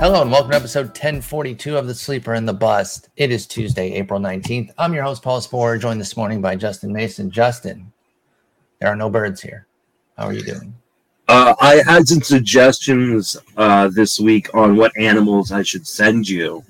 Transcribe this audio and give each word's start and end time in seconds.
Hello 0.00 0.22
and 0.22 0.32
welcome 0.32 0.52
to 0.52 0.56
episode 0.56 0.86
1042 0.86 1.76
of 1.76 1.86
The 1.86 1.94
Sleeper 1.94 2.32
and 2.32 2.48
the 2.48 2.54
Bust. 2.54 3.10
It 3.18 3.30
is 3.30 3.46
Tuesday, 3.46 3.92
April 3.92 4.18
19th. 4.18 4.70
I'm 4.78 4.94
your 4.94 5.02
host, 5.02 5.22
Paul 5.22 5.42
Sporer, 5.42 5.78
joined 5.78 6.00
this 6.00 6.16
morning 6.16 6.40
by 6.40 6.56
Justin 6.56 6.90
Mason. 6.90 7.30
Justin, 7.30 7.92
there 8.78 8.88
are 8.88 8.96
no 8.96 9.10
birds 9.10 9.42
here. 9.42 9.66
How 10.16 10.24
are 10.24 10.32
you 10.32 10.40
doing? 10.40 10.72
Uh, 11.28 11.54
I 11.60 11.82
had 11.84 12.08
some 12.08 12.22
suggestions 12.22 13.36
uh, 13.58 13.88
this 13.88 14.18
week 14.18 14.48
on 14.54 14.74
what 14.74 14.90
animals 14.96 15.52
I 15.52 15.62
should 15.62 15.86
send 15.86 16.26
you. 16.26 16.64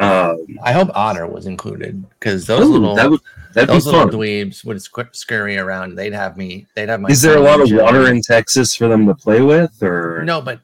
Um, 0.00 0.58
I 0.60 0.72
hope 0.72 0.90
otter 0.92 1.28
was 1.28 1.46
included 1.46 2.04
because 2.18 2.48
those 2.48 2.66
ooh, 2.66 2.72
little 2.72 2.96
that 2.96 3.10
would 3.10 3.20
those 3.54 3.86
little 3.86 4.00
fun. 4.00 4.10
dweebs 4.10 4.64
would 4.64 4.82
scurry 5.14 5.56
around. 5.56 5.94
They'd 5.94 6.14
have 6.14 6.36
me. 6.36 6.66
They'd 6.74 6.88
have 6.88 7.00
my. 7.00 7.10
Is 7.10 7.22
there 7.22 7.36
a 7.36 7.40
lot 7.40 7.60
of 7.60 7.70
water 7.70 8.08
in 8.08 8.22
Texas 8.22 8.74
for 8.74 8.88
them 8.88 9.06
to 9.06 9.14
play 9.14 9.40
with, 9.40 9.80
or 9.84 10.24
No, 10.24 10.40
but 10.40 10.60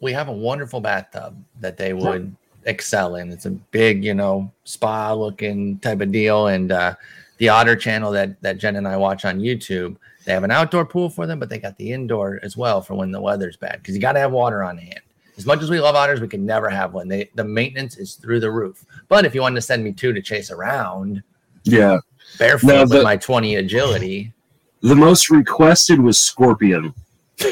we 0.00 0.12
have 0.12 0.28
a 0.28 0.32
wonderful 0.32 0.80
bathtub 0.80 1.36
that 1.60 1.76
they 1.76 1.92
would 1.92 2.34
excel 2.64 3.16
in. 3.16 3.30
It's 3.30 3.46
a 3.46 3.50
big, 3.50 4.04
you 4.04 4.14
know, 4.14 4.52
spa 4.64 5.12
looking 5.12 5.78
type 5.78 6.00
of 6.00 6.12
deal. 6.12 6.48
And 6.48 6.72
uh, 6.72 6.94
the 7.38 7.48
Otter 7.48 7.76
channel 7.76 8.12
that 8.12 8.40
that 8.42 8.58
Jen 8.58 8.76
and 8.76 8.86
I 8.86 8.96
watch 8.96 9.24
on 9.24 9.40
YouTube, 9.40 9.96
they 10.24 10.32
have 10.32 10.44
an 10.44 10.50
outdoor 10.50 10.84
pool 10.84 11.08
for 11.08 11.26
them, 11.26 11.38
but 11.38 11.48
they 11.48 11.58
got 11.58 11.76
the 11.78 11.92
indoor 11.92 12.40
as 12.42 12.56
well 12.56 12.82
for 12.82 12.94
when 12.94 13.10
the 13.10 13.20
weather's 13.20 13.56
bad 13.56 13.78
because 13.80 13.94
you 13.94 14.00
got 14.00 14.12
to 14.12 14.20
have 14.20 14.32
water 14.32 14.62
on 14.62 14.76
hand. 14.76 15.00
As 15.38 15.44
much 15.44 15.62
as 15.62 15.68
we 15.68 15.80
love 15.80 15.94
otters, 15.94 16.20
we 16.20 16.28
can 16.28 16.46
never 16.46 16.70
have 16.70 16.94
one. 16.94 17.08
They 17.08 17.30
the 17.34 17.44
maintenance 17.44 17.96
is 17.96 18.14
through 18.14 18.40
the 18.40 18.50
roof. 18.50 18.84
But 19.08 19.24
if 19.24 19.34
you 19.34 19.42
wanted 19.42 19.56
to 19.56 19.62
send 19.62 19.84
me 19.84 19.92
two 19.92 20.12
to 20.12 20.22
chase 20.22 20.50
around 20.50 21.22
yeah? 21.64 21.98
barefoot 22.38 22.66
No, 22.66 22.82
with 22.82 23.02
my 23.02 23.16
20 23.16 23.56
agility, 23.56 24.32
The 24.80 24.94
most 24.94 25.30
requested 25.30 26.00
was 26.00 26.18
scorpion. 26.18 26.94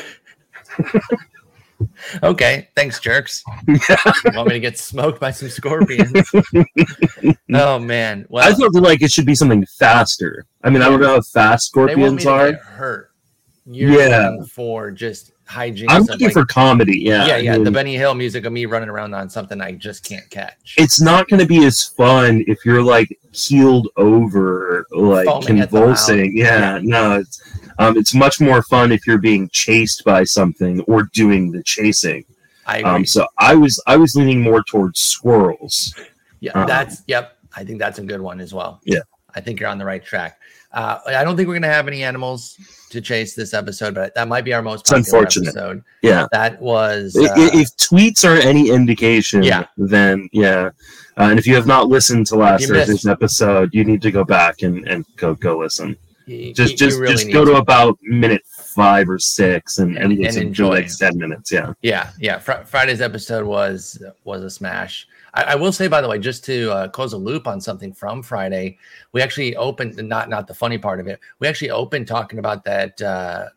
Okay, 2.23 2.69
thanks, 2.75 3.01
jerks. 3.01 3.43
you 3.67 3.79
want 4.35 4.49
me 4.49 4.55
to 4.55 4.61
get 4.61 4.79
smoked 4.79 5.21
by 5.21 5.31
some 5.31 5.49
scorpions? 5.49 6.13
oh 7.55 7.79
man, 7.79 8.27
well, 8.29 8.47
I 8.47 8.53
thought 8.53 8.73
that 8.73 8.81
like 8.81 9.03
it 9.03 9.11
should 9.11 9.27
be 9.27 9.35
something 9.35 9.65
faster. 9.67 10.47
I 10.63 10.71
mean, 10.71 10.83
I 10.83 10.89
don't 10.89 11.01
know 11.01 11.15
how 11.15 11.21
fast 11.21 11.73
they 11.75 11.81
want 11.95 12.17
me 12.17 12.23
scorpions 12.23 12.27
are. 12.27 12.53
hurt. 12.55 13.11
You're 13.67 13.93
Yeah. 13.93 14.29
looking 14.31 14.45
for 14.47 14.91
just 14.91 15.33
hygiene. 15.47 15.89
I'm 15.91 16.03
looking 16.05 16.27
like- 16.27 16.33
for 16.34 16.45
comedy. 16.45 16.98
Yeah, 17.01 17.27
yeah, 17.27 17.34
I 17.34 17.39
yeah, 17.39 17.59
the 17.59 17.70
Benny 17.70 17.97
Hill 17.97 18.15
music 18.15 18.45
of 18.45 18.53
me 18.53 18.67
running 18.67 18.89
around 18.89 19.15
on 19.15 19.29
something 19.31 19.61
I 19.61 19.73
just 19.73 20.05
can't 20.05 20.29
catch. 20.31 20.75
it's 20.77 21.01
not 21.01 21.29
going 21.29 21.41
to 21.41 21.47
be 21.47 21.65
as 21.65 21.83
fun 21.83 22.45
if 22.47 22.65
you're 22.65 22.83
like 22.83 23.19
keeled 23.33 23.89
over, 23.97 24.87
like 24.92 25.27
Foaming 25.27 25.47
convulsing. 25.59 26.20
mouth. 26.27 26.35
Yeah, 26.35 26.79
no, 26.83 27.20
it's 27.20 27.42
um, 27.79 27.97
it's 27.97 28.15
much 28.15 28.41
more 28.41 28.62
fun 28.62 28.92
if 28.92 29.07
you're 29.07 29.19
being 29.19 29.48
chased 29.51 30.05
by 30.05 30.25
something 30.25 30.81
or 30.83 31.05
doing 31.15 31.51
the 31.51 31.62
chasing. 31.62 32.25
I 32.67 32.79
agree. 32.79 32.91
Um, 32.91 33.05
so 33.07 33.27
I 33.39 33.55
was 33.55 33.83
I 33.87 33.97
was 33.97 34.15
leaning 34.15 34.41
more 34.41 34.62
towards 34.62 35.01
squirrels. 35.01 35.95
yeah, 36.41 36.53
um, 36.53 36.67
that's 36.67 37.03
yep. 37.07 37.37
I 37.57 37.65
think 37.65 37.79
that's 37.79 37.98
a 37.98 38.03
good 38.05 38.20
one 38.20 38.41
as 38.41 38.53
well. 38.53 38.81
Yeah. 38.85 39.01
I 39.35 39.41
think 39.41 39.61
you're 39.61 39.69
on 39.69 39.79
the 39.79 39.85
right 39.85 40.05
track. 40.05 40.39
Uh, 40.73 40.99
I 41.07 41.23
don't 41.23 41.37
think 41.37 41.47
we're 41.49 41.55
gonna 41.55 41.69
have 41.69 41.87
any 41.87 42.03
animals 42.03 42.57
to 42.91 43.01
chase 43.01 43.35
this 43.35 43.55
episode, 43.55 43.95
but 43.95 44.15
that 44.17 44.27
might 44.29 44.45
be 44.45 44.53
our 44.53 44.63
most 44.63 44.91
unfortunate. 44.91 45.49
episode. 45.49 45.83
Yeah. 46.03 46.27
That 46.33 46.61
was 46.61 47.17
uh, 47.17 47.23
i- 47.37 47.51
if 47.55 47.69
tweets 47.77 48.25
are 48.25 48.37
any 48.37 48.71
indication, 48.71 49.43
Yeah. 49.45 49.67
then 49.77 50.29
yeah. 50.33 50.71
Uh, 51.17 51.29
and 51.31 51.39
if 51.39 51.47
you 51.47 51.55
have 51.55 51.67
not 51.67 51.87
listened 51.89 52.27
to 52.27 52.37
last. 52.37 52.67
Thursday's 52.67 53.07
episode, 53.07 53.70
you 53.73 53.85
need 53.85 54.03
to 54.03 54.11
go 54.11 54.25
back 54.25 54.63
and, 54.63 54.86
and 54.89 55.05
go 55.17 55.35
go 55.35 55.58
listen. 55.58 55.97
you- 56.27 56.53
Just 56.53 56.73
you 56.73 56.77
just 56.79 56.98
really 56.98 57.13
just 57.14 57.33
go 57.33 57.45
to 57.45 57.55
about 57.55 57.97
minute 58.03 58.42
five 58.47 59.08
or 59.08 59.19
six 59.20 59.79
and, 59.79 59.97
and, 59.97 60.13
And- 60.13 60.35
to 60.35 60.41
enjoy. 60.41 60.81
like 60.81 60.97
ten 60.98 61.17
minutes. 61.19 61.53
Yeah. 61.53 61.73
Yeah, 61.83 62.11
yeah. 62.19 62.39
Fr- 62.39 62.64
Friday's 62.64 63.01
episode 63.01 63.47
was 63.47 64.03
was 64.25 64.42
a 64.42 64.51
smash. 64.51 65.07
I, 65.34 65.42
I 65.42 65.55
will 65.56 65.72
say, 65.72 65.89
by 65.89 66.00
the 66.00 66.08
way, 66.08 66.18
just 66.18 66.45
to 66.46 66.70
uh, 66.72 66.89
close 66.89 67.12
a 67.12 67.18
loop 67.18 67.46
on 67.46 67.61
something 67.61 67.92
from 67.92 68.22
Friday, 68.22 68.78
we 69.12 69.20
actually 69.20 69.56
opened 69.56 69.96
not 70.08 70.28
not 70.28 70.46
the 70.46 70.55
funny 70.55 70.78
part 70.78 71.00
of 71.00 71.06
it. 71.08 71.20
We 71.40 71.48
actually 71.48 71.70
opened 71.70 72.06
talking 72.06 72.39
about 72.39 72.64
that 72.64 73.00
uh, 73.02 73.48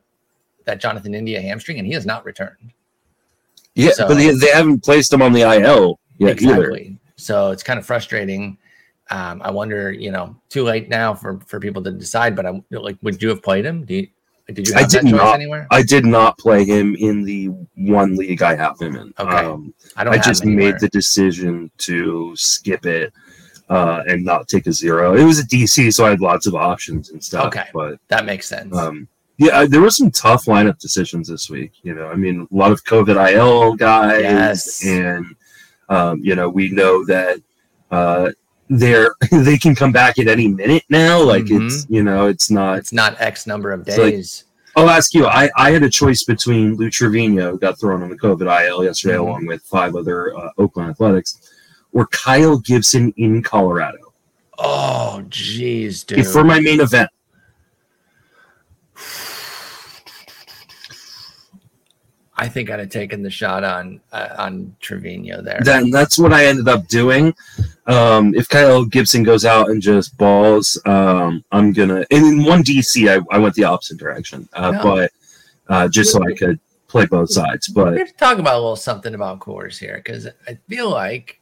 that 0.65 0.79
Jonathan 0.81 1.13
India 1.13 1.39
hamstring, 1.41 1.77
and 1.77 1.87
he 1.87 1.93
has 1.93 2.05
not 2.05 2.25
returned. 2.25 2.73
Yeah, 3.75 3.91
So- 3.91 4.07
but 4.07 4.15
they, 4.15 4.31
they 4.33 4.49
haven't 4.49 4.83
placed 4.83 5.13
him 5.13 5.21
on 5.21 5.31
the 5.33 5.41
IL 5.41 5.99
yet 6.17 6.41
either. 6.41 6.55
exactly. 6.71 6.99
So 7.15 7.51
it's 7.51 7.63
kind 7.63 7.79
of 7.79 7.85
frustrating. 7.85 8.57
Um, 9.09 9.41
I 9.41 9.51
wonder, 9.51 9.91
you 9.91 10.11
know, 10.11 10.35
too 10.49 10.63
late 10.63 10.89
now 10.89 11.13
for 11.13 11.39
for 11.45 11.59
people 11.59 11.81
to 11.83 11.91
decide. 11.91 12.35
But 12.35 12.45
I'm 12.45 12.65
like, 12.71 12.97
would 13.03 13.21
you 13.21 13.29
have 13.29 13.41
played 13.41 13.65
him? 13.65 13.85
Do 13.85 13.95
you, 13.95 14.07
did 14.53 14.67
you 14.67 14.75
I 14.75 14.85
did 14.85 15.03
not. 15.05 15.35
anywhere? 15.35 15.67
I 15.71 15.83
did 15.83 16.05
not 16.05 16.37
play 16.37 16.63
him 16.63 16.95
in 16.95 17.23
the 17.23 17.49
one 17.75 18.15
league 18.15 18.41
I 18.41 18.55
have 18.55 18.79
him 18.79 18.95
in. 18.95 19.13
Okay. 19.19 19.37
Um, 19.45 19.73
I 19.95 20.03
don't. 20.03 20.13
I 20.13 20.17
just 20.17 20.45
made 20.45 20.79
the 20.79 20.87
decision 20.89 21.69
to 21.79 22.33
skip 22.35 22.85
it 22.85 23.11
uh, 23.69 24.03
and 24.07 24.23
not 24.23 24.47
take 24.47 24.67
a 24.67 24.71
zero. 24.71 25.15
It 25.15 25.23
was 25.25 25.39
a 25.39 25.43
DC, 25.43 25.93
so 25.93 26.05
I 26.05 26.11
had 26.11 26.21
lots 26.21 26.47
of 26.47 26.55
options 26.55 27.09
and 27.09 27.21
stuff. 27.23 27.47
Okay. 27.47 27.65
But 27.73 27.99
That 28.07 28.25
makes 28.25 28.47
sense. 28.47 28.75
um, 28.75 29.07
yeah, 29.37 29.59
I- 29.59 29.67
there 29.67 29.81
were 29.81 29.89
some 29.91 30.09
tough 30.11 30.45
lineup 30.45 30.79
decisions 30.79 31.27
this 31.27 31.49
week. 31.49 31.73
You 31.83 31.93
know, 31.93 32.07
I 32.07 32.15
mean, 32.15 32.47
a 32.49 32.55
lot 32.55 32.71
of 32.71 32.83
COVID 32.85 33.17
IL 33.33 33.75
guys, 33.75 34.21
Yes. 34.21 34.85
and 34.85 35.25
um, 35.89 36.21
you 36.23 36.35
know, 36.35 36.47
we 36.49 36.69
know 36.69 37.05
that 37.05 37.39
uh, 37.91 38.31
they're 38.69 39.15
they 39.31 39.57
can 39.57 39.75
come 39.75 39.91
back 39.91 40.19
at 40.19 40.27
any 40.27 40.47
minute 40.47 40.83
now. 40.89 41.21
Like 41.21 41.45
it's 41.49 41.85
you 41.89 42.03
know, 42.03 42.27
it's 42.27 42.49
not. 42.51 42.77
it's 42.79 42.93
not 42.93 43.19
X 43.21 43.47
number 43.47 43.71
of 43.71 43.87
It's 43.87 43.97
like- 43.97 44.13
days. 44.13 44.43
I'll 44.75 44.91
ask 44.91 45.15
you. 45.15 45.25
I, 45.25 45.49
I 45.57 45.71
had 45.71 45.81
a 45.81 45.89
choice 45.89 46.23
between 46.23 46.75
Lou 46.75 46.87
Trivino, 46.91 47.59
got 47.59 47.79
thrown 47.79 48.03
on 48.03 48.09
the 48.09 48.15
COVID 48.17 48.67
IL 48.67 48.83
yesterday, 48.83 49.15
Mhm. 49.15 49.21
along 49.21 49.45
with 49.47 49.63
five 49.63 49.95
other 49.95 50.37
uh, 50.37 50.49
Oakland 50.59 50.91
Athletics, 50.91 51.51
or 51.93 52.05
Kyle 52.07 52.59
Gibson 52.59 53.11
in 53.17 53.41
Colorado 53.41 53.97
Oh, 54.59 55.23
jeez, 55.29 56.05
dude. 56.05 56.27
for 56.27 56.43
my 56.43 56.59
main 56.59 56.79
event. 56.79 57.09
I 62.39 62.47
think 62.47 62.69
I'd 62.69 62.79
have 62.79 62.89
taken 62.89 63.23
the 63.23 63.31
shot 63.31 63.63
on 63.63 63.99
uh, 64.11 64.35
on 64.37 64.75
Trivino 64.81 65.43
there. 65.43 65.59
Then 65.63 65.89
that's 65.89 66.19
what 66.19 66.33
I 66.33 66.45
ended 66.45 66.67
up 66.67 66.87
doing. 66.87 67.33
Um, 67.87 68.35
if 68.35 68.47
Kyle 68.47 68.85
Gibson 68.85 69.23
goes 69.23 69.43
out 69.43 69.69
and 69.69 69.81
just 69.81 70.15
balls, 70.17 70.79
um, 70.85 71.43
I'm 71.51 71.73
gonna. 71.73 72.05
And 72.11 72.25
in 72.25 72.43
one 72.43 72.63
DC, 72.63 73.09
I, 73.09 73.35
I 73.35 73.39
went 73.39 73.55
the 73.55 73.63
opposite 73.63 73.97
direction, 73.97 74.47
uh, 74.53 74.71
No. 74.71 74.83
but 74.83 75.11
uh, 75.69 75.87
just 75.87 76.11
so 76.11 76.21
I 76.23 76.33
could 76.33 76.59
play 76.87 77.05
both 77.05 77.31
sides. 77.31 77.67
But 77.67 77.95
going 77.95 78.07
to 78.07 78.13
talk 78.13 78.37
about 78.37 78.55
a 78.55 78.59
little 78.59 78.75
something 78.75 79.13
about 79.15 79.39
Coors 79.39 79.77
here 79.77 79.97
because 79.97 80.27
I 80.47 80.57
feel 80.67 80.89
like 80.89 81.39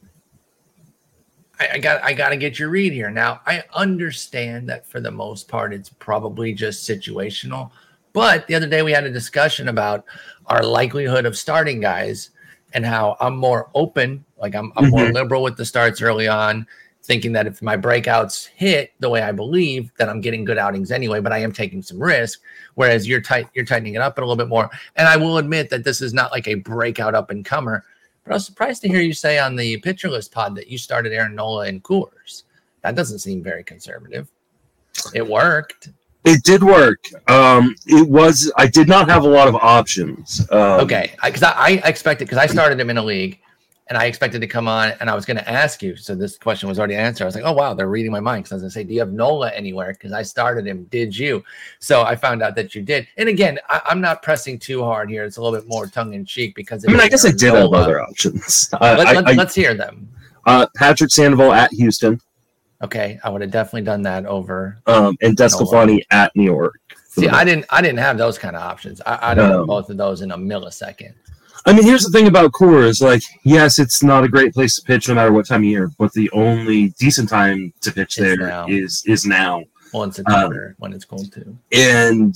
I, 1.60 1.68
I 1.74 1.78
got 1.78 2.02
I 2.02 2.12
got 2.12 2.30
to 2.30 2.36
get 2.36 2.58
your 2.58 2.68
read 2.68 2.92
here. 2.92 3.10
Now 3.10 3.40
I 3.46 3.64
understand 3.74 4.68
that 4.68 4.86
for 4.86 5.00
the 5.00 5.10
most 5.10 5.48
part 5.48 5.72
it's 5.72 5.88
probably 5.88 6.52
just 6.52 6.88
situational, 6.88 7.70
but 8.16 8.46
the 8.46 8.54
other 8.54 8.66
day 8.66 8.80
we 8.80 8.92
had 8.92 9.04
a 9.04 9.10
discussion 9.10 9.68
about 9.68 10.06
our 10.46 10.62
likelihood 10.62 11.26
of 11.26 11.36
starting 11.36 11.80
guys 11.80 12.30
and 12.72 12.82
how 12.82 13.14
I'm 13.20 13.36
more 13.36 13.68
open, 13.74 14.24
like 14.38 14.54
I'm, 14.54 14.72
I'm 14.74 14.88
more 14.88 15.00
mm-hmm. 15.00 15.12
liberal 15.12 15.42
with 15.42 15.58
the 15.58 15.66
starts 15.66 16.00
early 16.00 16.26
on, 16.26 16.66
thinking 17.02 17.32
that 17.32 17.46
if 17.46 17.60
my 17.60 17.76
breakouts 17.76 18.46
hit 18.46 18.94
the 19.00 19.10
way 19.10 19.20
I 19.20 19.32
believe, 19.32 19.92
that 19.98 20.08
I'm 20.08 20.22
getting 20.22 20.46
good 20.46 20.56
outings 20.56 20.90
anyway. 20.90 21.20
But 21.20 21.34
I 21.34 21.40
am 21.40 21.52
taking 21.52 21.82
some 21.82 22.02
risk, 22.02 22.40
whereas 22.74 23.06
you're 23.06 23.20
tight, 23.20 23.50
you're 23.52 23.66
tightening 23.66 23.96
it 23.96 24.00
up 24.00 24.16
a 24.16 24.22
little 24.22 24.34
bit 24.34 24.48
more. 24.48 24.70
And 24.96 25.06
I 25.06 25.18
will 25.18 25.36
admit 25.36 25.68
that 25.68 25.84
this 25.84 26.00
is 26.00 26.14
not 26.14 26.32
like 26.32 26.48
a 26.48 26.54
breakout 26.54 27.14
up 27.14 27.28
and 27.28 27.44
comer. 27.44 27.84
But 28.24 28.30
I 28.30 28.36
was 28.36 28.46
surprised 28.46 28.80
to 28.80 28.88
hear 28.88 29.02
you 29.02 29.12
say 29.12 29.38
on 29.38 29.56
the 29.56 29.76
pitcher 29.80 30.08
list 30.08 30.32
pod 30.32 30.54
that 30.54 30.68
you 30.68 30.78
started 30.78 31.12
Aaron 31.12 31.34
Nola 31.34 31.66
and 31.66 31.84
Coors. 31.84 32.44
That 32.80 32.94
doesn't 32.94 33.18
seem 33.18 33.42
very 33.42 33.62
conservative. 33.62 34.30
It 35.12 35.28
worked. 35.28 35.90
It 36.26 36.42
did 36.42 36.62
work. 36.62 37.06
Um, 37.30 37.74
it 37.86 38.08
was. 38.08 38.52
I 38.56 38.66
did 38.66 38.88
not 38.88 39.08
have 39.08 39.24
a 39.24 39.28
lot 39.28 39.48
of 39.48 39.54
options. 39.54 40.40
Um, 40.50 40.80
Okay, 40.80 41.14
because 41.24 41.42
I, 41.42 41.52
I, 41.52 41.70
expected 41.84 42.26
because 42.26 42.38
I 42.38 42.46
started 42.46 42.78
him 42.80 42.90
in 42.90 42.98
a 42.98 43.02
league, 43.02 43.38
and 43.86 43.96
I 43.96 44.06
expected 44.06 44.40
to 44.40 44.48
come 44.48 44.66
on, 44.66 44.92
and 44.98 45.08
I 45.08 45.14
was 45.14 45.24
going 45.24 45.36
to 45.36 45.48
ask 45.48 45.82
you. 45.82 45.94
So 45.94 46.16
this 46.16 46.36
question 46.36 46.68
was 46.68 46.78
already 46.80 46.96
answered. 46.96 47.24
I 47.24 47.26
was 47.26 47.36
like, 47.36 47.44
oh 47.44 47.52
wow, 47.52 47.74
they're 47.74 47.88
reading 47.88 48.10
my 48.10 48.18
mind 48.18 48.42
because 48.42 48.52
I 48.52 48.56
was 48.56 48.62
going 48.62 48.70
to 48.70 48.74
say, 48.74 48.84
do 48.84 48.94
you 48.94 49.00
have 49.00 49.12
Nola 49.12 49.52
anywhere? 49.52 49.92
Because 49.92 50.12
I 50.12 50.22
started 50.22 50.66
him. 50.66 50.84
Did 50.90 51.16
you? 51.16 51.44
So 51.78 52.02
I 52.02 52.16
found 52.16 52.42
out 52.42 52.56
that 52.56 52.74
you 52.74 52.82
did. 52.82 53.06
And 53.16 53.28
again, 53.28 53.60
I, 53.68 53.80
I'm 53.86 54.00
not 54.00 54.22
pressing 54.22 54.58
too 54.58 54.82
hard 54.82 55.08
here. 55.08 55.24
It's 55.24 55.36
a 55.36 55.42
little 55.42 55.56
bit 55.58 55.68
more 55.68 55.86
tongue 55.86 56.14
in 56.14 56.24
cheek 56.24 56.56
because 56.56 56.84
I 56.84 56.90
mean, 56.90 57.00
I 57.00 57.08
guess 57.08 57.24
I 57.24 57.30
did 57.30 57.54
have 57.54 57.72
other 57.72 58.02
options. 58.02 58.68
Uh, 58.72 58.96
Let, 58.98 59.28
I, 59.28 59.32
let, 59.32 59.54
hear 59.54 59.74
them. 59.74 60.08
uh, 60.44 60.66
Patrick 60.74 61.10
Sandoval 61.10 61.52
at 61.52 61.72
Houston, 61.72 62.20
Okay, 62.82 63.18
I 63.24 63.30
would 63.30 63.40
have 63.40 63.50
definitely 63.50 63.82
done 63.82 64.02
that 64.02 64.26
over. 64.26 64.78
um, 64.86 65.16
and 65.22 65.36
DeSclafani 65.36 66.00
at 66.10 66.34
New 66.36 66.44
York. 66.44 66.78
See, 67.08 67.28
I 67.28 67.42
didn't. 67.44 67.64
I 67.70 67.80
didn't 67.80 67.98
have 68.00 68.18
those 68.18 68.36
kind 68.38 68.54
of 68.54 68.62
options. 68.62 69.00
I, 69.06 69.30
I 69.30 69.34
done 69.34 69.52
Um, 69.60 69.66
both 69.66 69.88
of 69.88 69.96
those 69.96 70.20
in 70.20 70.30
a 70.32 70.36
millisecond. 70.36 71.14
I 71.64 71.72
mean, 71.72 71.82
here's 71.84 72.04
the 72.04 72.10
thing 72.10 72.28
about 72.28 72.52
Coors. 72.52 73.00
Like, 73.00 73.22
yes, 73.42 73.78
it's 73.78 74.02
not 74.02 74.22
a 74.22 74.28
great 74.28 74.52
place 74.52 74.76
to 74.76 74.82
pitch 74.82 75.08
no 75.08 75.14
matter 75.14 75.32
what 75.32 75.46
time 75.46 75.62
of 75.62 75.64
year, 75.64 75.90
but 75.98 76.12
the 76.12 76.30
only 76.32 76.90
decent 76.98 77.28
time 77.30 77.72
to 77.80 77.90
pitch 77.90 78.18
Is 78.18 78.24
there 78.24 78.36
now. 78.36 78.66
is 78.68 79.02
is 79.06 79.24
now. 79.24 79.64
Well, 79.94 80.02
in 80.02 80.12
September 80.12 80.74
when 80.78 80.92
it's 80.92 81.06
cold 81.06 81.32
too. 81.32 81.56
And 81.72 82.34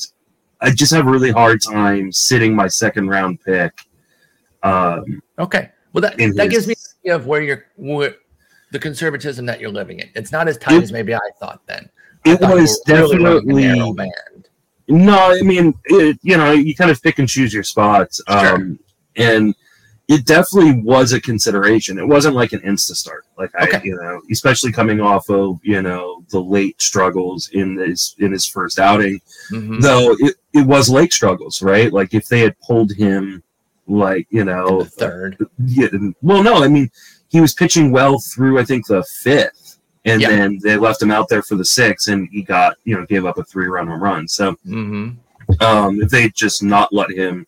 I 0.62 0.70
just 0.70 0.92
have 0.94 1.06
a 1.06 1.10
really 1.10 1.30
hard 1.30 1.60
time 1.60 2.10
sitting 2.12 2.54
my 2.56 2.66
second 2.68 3.08
round 3.08 3.40
pick. 3.42 3.72
Um, 4.62 5.22
Okay. 5.38 5.70
Well, 5.92 6.02
that, 6.02 6.16
that 6.16 6.44
his- 6.50 6.50
gives 6.50 6.66
me 6.68 6.74
an 6.74 7.00
idea 7.10 7.16
of 7.16 7.26
where 7.26 7.42
you're, 7.42 7.64
where, 7.76 8.14
the 8.72 8.78
conservatism 8.78 9.46
that 9.46 9.60
you're 9.60 9.70
living 9.70 9.98
in. 10.00 10.08
It's 10.14 10.32
not 10.32 10.48
as 10.48 10.56
tight 10.58 10.74
It- 10.76 10.82
as 10.84 10.92
maybe 10.92 11.14
I 11.14 11.18
thought 11.38 11.60
then. 11.66 11.88
I 12.26 12.32
It 12.32 12.40
thought 12.40 12.54
was 12.54 12.80
really 12.86 13.00
definitely 13.64 13.92
band. 13.94 14.48
No, 14.88 15.16
I 15.32 15.40
mean, 15.42 15.72
it, 15.86 16.18
you 16.22 16.36
know, 16.36 16.52
you 16.52 16.74
kind 16.74 16.90
of 16.90 17.00
pick 17.02 17.18
and 17.18 17.28
choose 17.28 17.54
your 17.54 17.62
spots. 17.62 18.20
Sure. 18.28 18.54
Um, 18.56 18.78
and 19.16 19.54
it 20.08 20.26
definitely 20.26 20.82
was 20.82 21.12
a 21.12 21.20
consideration. 21.20 21.96
It 21.96 22.06
wasn't 22.06 22.34
like 22.34 22.52
an 22.52 22.58
insta 22.60 22.96
start. 22.96 23.24
Like 23.38 23.50
I, 23.56 23.80
you 23.84 23.94
know, 23.94 24.20
especially 24.32 24.72
coming 24.72 25.00
off 25.00 25.30
of, 25.30 25.60
you 25.62 25.80
know, 25.82 26.24
the 26.30 26.40
late 26.40 26.82
struggles 26.82 27.48
in 27.52 27.76
his 27.76 28.16
in 28.18 28.32
his 28.32 28.44
first 28.44 28.78
outing. 28.80 29.20
Mhm. 29.52 29.80
Though 29.80 30.16
it, 30.18 30.34
it 30.52 30.66
was 30.66 30.88
late 30.90 31.12
struggles, 31.12 31.62
right? 31.62 31.92
Like 31.92 32.12
if 32.12 32.26
they 32.26 32.40
had 32.40 32.58
pulled 32.60 32.92
him 32.92 33.42
like, 33.86 34.26
you 34.30 34.44
know, 34.44 34.82
the 34.82 34.90
third. 34.90 35.36
yeah, 35.64 35.86
well, 36.22 36.42
no, 36.42 36.62
I 36.64 36.68
mean, 36.68 36.90
he 37.30 37.40
was 37.40 37.54
pitching 37.54 37.90
well 37.90 38.18
through, 38.18 38.58
I 38.58 38.64
think, 38.64 38.86
the 38.86 39.02
fifth, 39.22 39.78
and 40.04 40.20
Yeah. 40.20 40.30
then 40.30 40.58
they 40.62 40.76
left 40.76 41.00
him 41.00 41.10
out 41.10 41.28
there 41.28 41.42
for 41.42 41.54
the 41.54 41.64
sixth, 41.64 42.08
and 42.08 42.28
he 42.30 42.42
got, 42.42 42.76
you 42.84 42.96
know, 42.96 43.06
gave 43.06 43.24
up 43.24 43.38
a 43.38 43.44
three-run 43.44 43.86
home 43.86 44.02
run. 44.02 44.28
So, 44.28 44.52
Mm-hmm. 44.66 45.62
um, 45.64 46.02
if 46.02 46.10
they 46.10 46.28
just 46.30 46.62
not 46.62 46.92
let 46.92 47.10
him 47.10 47.46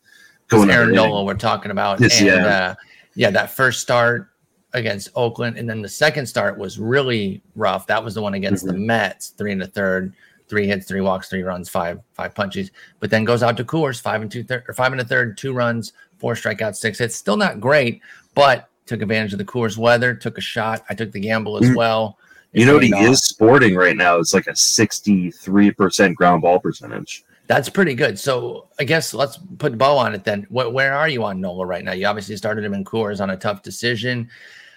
go 0.49 0.62
Aaron 0.64 0.93
Nola 0.93 1.25
we're 1.25 1.34
talking 1.34 1.70
about. 1.70 2.00
Yes, 2.00 2.19
and 2.20 2.26
yeah. 2.29 2.46
uh, 2.46 2.75
yeah, 3.14 3.31
that 3.31 3.50
first 3.50 3.81
start 3.81 4.29
against 4.75 5.11
Oakland, 5.14 5.58
and 5.58 5.69
then 5.69 5.82
the 5.82 5.88
second 5.88 6.26
start 6.26 6.56
was 6.56 6.79
really 6.79 7.43
rough. 7.56 7.87
That 7.87 8.02
was 8.02 8.14
the 8.14 8.23
one 8.23 8.34
against 8.34 8.64
the 8.67 8.73
Mets, 8.73 9.29
three 9.31 9.52
and 9.52 9.62
a 9.62 9.67
third, 9.67 10.14
three 10.49 10.67
hits, 10.67 10.87
three 10.87 11.00
walks, 11.00 11.29
three 11.29 11.43
runs, 11.43 11.69
five 11.69 12.00
five 12.14 12.34
punches. 12.34 12.70
But 13.00 13.11
then 13.11 13.25
goes 13.25 13.43
out 13.43 13.56
to 13.58 13.64
Coors, 13.64 14.00
five 14.00 14.23
and 14.23 14.31
two 14.31 14.44
third, 14.44 14.64
or 14.69 14.75
five 14.75 14.93
and 14.93 15.00
a 15.00 15.05
third, 15.05 15.37
two 15.37 15.52
runs, 15.52 15.93
four 16.19 16.34
strikeouts, 16.34 16.76
six 16.76 16.99
hits. 16.99 17.17
Still 17.17 17.37
not 17.37 17.61
great, 17.61 18.00
but 18.34 18.69
took 18.87 19.02
advantage 19.02 19.32
of 19.32 19.38
the 19.38 19.44
Coors 19.44 19.76
weather, 19.76 20.14
took 20.14 20.38
a 20.38 20.40
shot. 20.43 20.84
I 20.88 20.94
took 20.94 21.12
the 21.12 21.20
gamble 21.20 21.56
as 21.62 21.70
Mm. 21.70 21.76
well. 21.76 22.19
It 22.52 22.61
you 22.61 22.67
know 22.67 22.75
what 22.75 22.82
he 22.84 22.93
off. 22.93 23.02
is 23.05 23.25
sporting 23.25 23.75
right 23.75 23.96
now? 23.96 24.19
It's 24.19 24.34
like 24.34 24.46
a 24.46 24.56
sixty-three 24.56 25.70
percent 25.73 26.17
ground 26.17 26.43
ball 26.43 26.58
percentage. 26.61 27.25
That's 27.46 27.69
pretty 27.69 27.94
good. 27.94 28.19
So 28.19 28.69
I 28.79 28.84
guess 28.84 29.14
let's 29.14 29.38
put 29.58 29.76
bow 29.79 29.96
on 29.96 30.14
it 30.14 30.25
then. 30.25 30.46
Where, 30.49 30.69
where 30.70 30.94
are 30.94 31.08
you 31.08 31.25
on 31.25 31.40
Nola 31.40 31.67
right 31.67 31.84
now? 31.84 31.93
You 31.93 32.06
obviously 32.06 32.37
started 32.37 32.64
him 32.64 32.75
in 32.75 32.84
Coors 32.84 33.20
on 33.20 33.31
a 33.31 33.37
tough 33.37 33.62
decision. 33.62 34.29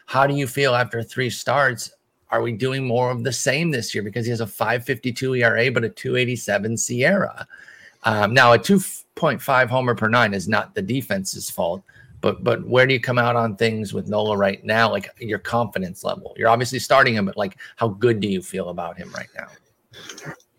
How 0.07 0.25
do 0.27 0.35
you 0.35 0.47
feel 0.47 0.73
after 0.75 1.01
three 1.03 1.29
starts? 1.29 1.91
Are 2.31 2.41
we 2.41 2.51
doing 2.53 2.85
more 2.85 3.11
of 3.11 3.23
the 3.23 3.31
same 3.31 3.71
this 3.71 3.93
year? 3.93 4.03
Because 4.03 4.25
he 4.25 4.29
has 4.31 4.41
a 4.41 4.47
552 4.47 5.35
ERA, 5.35 5.71
but 5.71 5.83
a 5.83 5.89
287 5.89 6.75
SIERA. 6.75 7.45
Um, 8.03 8.33
now, 8.33 8.53
a 8.53 8.59
2.5 8.59 9.67
homer 9.69 9.95
per 9.95 10.07
nine 10.09 10.33
is 10.33 10.47
not 10.47 10.73
the 10.75 10.81
defense's 10.81 11.49
fault. 11.49 11.83
But 12.25 12.43
but 12.43 12.65
where 12.67 12.87
do 12.87 12.93
you 12.95 12.99
come 12.99 13.19
out 13.19 13.35
on 13.35 13.55
things 13.55 13.93
with 13.93 14.07
Nola 14.07 14.35
right 14.35 14.63
now? 14.65 14.89
Like 14.89 15.11
your 15.19 15.37
confidence 15.37 16.03
level. 16.03 16.33
You're 16.35 16.49
obviously 16.49 16.79
starting 16.79 17.13
him, 17.13 17.25
but 17.25 17.37
like 17.37 17.55
how 17.75 17.89
good 17.89 18.19
do 18.19 18.27
you 18.27 18.41
feel 18.41 18.69
about 18.69 18.97
him 18.97 19.11
right 19.13 19.27
now? 19.37 19.45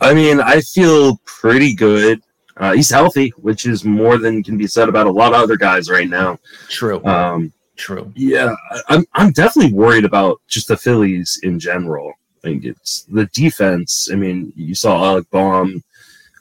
I 0.01 0.15
mean, 0.15 0.41
I 0.41 0.61
feel 0.61 1.17
pretty 1.25 1.75
good. 1.75 2.23
Uh, 2.57 2.75
he's 2.75 2.89
healthy, 2.89 3.31
which 3.39 3.67
is 3.67 3.85
more 3.85 4.17
than 4.17 4.45
can 4.45 4.57
be 4.57 4.69
said 4.69 4.89
about 4.89 5.09
a 5.09 5.11
lot 5.11 5.35
of 5.35 5.43
other 5.43 5.57
guys 5.57 5.91
right 5.91 6.09
now. 6.09 6.39
True. 6.69 7.05
Um, 7.05 7.53
True. 7.75 8.13
Yeah, 8.15 8.55
I'm 8.89 9.05
I'm 9.15 9.33
definitely 9.33 9.73
worried 9.73 10.05
about 10.05 10.41
just 10.47 10.69
the 10.69 10.77
Phillies 10.77 11.41
in 11.43 11.59
general. 11.59 12.13
I 12.39 12.41
think 12.43 12.65
it's 12.65 13.03
the 13.11 13.27
defense. 13.33 14.09
I 14.13 14.15
mean, 14.15 14.53
you 14.55 14.77
saw 14.77 15.05
Alec 15.05 15.29
Bohm, 15.31 15.83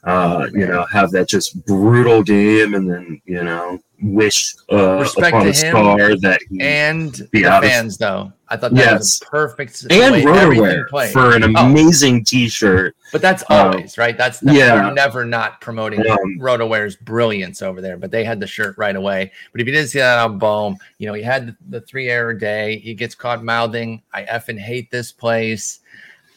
uh, 0.06 0.48
you 0.54 0.68
know, 0.68 0.86
have 0.86 1.12
that 1.12 1.28
just 1.28 1.66
brutal 1.66 2.22
game, 2.24 2.74
and 2.76 2.90
then 2.90 3.22
you 3.26 3.44
know, 3.44 3.80
wish 4.02 4.56
uh, 4.72 5.00
Respect 5.00 5.30
upon 5.30 5.42
to 5.46 5.50
a 5.50 5.54
him. 5.54 5.72
star 5.72 6.16
that 6.18 6.40
and 6.60 7.28
the 7.32 7.46
out 7.46 7.64
of- 7.64 7.70
fans 7.70 7.98
though. 7.98 8.32
I 8.48 8.58
thought 8.58 8.76
that 8.76 9.00
was 9.00 9.20
a 9.24 9.26
perfect 9.26 9.82
and 9.90 10.12
way 10.14 10.24
everything 10.24 10.64
RotoWear 10.64 10.88
played. 10.88 11.12
for 11.12 11.36
an 11.36 11.44
Oh. 11.58 11.66
amazing 11.66 12.24
T-shirt. 12.26 12.96
But 13.12 13.24
that's 13.24 13.42
um, 13.50 13.58
always 13.74 13.98
right. 13.98 14.16
That's, 14.16 14.40
that's 14.40 14.56
yeah. 14.56 14.92
never 14.94 15.26
not 15.26 15.62
promoting 15.62 16.02
Um, 16.02 16.38
RotoWear's 16.40 16.96
brilliance 16.96 17.64
over 17.64 17.82
there. 17.82 17.98
But 17.98 18.12
they 18.12 18.24
had 18.24 18.40
the 18.40 18.46
shirt 18.46 18.78
right 18.78 18.96
away. 18.96 19.32
But 19.52 19.62
if 19.62 19.66
you 19.68 19.74
didn't 19.74 19.90
see 19.90 19.98
that 19.98 20.20
on 20.20 20.38
Bohm, 20.38 20.78
you 21.00 21.08
know 21.08 21.14
he 21.14 21.24
had 21.24 21.48
the, 21.48 21.56
the 21.70 21.82
three 21.82 22.08
error 22.08 22.36
day. 22.36 22.78
He 22.78 22.94
gets 22.94 23.16
caught 23.16 23.44
mouthing, 23.44 24.04
"I 24.14 24.22
effing 24.26 24.60
hate 24.60 24.92
this 24.92 25.12
place," 25.12 25.80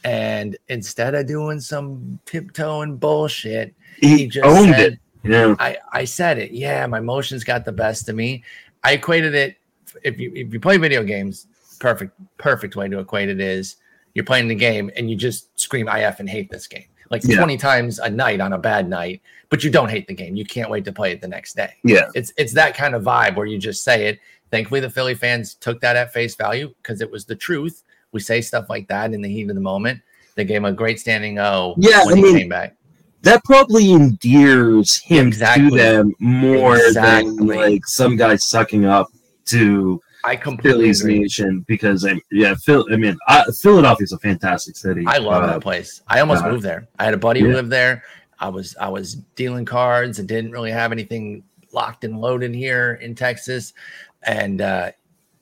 and 0.05 0.57
instead 0.69 1.15
of 1.15 1.27
doing 1.27 1.61
some 1.61 2.19
tiptoeing 2.25 2.97
bullshit, 2.97 3.75
He, 3.99 4.19
he 4.19 4.27
just 4.29 4.47
owned 4.47 4.75
said, 4.75 4.93
it. 4.95 4.99
Yeah, 5.25 5.55
I, 5.59 5.77
I 5.93 6.05
said 6.05 6.39
it. 6.39 6.53
Yeah, 6.53 6.87
my 6.87 6.99
emotions 6.99 7.45
got 7.45 7.65
the 7.65 7.73
best 7.73 8.09
of 8.09 8.15
me. 8.15 8.45
I 8.85 8.93
equated 8.93 9.35
it. 9.35 9.57
If 10.05 10.19
you 10.21 10.33
if 10.35 10.53
you 10.53 10.61
play 10.61 10.77
video 10.79 11.03
games, 11.03 11.47
perfect 11.81 12.13
perfect 12.39 12.77
way 12.77 12.89
to 12.89 12.99
equate 13.01 13.29
it 13.29 13.41
is 13.41 13.77
you're 14.15 14.25
playing 14.25 14.49
the 14.49 14.55
game 14.55 14.91
and 14.97 15.11
you 15.11 15.17
just 15.17 15.59
scream 15.59 15.89
"I 15.89 16.03
f 16.03 16.21
and 16.21 16.29
hate 16.29 16.51
this 16.51 16.67
game" 16.67 16.85
like 17.11 17.23
Yeah. 17.25 17.37
20 17.39 17.57
times 17.57 17.99
a 17.99 18.09
night 18.09 18.41
on 18.41 18.53
a 18.53 18.59
bad 18.59 18.89
night, 18.89 19.21
but 19.49 19.65
you 19.65 19.71
don't 19.71 19.89
hate 19.91 20.07
the 20.07 20.15
game. 20.15 20.37
You 20.37 20.45
can't 20.45 20.71
wait 20.71 20.85
to 20.85 20.93
play 20.93 21.11
it 21.13 21.21
the 21.21 21.29
next 21.29 21.57
day. 21.57 21.73
yeah. 21.83 22.09
It's 22.15 22.33
it's 22.37 22.53
that 22.55 22.77
kind 22.77 22.95
of 22.95 23.03
vibe 23.03 23.35
where 23.37 23.47
you 23.47 23.59
just 23.59 23.83
say 23.83 24.07
it. 24.07 24.21
Thankfully, 24.51 24.81
the 24.81 24.89
Philly 24.91 25.15
fans 25.15 25.55
took 25.55 25.81
that 25.81 25.97
at 25.97 26.13
face 26.13 26.35
value 26.37 26.73
because 26.83 27.01
it 27.01 27.11
was 27.11 27.25
the 27.25 27.35
truth. 27.37 27.83
We 28.13 28.21
say 28.21 28.41
stuff 28.41 28.71
like 28.71 28.89
that 28.89 29.13
in 29.13 29.21
the 29.21 29.29
heat 29.29 29.49
of 29.49 29.55
the 29.55 29.61
moment. 29.61 30.01
They 30.35 30.45
gave 30.45 30.59
him 30.59 30.65
a 30.67 30.73
great 30.73 31.01
standing 31.01 31.39
O 31.39 31.75
Yeah, 31.79 32.05
when 32.05 32.15
I 32.15 32.17
he 32.17 32.23
mean, 32.23 32.39
came 32.39 32.49
back. 32.49 32.77
That 33.23 33.43
probably 33.45 33.93
endears 33.93 34.97
him 34.99 35.27
Exactly. 35.27 35.71
to 35.71 35.77
them 35.77 36.15
more 36.21 36.77
Exactly. 36.77 37.31
than 37.37 37.47
like 37.47 37.87
some 37.87 38.17
guy 38.17 38.37
sucking 38.37 38.85
up 38.85 39.09
to 39.47 40.01
I 40.25 40.37
completely 40.37 40.81
Phillies 40.81 41.01
agree. 41.01 41.19
Nation 41.21 41.65
because 41.69 42.05
I 42.07 42.21
yeah, 42.31 42.55
Phil. 42.55 42.87
I 42.93 42.97
mean, 42.97 43.17
I, 43.29 43.45
Philadelphia's 43.61 44.13
a 44.13 44.19
fantastic 44.19 44.77
city. 44.77 45.05
I 45.07 45.19
love 45.19 45.45
Uh, 45.45 45.47
that 45.49 45.61
place. 45.61 46.03
I 46.09 46.21
almost 46.21 46.45
uh, 46.45 46.51
moved 46.51 46.65
there. 46.65 46.89
I 46.99 47.05
had 47.05 47.15
a 47.15 47.19
buddy 47.19 47.41
who 47.41 47.53
lived 47.53 47.71
there. 47.71 48.03
I 48.39 48.49
was 48.49 48.77
I 48.81 48.89
was 48.89 49.15
dealing 49.37 49.65
cards 49.65 50.19
and 50.19 50.29
didn't 50.29 50.53
really 50.53 50.71
have 50.71 50.93
anything 50.93 51.43
locked 51.73 52.05
and 52.05 52.21
loaded 52.21 52.55
here 52.55 52.95
in 53.03 53.15
Texas. 53.15 53.73
And 54.25 54.61
uh 54.61 54.91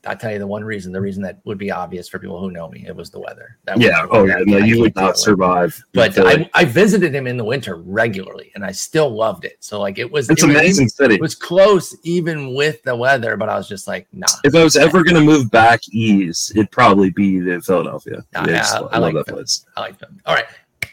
I 0.06 0.14
tell 0.14 0.32
you 0.32 0.38
the 0.38 0.46
one 0.46 0.64
reason, 0.64 0.92
the 0.92 1.00
reason 1.00 1.22
that 1.25 1.38
would 1.44 1.58
be 1.58 1.70
obvious 1.70 2.08
for 2.08 2.18
people 2.18 2.38
who 2.40 2.50
know 2.50 2.68
me, 2.68 2.84
it 2.86 2.94
was 2.94 3.10
the 3.10 3.18
weather. 3.20 3.58
That 3.64 3.76
was 3.76 3.86
Yeah. 3.86 4.02
the 4.02 4.08
Oh 4.10 4.25
yeah. 4.25 4.36
No, 4.46 4.58
you 4.58 4.80
would 4.80 4.94
not 4.94 5.18
survive. 5.18 5.82
But 5.92 6.18
I, 6.18 6.48
I 6.54 6.64
visited 6.64 7.14
him 7.14 7.26
in 7.26 7.36
the 7.36 7.44
winter 7.44 7.76
regularly, 7.76 8.52
and 8.54 8.64
I 8.64 8.72
still 8.72 9.10
loved 9.10 9.44
it. 9.44 9.56
So 9.60 9.80
like 9.80 9.98
it 9.98 10.10
was 10.10 10.30
it's 10.30 10.42
it 10.42 10.46
was- 10.46 10.56
amazing 10.56 10.88
city. 10.88 11.14
It 11.16 11.20
was 11.20 11.34
close 11.34 11.96
even 12.04 12.54
with 12.54 12.82
the 12.84 12.94
weather, 12.94 13.36
but 13.36 13.48
I 13.48 13.56
was 13.56 13.68
just 13.68 13.86
like, 13.88 14.06
nah. 14.12 14.26
if 14.44 14.54
I 14.54 14.62
was 14.64 14.76
ever 14.76 15.02
gonna 15.04 15.20
move 15.20 15.50
back 15.50 15.80
east, 15.90 16.52
it'd 16.52 16.70
probably 16.70 17.10
be 17.10 17.40
to 17.40 17.60
Philadelphia. 17.60 18.25
Ah, 18.34 18.44
It's- 18.44 18.72
yeah, 18.72 18.78
I- 18.78 18.96
I 18.96 18.98
love 18.98 19.14
like 19.14 19.26
that 19.26 19.32
place. 19.34 19.64
I 19.76 19.80
like 19.80 19.98
them. 19.98 20.20
All 20.26 20.34
right, 20.34 20.46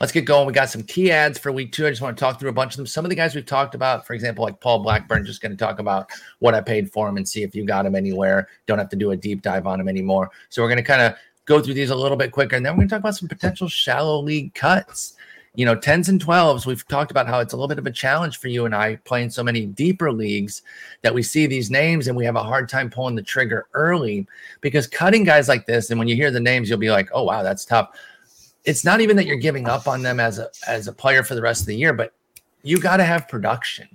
let's 0.03 0.11
get 0.11 0.25
going. 0.25 0.45
We 0.45 0.51
got 0.51 0.69
some 0.69 0.83
key 0.83 1.11
ads 1.11 1.39
for 1.39 1.53
week 1.53 1.71
two. 1.71 1.87
I 1.87 1.89
just 1.89 2.01
want 2.01 2.17
to 2.17 2.21
talk 2.21 2.37
through 2.37 2.49
a 2.49 2.53
bunch 2.53 2.73
of 2.73 2.77
them. 2.77 2.85
Some 2.85 3.05
of 3.05 3.09
the 3.09 3.15
guys 3.15 3.35
we've 3.35 3.45
talked 3.45 3.73
about, 3.73 4.05
for 4.05 4.11
example, 4.11 4.43
like 4.43 4.59
Paul 4.59 4.79
Blackburn, 4.79 5.25
just 5.25 5.41
going 5.41 5.53
to 5.53 5.57
talk 5.57 5.79
about 5.79 6.09
what 6.39 6.53
I 6.53 6.59
paid 6.59 6.91
for 6.91 7.07
him 7.07 7.15
and 7.15 7.25
see 7.25 7.41
if 7.41 7.55
you 7.55 7.63
got 7.63 7.85
him 7.85 7.95
anywhere. 7.95 8.49
Don't 8.67 8.79
have 8.79 8.89
to 8.89 8.97
do 8.97 9.11
a 9.11 9.15
deep 9.15 9.41
dive 9.41 9.65
on 9.65 9.79
him 9.79 9.87
anymore. 9.87 10.29
So 10.49 10.61
we're 10.61 10.67
going 10.67 10.75
to 10.75 10.83
kind 10.83 11.01
of 11.01 11.15
go 11.45 11.61
through 11.61 11.75
these 11.75 11.89
a 11.89 11.95
little 11.95 12.17
bit 12.17 12.33
quicker, 12.33 12.57
and 12.57 12.65
then 12.65 12.73
we're 12.73 12.79
going 12.79 12.89
to 12.89 12.95
talk 12.95 12.99
about 12.99 13.15
some 13.15 13.29
potential 13.29 13.69
shallow 13.69 14.19
league 14.19 14.53
cuts. 14.53 15.15
You 15.55 15.65
know, 15.65 15.75
10s 15.77 16.09
and 16.09 16.21
12s, 16.21 16.65
we've 16.65 16.85
talked 16.89 17.11
about 17.11 17.27
how 17.27 17.39
it's 17.39 17.53
a 17.53 17.55
little 17.55 17.69
bit 17.69 17.79
of 17.79 17.87
a 17.87 17.91
challenge 17.91 18.39
for 18.39 18.49
you 18.49 18.65
and 18.65 18.75
I 18.75 18.97
playing 19.05 19.29
so 19.29 19.43
many 19.43 19.67
deeper 19.67 20.11
leagues 20.11 20.63
that 21.03 21.13
we 21.13 21.23
see 21.23 21.45
these 21.45 21.69
names 21.71 22.07
and 22.07 22.17
we 22.17 22.25
have 22.25 22.35
a 22.35 22.43
hard 22.43 22.67
time 22.67 22.89
pulling 22.89 23.15
the 23.15 23.21
trigger 23.21 23.67
early 23.75 24.27
because 24.61 24.87
cutting 24.87 25.23
guys 25.23 25.47
like 25.47 25.65
this, 25.65 25.91
and 25.91 25.97
when 25.97 26.09
you 26.09 26.15
hear 26.15 26.31
the 26.31 26.41
names, 26.41 26.69
you'll 26.69 26.79
be 26.79 26.91
like, 26.91 27.07
oh, 27.13 27.23
wow, 27.23 27.41
that's 27.41 27.63
tough 27.63 27.95
it's 28.65 28.85
not 28.85 29.01
even 29.01 29.15
that 29.17 29.25
you're 29.25 29.35
giving 29.35 29.67
up 29.67 29.87
on 29.87 30.01
them 30.01 30.19
as 30.19 30.39
a 30.39 30.49
as 30.67 30.87
a 30.87 30.93
player 30.93 31.23
for 31.23 31.35
the 31.35 31.41
rest 31.41 31.61
of 31.61 31.67
the 31.67 31.75
year, 31.75 31.93
but 31.93 32.13
you 32.63 32.79
got 32.79 32.97
to 32.97 33.03
have 33.03 33.27
production, 33.27 33.87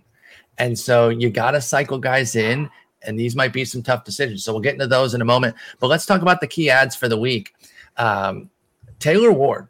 and 0.58 0.78
so 0.78 1.08
you 1.08 1.30
got 1.30 1.52
to 1.52 1.60
cycle 1.60 1.98
guys 1.98 2.36
in, 2.36 2.68
and 3.02 3.18
these 3.18 3.34
might 3.34 3.52
be 3.52 3.64
some 3.64 3.82
tough 3.82 4.04
decisions. 4.04 4.44
So 4.44 4.52
we'll 4.52 4.62
get 4.62 4.74
into 4.74 4.86
those 4.86 5.14
in 5.14 5.20
a 5.20 5.24
moment. 5.24 5.56
But 5.80 5.88
let's 5.88 6.06
talk 6.06 6.22
about 6.22 6.40
the 6.40 6.46
key 6.46 6.70
ads 6.70 6.94
for 6.94 7.08
the 7.08 7.18
week. 7.18 7.54
Um, 7.96 8.50
Taylor 8.98 9.32
Ward 9.32 9.68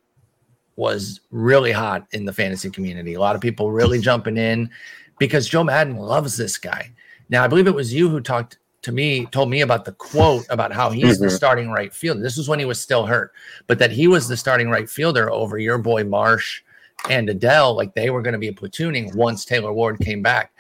was 0.76 1.20
really 1.30 1.72
hot 1.72 2.06
in 2.12 2.24
the 2.24 2.32
fantasy 2.32 2.70
community. 2.70 3.14
A 3.14 3.20
lot 3.20 3.34
of 3.34 3.42
people 3.42 3.70
really 3.70 4.00
jumping 4.00 4.36
in 4.36 4.70
because 5.18 5.48
Joe 5.48 5.64
Maddon 5.64 5.96
loves 5.96 6.36
this 6.36 6.56
guy. 6.56 6.92
Now, 7.28 7.44
I 7.44 7.48
believe 7.48 7.66
it 7.66 7.74
was 7.74 7.92
you 7.92 8.08
who 8.08 8.20
talked 8.20 8.58
to 8.82 8.92
me, 8.92 9.26
told 9.26 9.50
me 9.50 9.62
about 9.62 9.85
the 9.85 9.92
quote 9.92 10.47
about 10.50 10.73
how 10.73 10.90
he's 10.90 11.18
the 11.18 11.26
Mhm. 11.26 11.37
starting 11.37 11.70
right 11.70 11.92
fielder. 11.92 12.20
This 12.20 12.37
was 12.37 12.49
when 12.49 12.58
he 12.58 12.64
was 12.64 12.80
still 12.80 13.06
hurt, 13.06 13.32
but 13.66 13.78
that 13.78 13.90
he 13.90 14.06
was 14.06 14.28
the 14.28 14.37
starting 14.37 14.70
right 14.70 14.88
fielder 14.88 15.30
over 15.30 15.58
your 15.58 15.78
boy 15.78 16.04
Marsh 16.04 16.62
and 17.11 17.28
Adell. 17.28 17.75
Like 17.75 17.94
they 17.94 18.11
were 18.11 18.23
going 18.23 18.35
to 18.35 18.38
be 18.38 18.52
platooning 18.52 19.14
once 19.14 19.44
Taylor 19.44 19.73
Ward 19.73 19.99
came 20.00 20.23
back. 20.23 20.52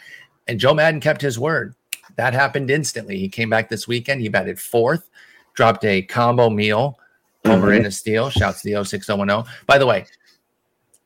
And 0.48 0.58
Joe 0.58 0.74
Maddon 0.74 1.00
kept 1.00 1.20
his 1.20 1.38
word. 1.38 1.74
That 2.16 2.34
happened 2.34 2.70
instantly. 2.70 3.18
He 3.18 3.28
came 3.28 3.50
back 3.50 3.68
this 3.68 3.86
weekend. 3.86 4.20
He 4.20 4.28
batted 4.28 4.58
fourth, 4.58 5.10
dropped 5.54 5.84
a 5.84 6.02
combo 6.02 6.50
meal 6.50 6.98
over 7.44 7.68
Mhm. 7.68 7.76
in 7.78 7.86
a 7.86 7.90
steal. 7.90 8.30
Shouts 8.30 8.62
to 8.62 8.68
the 8.68 8.74
06010. 8.74 9.44
By 9.66 9.78
the 9.78 9.86
way, 9.86 10.06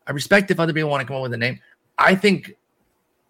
I 0.06 0.12
respect 0.12 0.50
if 0.50 0.58
other 0.58 0.72
people 0.72 0.90
want 0.90 1.02
to 1.02 1.06
come 1.06 1.16
up 1.16 1.22
with 1.22 1.34
a 1.34 1.36
name. 1.36 1.60
I 1.98 2.14
think 2.14 2.54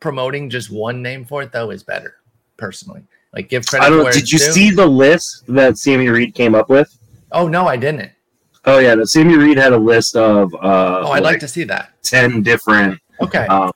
promoting 0.00 0.50
just 0.50 0.70
one 0.70 1.02
name 1.02 1.24
for 1.24 1.42
it 1.42 1.50
though 1.52 1.70
is 1.70 1.82
better, 1.82 2.16
personally. 2.56 3.02
Like 3.34 3.48
give 3.48 3.66
credit. 3.66 3.86
I 3.86 3.90
don't. 3.90 4.04
where 4.04 4.12
Did 4.12 4.30
you 4.30 4.38
due. 4.38 4.44
see 4.52 4.70
the 4.70 4.86
list 4.86 5.44
that 5.48 5.78
Sammy 5.78 6.08
Reed 6.08 6.34
came 6.34 6.54
up 6.54 6.68
with? 6.68 6.96
Oh 7.32 7.48
no, 7.48 7.66
I 7.66 7.76
didn't. 7.76 8.12
Oh 8.64 8.78
yeah, 8.78 8.94
the 8.94 9.06
Sammy 9.06 9.36
Reed 9.36 9.56
had 9.56 9.72
a 9.72 9.78
list 9.78 10.16
of. 10.16 10.54
Uh, 10.54 11.02
Oh, 11.04 11.12
I'd 11.12 11.22
like 11.22 11.40
to 11.40 11.48
see 11.48 11.64
that. 11.64 11.90
ten 12.02 12.42
different. 12.42 13.00
Okay. 13.20 13.46
Uh, 13.48 13.70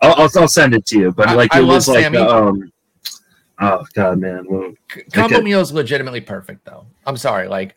I'll, 0.00 0.14
I'll 0.22 0.30
I'll 0.36 0.48
send 0.48 0.74
it 0.74 0.86
to 0.86 0.98
you, 0.98 1.12
but 1.12 1.28
I- 1.28 1.34
like 1.34 1.54
I 1.54 1.60
it 1.60 1.64
was 1.64 1.88
like 1.88 2.04
Sammy. 2.04 2.18
um. 2.18 2.72
Oh 3.60 3.84
god, 3.94 4.18
man. 4.18 4.44
Well, 4.48 4.72
Combo 5.12 5.36
okay. 5.36 5.44
meal 5.44 5.60
is 5.60 5.72
legitimately 5.72 6.20
perfect, 6.22 6.64
though. 6.64 6.86
I'm 7.06 7.16
sorry, 7.16 7.48
like 7.48 7.74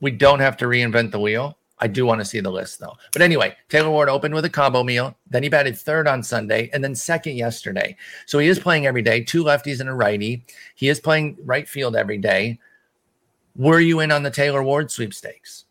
we 0.00 0.10
don't 0.10 0.40
have 0.40 0.56
to 0.58 0.64
reinvent 0.66 1.10
the 1.12 1.20
wheel. 1.20 1.56
I 1.84 1.86
do 1.86 2.06
want 2.06 2.18
to 2.22 2.24
see 2.24 2.40
the 2.40 2.50
list, 2.50 2.80
though. 2.80 2.96
But 3.12 3.20
anyway, 3.20 3.54
Taylor 3.68 3.90
Ward 3.90 4.08
opened 4.08 4.32
with 4.32 4.46
a 4.46 4.48
combo 4.48 4.82
meal. 4.82 5.14
Then 5.28 5.42
he 5.42 5.50
batted 5.50 5.76
third 5.76 6.08
on 6.08 6.22
Sunday, 6.22 6.70
and 6.72 6.82
then 6.82 6.94
second 6.94 7.36
yesterday. 7.36 7.94
So 8.24 8.38
he 8.38 8.48
is 8.48 8.58
playing 8.58 8.86
every 8.86 9.02
day. 9.02 9.22
Two 9.22 9.44
lefties 9.44 9.80
and 9.80 9.90
a 9.90 9.92
righty. 9.92 10.46
He 10.76 10.88
is 10.88 10.98
playing 10.98 11.36
right 11.44 11.68
field 11.68 11.94
every 11.94 12.16
day. 12.16 12.58
Were 13.54 13.80
you 13.80 14.00
in 14.00 14.10
on 14.10 14.22
the 14.22 14.30
Taylor 14.30 14.62
Ward 14.62 14.90
sweepstakes? 14.90 15.66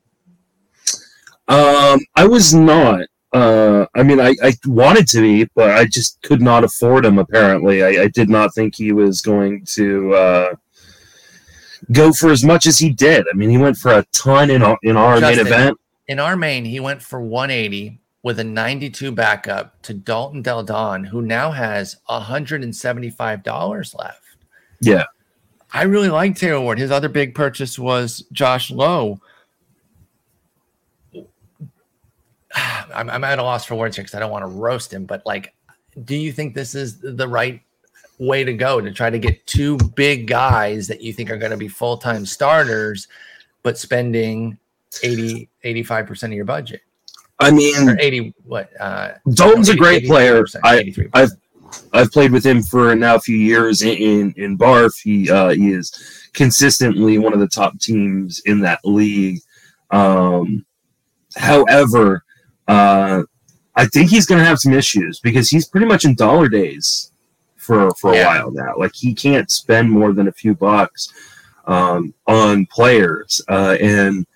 Um, 1.48 2.00
I 2.16 2.28
was 2.28 2.54
not. 2.54 3.08
Uh, 3.34 3.88
I 3.96 4.04
mean, 4.04 4.20
I, 4.20 4.36
I 4.44 4.54
wanted 4.68 5.08
to 5.08 5.22
be, 5.22 5.50
but 5.56 5.72
I 5.72 5.86
just 5.86 6.22
could 6.22 6.44
not 6.44 6.64
afford 6.64 7.06
him. 7.06 7.18
Apparently, 7.18 7.84
I, 7.84 8.04
I 8.04 8.08
did 8.10 8.30
not 8.30 8.54
think 8.54 8.76
he 8.76 8.92
was 8.92 9.20
going 9.22 9.66
to 9.70 10.14
uh, 10.14 10.56
go 11.92 12.14
for 12.14 12.30
as 12.30 12.44
much 12.44 12.68
as 12.68 12.78
he 12.78 12.92
did. 12.92 13.26
I 13.34 13.36
mean, 13.36 13.50
he 13.50 13.58
went 13.58 13.78
for 13.78 13.94
a 13.94 14.06
ton 14.14 14.52
in 14.52 14.62
our, 14.62 14.78
in 14.84 14.96
our 14.96 15.20
main 15.20 15.40
event. 15.40 15.80
In 16.08 16.20
our 16.20 16.36
main, 16.36 16.66
he 16.66 16.80
went 16.80 17.02
for 17.02 17.22
180 17.22 18.00
with 18.24 18.40
a 18.40 18.44
92 18.44 19.12
backup 19.12 19.82
to 19.84 19.94
Dalton 19.94 20.42
Del 20.42 20.64
Don, 20.64 21.04
who 21.04 21.22
now 21.22 21.52
has 21.52 21.98
$175 22.10 23.96
left. 24.00 24.22
Yeah, 24.82 25.06
I 25.74 25.84
really 25.84 26.10
like 26.10 26.36
Taylor 26.36 26.62
Ward. 26.62 26.78
His 26.78 26.92
other 26.92 27.10
big 27.10 27.34
purchase 27.34 27.80
was 27.80 28.24
Josh 28.32 28.70
Lowe. 28.70 29.20
I'm, 32.94 33.10
I'm 33.10 33.24
at 33.24 33.40
a 33.40 33.44
loss 33.44 33.66
for 33.66 33.76
words 33.76 33.96
here 33.96 34.04
because 34.04 34.16
I 34.16 34.20
don't 34.20 34.32
want 34.32 34.44
to 34.44 34.48
roast 34.48 34.94
him, 34.94 35.06
but 35.06 35.26
like, 35.26 35.54
do 36.06 36.16
you 36.16 36.32
think 36.32 36.54
this 36.54 36.76
is 36.76 37.00
the 37.00 37.28
right 37.28 37.62
way 38.20 38.44
to 38.44 38.54
go 38.54 38.80
to 38.80 38.92
try 38.92 39.10
to 39.10 39.20
get 39.20 39.46
two 39.48 39.78
big 39.96 40.28
guys 40.28 40.88
that 40.88 41.02
you 41.02 41.12
think 41.12 41.30
are 41.30 41.38
going 41.38 41.52
to 41.52 41.58
be 41.58 41.68
full 41.68 41.98
time 41.98 42.26
starters, 42.26 43.08
but 43.64 43.78
spending 43.78 44.58
80, 45.04 45.50
85% 45.66 46.24
of 46.24 46.34
your 46.34 46.46
budget? 46.46 46.82
I 47.40 47.52
mean, 47.52 47.90
Or 47.90 47.98
80, 48.00 48.34
what? 48.46 48.70
Uh, 48.80 49.14
Dalton's 49.34 49.70
a 49.70 49.76
great 49.76 50.04
83%, 50.04 50.08
player. 50.08 50.46
I, 50.64 50.94
I've 51.14 51.32
I've 51.92 52.12
played 52.12 52.32
with 52.32 52.46
him 52.46 52.62
for 52.62 52.96
now 52.96 53.16
a 53.16 53.20
few 53.20 53.36
years 53.36 53.82
in 53.82 53.98
in, 53.98 54.34
in 54.38 54.58
Barf. 54.58 54.94
He 55.02 55.30
uh, 55.32 55.50
he 55.50 55.72
is 55.72 56.30
consistently 56.34 57.18
one 57.18 57.34
of 57.34 57.40
the 57.40 57.48
top 57.48 57.80
teams 57.80 58.42
in 58.46 58.60
that 58.60 58.80
league. 58.84 59.40
Um, 59.90 60.66
however, 61.36 62.24
uh, 62.68 63.24
I 63.76 63.86
think 63.88 64.10
he's 64.12 64.28
going 64.28 64.40
to 64.40 64.46
have 64.46 64.60
some 64.60 64.74
issues 64.74 65.20
because 65.20 65.50
he's 65.50 65.68
pretty 65.68 65.88
much 65.88 66.06
in 66.06 66.14
dollar 66.16 66.48
days 66.48 67.12
for 67.58 67.90
for 67.96 68.14
a 68.14 68.18
Yeah. 68.18 68.28
while 68.28 68.52
now. 68.52 68.76
Like 68.78 68.94
he 68.94 69.14
can't 69.16 69.50
spend 69.50 69.90
more 69.90 70.14
than 70.14 70.28
a 70.28 70.32
few 70.32 70.54
bucks 70.54 71.12
um, 71.66 72.14
on 72.28 72.68
players, 72.68 73.42
uh, 73.50 73.78
and 73.82 74.28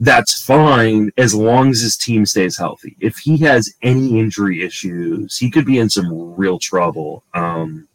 that's 0.00 0.42
fine 0.44 1.10
as 1.16 1.34
long 1.34 1.70
as 1.70 1.80
his 1.80 1.96
team 1.96 2.26
stays 2.26 2.58
healthy. 2.58 2.96
If 3.00 3.16
he 3.16 3.36
has 3.38 3.72
any 3.82 4.18
injury 4.20 4.62
issues, 4.62 5.38
he 5.38 5.50
could 5.50 5.64
be 5.64 5.78
in 5.78 5.88
some 5.88 6.34
real 6.36 6.58
trouble. 6.58 7.24
Um, 7.34 7.88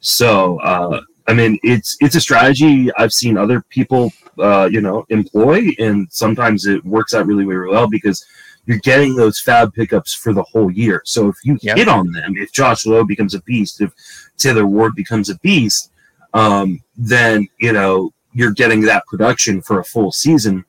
so, 0.00 0.58
uh, 0.60 1.00
I 1.26 1.34
mean, 1.34 1.58
it's 1.62 1.96
it's 2.00 2.14
a 2.14 2.20
strategy 2.20 2.90
I've 2.96 3.12
seen 3.12 3.36
other 3.36 3.60
people, 3.68 4.12
uh, 4.38 4.68
you 4.72 4.80
know, 4.80 5.04
employ, 5.10 5.68
and 5.78 6.08
sometimes 6.10 6.64
it 6.66 6.82
works 6.84 7.12
out 7.12 7.26
really, 7.26 7.44
really 7.44 7.70
well 7.70 7.88
because 7.88 8.24
you're 8.64 8.78
getting 8.78 9.14
those 9.14 9.40
fab 9.40 9.74
pickups 9.74 10.14
for 10.14 10.32
the 10.32 10.42
whole 10.44 10.70
year. 10.70 11.02
So 11.04 11.28
if 11.28 11.36
you 11.44 11.58
Yep. 11.60 11.76
hit 11.76 11.88
on 11.88 12.12
them, 12.12 12.34
if 12.36 12.52
Josh 12.52 12.86
Lowe 12.86 13.04
becomes 13.04 13.34
a 13.34 13.42
beast, 13.42 13.80
if 13.80 13.92
Taylor 14.38 14.66
Ward 14.66 14.94
becomes 14.94 15.28
a 15.28 15.38
beast, 15.38 15.90
um, 16.32 16.80
then 16.96 17.48
you 17.58 17.72
know 17.72 18.12
you're 18.32 18.52
getting 18.52 18.80
that 18.82 19.04
production 19.06 19.60
for 19.60 19.80
a 19.80 19.84
full 19.84 20.12
season. 20.12 20.64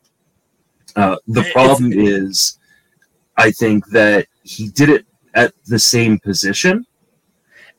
Uh, 0.96 1.18
the 1.28 1.42
It's- 1.42 1.54
problem 1.54 1.92
is, 1.94 2.58
I 3.38 3.52
think 3.52 3.88
that 3.92 4.28
he 4.44 4.70
did 4.70 4.90
it 4.90 5.06
at 5.36 5.54
the 5.66 5.80
same 5.80 6.20
position. 6.20 6.86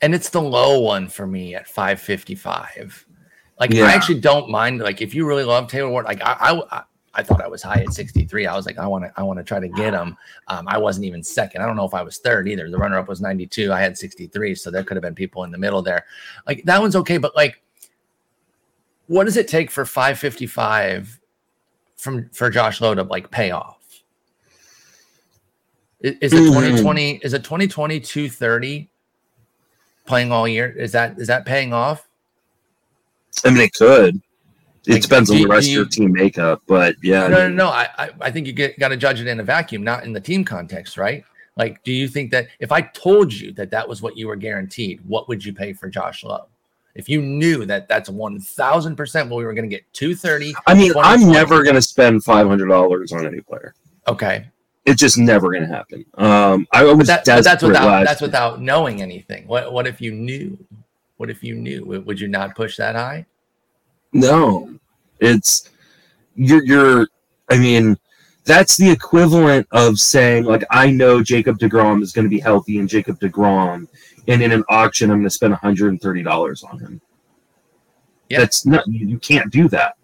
and 0.03 0.15
it's 0.15 0.31
the 0.31 0.41
low 0.41 0.81
one 0.81 1.09
for 1.09 1.27
me 1.27 1.55
at 1.55 1.69
555 1.69 3.05
like 3.59 3.71
Yeah. 3.71 3.85
i 3.85 3.93
actually 3.93 4.19
don't 4.19 4.49
mind 4.49 4.81
like 4.81 5.03
if 5.03 5.15
you 5.15 5.27
really 5.27 5.45
love 5.45 5.69
taylor 5.69 5.91
ward 5.91 6.07
like 6.07 6.23
i 6.23 6.59
i, 6.71 6.83
I 7.13 7.23
thought 7.23 7.43
i 7.43 7.47
was 7.49 7.63
high 7.63 7.83
at 7.83 7.93
63 7.93 8.47
i 8.47 8.57
was 8.57 8.65
like 8.65 8.79
i 8.79 8.87
want 8.87 9.05
to 9.05 9.13
i 9.19 9.23
want 9.23 9.39
to 9.41 9.45
try 9.45 9.61
to 9.61 9.69
get 9.69 9.93
him. 9.93 10.17
Um, 10.49 10.67
i 10.69 10.79
wasn't 10.79 11.05
even 11.05 11.23
second. 11.23 11.61
I 11.61 11.67
don't 11.67 11.77
know 11.77 11.85
if 11.85 11.93
i 11.93 12.01
was 12.03 12.17
third 12.17 12.49
either. 12.49 12.71
The 12.71 12.79
runner-up 12.79 13.09
was 13.09 13.21
92 13.21 13.71
i 13.75 13.79
had 13.81 13.99
63 13.99 14.55
so 14.55 14.71
there 14.71 14.83
could 14.85 14.97
have 14.97 15.03
been 15.03 15.15
people 15.15 15.45
in 15.45 15.51
the 15.51 15.59
middle 15.59 15.83
there. 15.83 16.07
Like 16.47 16.63
that 16.65 16.81
one's 16.81 16.97
okay 16.97 17.19
but 17.19 17.37
like 17.37 17.61
what 19.07 19.25
does 19.25 19.37
it 19.37 19.49
take 19.49 19.71
for 19.71 19.85
555 19.85 21.20
from 22.01 22.29
for 22.31 22.49
josh 22.51 22.81
lowe 22.81 22.95
to 22.95 23.03
like 23.05 23.31
pay 23.31 23.51
off 23.51 23.77
I- 26.03 26.17
is 26.21 26.33
it 26.33 26.37
Mhm. 26.37 26.47
2020 26.55 27.17
is 27.23 27.35
it 27.35 27.45
2020 27.45 28.01
230 28.01 28.89
playing 30.07 30.33
all 30.33 30.49
year 30.49 30.71
is 30.71 30.93
that 30.93 31.19
is 31.19 31.27
that 31.29 31.45
paying 31.45 31.73
off 31.73 32.07
I 33.45 33.51
mean, 33.51 33.61
it 33.61 33.73
could. 33.75 34.21
It 34.87 34.93
Like, 34.95 35.03
depends 35.03 35.31
on 35.31 35.37
the 35.37 35.47
rest 35.47 35.67
do 35.69 35.73
of 35.73 35.77
your 35.77 35.85
team 35.87 36.13
makeup, 36.13 36.63
but 36.67 36.97
yeah. 37.03 37.25
I 37.25 37.29
no 37.29 37.37
no 37.39 37.47
mean, 37.49 37.57
no 37.57 37.69
I, 37.69 37.89
I 37.99 38.11
i 38.23 38.31
think 38.31 38.47
you 38.47 38.53
get 38.53 38.79
got 38.79 38.89
to 38.89 38.97
judge 38.97 39.21
it 39.21 39.27
in 39.29 39.39
a 39.39 39.45
vacuum 39.45 39.85
not 39.85 40.05
in 40.05 40.13
the 40.13 40.21
team 40.21 40.43
context 40.45 40.97
right 40.97 41.23
like 41.57 41.83
do 41.85 41.93
you 41.93 42.09
think 42.09 42.31
that 42.33 42.49
if 42.61 42.73
i 42.73 42.81
told 42.81 43.33
you 43.33 43.53
that 43.53 43.71
that 43.71 43.87
was 43.89 44.01
what 44.03 44.17
you 44.17 44.27
were 44.27 44.37
guaranteed 44.37 45.01
what 45.07 45.29
would 45.29 45.45
you 45.45 45.53
pay 45.53 45.73
for 45.75 45.89
josh 45.89 46.25
lowe 46.25 46.47
if 47.01 47.09
you 47.09 47.21
knew 47.21 47.65
that 47.67 47.89
that's 47.89 48.09
1000% 48.09 49.29
what 49.29 49.37
we 49.37 49.45
were 49.45 49.55
going 49.55 49.69
to 49.69 49.75
get 49.75 49.91
230 49.93 50.55
I 50.67 50.75
mean, 50.75 50.93
I'm 50.97 51.31
never 51.31 51.63
going 51.63 51.75
to 51.75 51.83
spend 51.83 52.23
five 52.23 52.47
hundred 52.47 52.69
dollars 52.69 53.13
on 53.13 53.27
any 53.27 53.41
player. 53.41 53.75
okay 54.07 54.47
It's 54.87 55.01
just 55.01 55.19
never 55.19 55.51
going 55.51 55.63
to 55.63 55.69
happen. 55.69 56.05
Um, 56.15 56.67
I 56.73 56.85
was 56.85 57.07
that, 57.09 57.25
that's 57.25 57.63
without 57.63 58.05
that's 58.05 58.21
year. 58.21 58.29
without 58.29 58.61
knowing 58.61 59.03
anything 59.03 59.47
what 59.47 59.73
what 59.73 59.87
if 59.87 60.01
you 60.01 60.13
knew 60.13 60.57
what 61.17 61.31
if 61.31 61.43
you 61.43 61.55
knew 61.55 61.85
would 61.85 62.07
would 62.07 62.21
you 62.21 62.29
not 62.29 62.55
push 62.55 62.77
that 62.77 62.95
high 62.95 63.27
No, 64.13 64.79
it's 65.21 65.71
you're 66.35 66.65
you're. 66.65 67.09
I 67.51 67.59
mean, 67.59 67.99
that's 68.45 68.77
the 68.77 68.91
equivalent 68.91 69.67
of 69.73 69.99
saying 69.99 70.45
like 70.45 70.65
I 70.71 70.91
know 70.91 71.23
Jacob 71.23 71.59
Degrom 71.59 72.03
is 72.03 72.13
going 72.13 72.25
to 72.25 72.31
be 72.31 72.41
healthy 72.41 72.79
and 72.79 72.89
Jacob 72.89 73.21
Degrom, 73.21 73.87
and 74.29 74.43
in 74.43 74.53
an 74.53 74.65
auction 74.69 75.11
I'm 75.11 75.19
going 75.19 75.25
to 75.25 75.31
spend 75.31 75.53
130 75.53 76.23
dollars 76.23 76.63
on 76.63 76.79
him. 76.79 77.01
Yeah. 78.29 78.41
That's 78.41 78.65
not 78.65 78.87
you, 78.87 79.07
you 79.07 79.19
can't 79.19 79.51
do 79.51 79.69
that. 79.69 79.97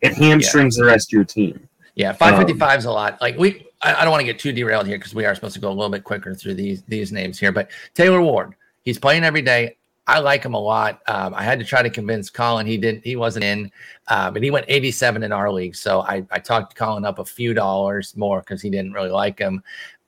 It 0.00 0.14
hamstrings 0.14 0.76
the 0.76 0.84
rest 0.84 1.08
of 1.08 1.12
your 1.12 1.24
team. 1.24 1.68
Yeah, 1.94 2.12
555 2.12 2.80
is 2.80 2.84
a 2.86 2.90
lot. 2.90 3.20
Like 3.20 3.38
we, 3.38 3.66
I, 3.80 3.94
I 3.94 4.02
don't 4.02 4.10
want 4.10 4.20
to 4.20 4.26
get 4.26 4.38
too 4.38 4.52
derailed 4.52 4.86
here 4.86 4.98
because 4.98 5.14
we 5.14 5.24
are 5.24 5.34
supposed 5.34 5.54
to 5.54 5.60
go 5.60 5.68
a 5.68 5.72
little 5.72 5.90
bit 5.90 6.04
quicker 6.04 6.34
through 6.34 6.54
these 6.54 6.82
these 6.88 7.12
names 7.12 7.38
here. 7.38 7.52
But 7.52 7.70
Taylor 7.94 8.20
Ward, 8.20 8.54
he's 8.82 8.98
playing 8.98 9.24
every 9.24 9.42
day. 9.42 9.76
I 10.06 10.18
like 10.18 10.44
him 10.44 10.52
a 10.52 10.60
lot. 10.60 11.00
Um, 11.06 11.32
I 11.34 11.42
had 11.42 11.58
to 11.60 11.64
try 11.64 11.82
to 11.82 11.88
convince 11.88 12.28
Colin. 12.28 12.66
He 12.66 12.76
didn't. 12.76 13.04
He 13.04 13.16
wasn't 13.16 13.44
in, 13.44 13.72
uh, 14.08 14.30
but 14.30 14.42
he 14.42 14.50
went 14.50 14.66
87 14.68 15.22
in 15.22 15.32
our 15.32 15.50
league. 15.50 15.74
So 15.74 16.02
I, 16.02 16.26
I 16.30 16.40
talked 16.40 16.74
Colin 16.74 17.06
up 17.06 17.18
a 17.18 17.24
few 17.24 17.54
dollars 17.54 18.14
more 18.14 18.40
because 18.40 18.60
he 18.60 18.68
didn't 18.68 18.92
really 18.92 19.08
like 19.08 19.38
him, 19.38 19.62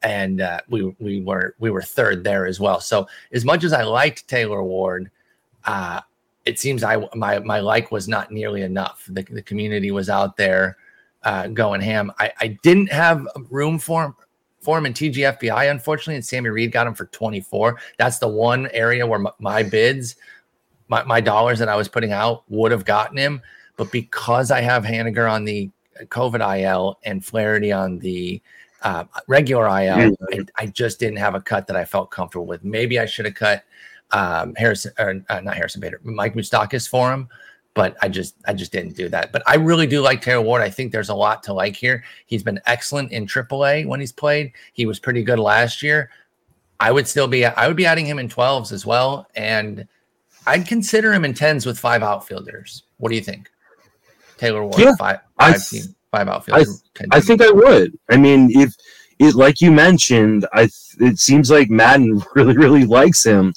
and 0.07 0.41
uh, 0.41 0.61
we 0.69 0.95
we 1.01 1.21
were 1.21 1.57
we 1.59 1.69
were 1.69 1.83
third 1.83 2.23
there 2.23 2.47
as 2.47 2.61
well. 2.61 2.81
So 2.81 3.09
as 3.33 3.45
much 3.45 3.65
as 3.65 3.73
I 3.73 3.83
liked 3.83 4.29
Taylor 4.29 4.63
Ward, 4.63 5.11
uh, 5.65 6.01
it 6.45 6.61
seems 6.61 6.85
I 6.85 7.05
my 7.17 7.41
my 7.41 7.59
like 7.59 7.91
was 7.91 8.07
not 8.07 8.31
nearly 8.31 8.63
enough. 8.63 9.05
The 9.09 9.23
the 9.25 9.43
community 9.43 9.91
was 9.91 10.09
out 10.09 10.37
there 10.37 10.77
uh, 11.25 11.49
going 11.49 11.81
ham. 11.81 12.13
I, 12.21 12.31
I 12.41 12.47
didn't 12.63 12.93
have 12.93 13.27
room 13.51 13.81
for 13.81 14.05
him 14.05 14.15
for 14.61 14.79
him 14.79 14.87
in 14.87 14.95
TGFBI, 14.95 15.71
unfortunately, 15.73 16.15
and 16.15 16.25
Sammy 16.25 16.51
Reed 16.51 16.71
got 16.71 16.87
him 16.87 16.95
for 16.95 17.07
24. 17.07 17.79
That's 17.99 18.19
the 18.19 18.29
one 18.29 18.69
area 18.73 19.07
where 19.07 19.21
my, 19.21 19.31
my 19.39 19.63
bids, 19.63 20.17
my, 20.89 21.05
my 21.05 21.21
dollars 21.21 21.61
that 21.61 21.69
I 21.69 21.77
was 21.77 21.87
putting 21.87 22.11
out 22.11 22.43
would 22.49 22.73
have 22.73 22.85
gotten 22.85 23.17
him. 23.17 23.43
But 23.77 23.93
because 23.93 24.51
I 24.51 24.63
have 24.63 24.83
Haniger 24.83 25.31
on 25.31 25.45
the 25.45 25.71
COVID 26.05 26.61
IL 26.61 26.99
and 27.05 27.25
Flaherty 27.25 27.71
on 27.71 28.01
the 28.01 28.43
uh, 28.83 29.05
regular 29.27 29.67
IL, 29.67 30.17
I, 30.33 30.45
I 30.57 30.67
just 30.67 31.01
didn't 31.01 31.19
have 31.19 31.35
a 31.35 31.41
cut 31.41 31.67
that 31.67 31.77
I 31.77 31.85
felt 31.85 32.11
comfortable 32.11 32.47
with. 32.47 32.65
Maybe 32.65 32.99
I 32.99 33.07
should 33.07 33.25
have 33.25 33.35
cut 33.35 33.65
um, 34.13 34.55
Harrison 34.57 34.93
or 34.99 35.23
uh, 35.29 35.41
not 35.41 35.57
Harrison 35.57 35.81
Bader, 35.81 36.01
Mike 36.05 36.35
Moustakas 36.35 36.89
for 36.89 37.13
him 37.13 37.29
but 37.77 37.95
I 38.01 38.09
just 38.09 38.35
I 38.47 38.55
just 38.55 38.73
didn't 38.73 38.97
do 38.97 39.09
that. 39.11 39.33
But 39.33 39.43
I 39.47 39.57
really 39.57 39.87
do 39.87 40.01
like 40.01 40.23
Taylor 40.23 40.41
Ward. 40.41 40.63
I 40.63 40.71
think 40.71 40.91
there's 40.91 41.11
a 41.11 41.15
lot 41.15 41.43
to 41.45 41.53
like 41.53 41.77
here. 41.77 42.03
He's 42.25 42.43
been 42.43 42.59
excellent 42.65 43.13
in 43.13 43.27
AAA 43.27 43.87
when 43.87 44.01
he's 44.01 44.13
played. 44.13 44.53
He 44.73 44.87
was 44.87 44.99
pretty 44.99 45.23
good 45.23 45.39
last 45.39 45.83
year. 45.83 46.11
I 46.81 46.91
would 46.91 47.07
still 47.07 47.29
be 47.29 47.45
I 47.45 47.69
would 47.69 47.77
be 47.77 47.85
adding 47.85 48.07
him 48.07 48.19
in 48.19 48.31
12s 48.31 48.73
as 48.73 48.87
well. 48.87 49.29
And 49.37 49.87
I'd 50.47 50.67
consider 50.67 51.13
him 51.13 51.27
in 51.27 51.35
tens 51.35 51.67
with 51.67 51.79
five 51.79 52.03
outfielders. 52.03 52.85
What 52.97 53.11
do 53.11 53.15
you 53.15 53.21
think? 53.21 53.51
Taylor 54.39 54.63
Ward, 54.63 54.79
Yeah, 54.79 54.95
five, 54.99 55.21
I 55.39 55.53
five, 55.53 55.69
team, 55.69 55.95
five 56.11 56.29
outfielders. 56.29 56.83
10 56.95 57.09
I 57.13 57.21
think 57.21 57.43
I 57.43 57.51
would. 57.51 57.99
I 58.11 58.17
mean, 58.17 58.51
if 58.59 58.75
it 59.19 59.35
like 59.35 59.61
you 59.61 59.71
mentioned, 59.73 60.47
I 60.53 60.69
it 61.01 61.19
seems 61.19 61.51
like 61.51 61.69
Maddon 61.71 62.23
really 62.35 62.57
really 62.57 62.85
likes 62.85 63.25
him. 63.25 63.53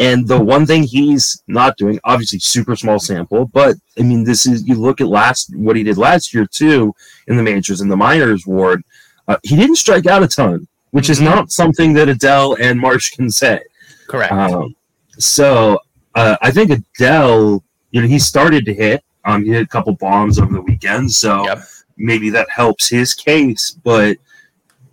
And 0.00 0.28
the 0.28 0.38
one 0.38 0.64
thing 0.64 0.84
he's 0.84 1.42
not 1.48 1.76
doing, 1.76 1.98
obviously 2.04 2.38
super 2.38 2.76
small 2.76 3.00
sample, 3.00 3.46
but 3.46 3.74
I 3.98 4.02
mean, 4.02 4.22
this 4.22 4.46
is 4.46 4.66
you 4.66 4.76
look 4.76 5.00
at 5.00 5.08
last 5.08 5.54
what 5.56 5.74
he 5.76 5.82
did 5.82 5.98
last 5.98 6.32
year 6.32 6.46
too 6.46 6.94
in 7.26 7.36
the 7.36 7.42
majors 7.42 7.80
and 7.80 7.90
the 7.90 7.96
minors 7.96 8.46
ward. 8.46 8.82
Uh, 9.26 9.36
he 9.42 9.56
didn't 9.56 9.76
strike 9.76 10.06
out 10.06 10.22
a 10.22 10.28
ton, 10.28 10.68
which 10.92 11.10
is 11.10 11.18
Mhm. 11.18 11.24
not 11.24 11.50
something 11.50 11.92
that 11.94 12.06
Adell 12.08 12.56
and 12.60 12.78
Marsh 12.80 13.10
can 13.16 13.28
say. 13.30 13.60
correct. 14.06 14.32
Um, 14.32 14.74
so 15.18 15.80
uh, 16.14 16.36
I 16.42 16.50
think 16.52 16.70
Adell, 16.70 17.60
you 17.90 18.00
know, 18.00 18.06
he 18.08 18.18
started 18.18 18.64
to 18.66 18.74
hit. 18.74 19.02
Um, 19.24 19.44
he 19.44 19.50
hit 19.50 19.62
a 19.62 19.66
couple 19.66 19.92
bombs 19.94 20.38
over 20.38 20.52
the 20.54 20.62
weekend, 20.62 21.10
so 21.12 21.44
Yep. 21.44 21.62
Maybe 21.98 22.30
that 22.30 22.48
helps 22.48 22.88
his 22.88 23.14
case. 23.14 23.72
But 23.84 24.16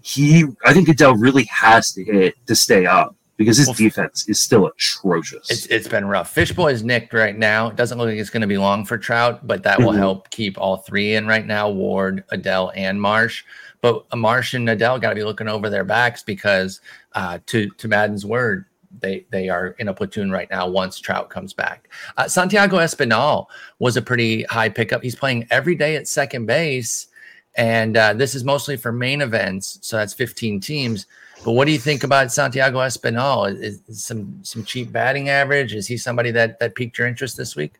he, 0.02 0.46
I 0.66 0.74
think 0.74 0.88
Adell 0.90 1.16
really 1.20 1.46
has 1.46 1.92
to 1.94 2.04
hit 2.04 2.36
to 2.48 2.56
stay 2.56 2.86
up 2.86 3.16
because 3.38 3.58
his 3.58 3.68
Well, 3.68 3.74
defense 3.76 4.28
is 4.30 4.40
still 4.42 4.68
atrocious. 4.68 5.50
It's 5.50 5.66
it's 5.68 5.88
been 5.88 6.06
rough. 6.06 6.32
Fishboy 6.32 6.72
is 6.72 6.84
nicked 6.84 7.14
right 7.14 7.38
now. 7.38 7.70
It 7.70 7.76
doesn't 7.76 7.98
look 7.98 8.08
like 8.08 8.18
it's 8.18 8.30
going 8.30 8.42
to 8.42 8.48
be 8.48 8.58
long 8.58 8.86
for 8.86 8.98
Trout, 8.98 9.46
but 9.48 9.64
that 9.64 9.80
will 9.80 9.92
Mhm. 9.94 9.98
help 9.98 10.30
keep 10.30 10.58
all 10.58 10.78
three 10.78 11.16
in 11.16 11.28
right 11.28 11.46
now: 11.46 11.70
Ward, 11.70 12.24
Adell, 12.32 12.72
and 12.76 13.02
Marsh. 13.02 13.44
But 13.82 14.04
Marsh 14.16 14.54
and 14.54 14.68
Adell 14.68 15.00
got 15.02 15.10
to 15.10 15.16
be 15.16 15.24
looking 15.24 15.48
over 15.48 15.70
their 15.70 15.84
backs 15.84 16.24
because, 16.24 16.82
uh, 17.14 17.40
to 17.48 17.70
to 17.70 17.88
Maddon's 17.88 18.26
word, 18.26 18.66
they 19.00 19.26
they 19.30 19.50
are 19.50 19.76
in 19.80 19.88
a 19.88 19.94
platoon 19.94 20.32
right 20.32 20.50
now. 20.50 20.68
Once 20.68 21.00
Trout 21.00 21.30
comes 21.30 21.54
back, 21.54 21.90
uh, 22.18 22.28
Santiago 22.28 22.78
Espinal 22.78 23.48
was 23.80 23.98
a 23.98 24.02
pretty 24.02 24.44
high 24.44 24.70
pickup. 24.70 25.02
He's 25.02 25.16
playing 25.16 25.48
every 25.52 25.76
day 25.76 25.96
at 25.96 26.08
second 26.08 26.46
base, 26.46 27.08
and 27.56 27.98
uh, 27.98 28.14
this 28.14 28.36
is 28.36 28.44
mostly 28.44 28.78
for 28.78 28.92
main 28.92 29.22
events. 29.22 29.80
So 29.82 29.98
that's 29.98 30.14
15 30.14 30.60
teams. 30.60 31.08
But 31.44 31.52
what 31.52 31.66
do 31.66 31.72
you 31.72 31.80
think 31.80 32.04
about 32.04 32.32
Santiago 32.32 32.80
Espinal? 32.80 33.54
Is, 33.62 33.82
is 33.88 34.04
some 34.04 34.40
some 34.44 34.64
cheap 34.64 34.92
batting 34.92 35.30
average? 35.30 35.74
Is 35.74 35.88
he 35.88 35.98
somebody 35.98 36.32
that 36.32 36.60
that 36.60 36.76
piqued 36.76 36.98
your 36.98 37.08
interest 37.08 37.38
this 37.38 37.56
week? 37.56 37.74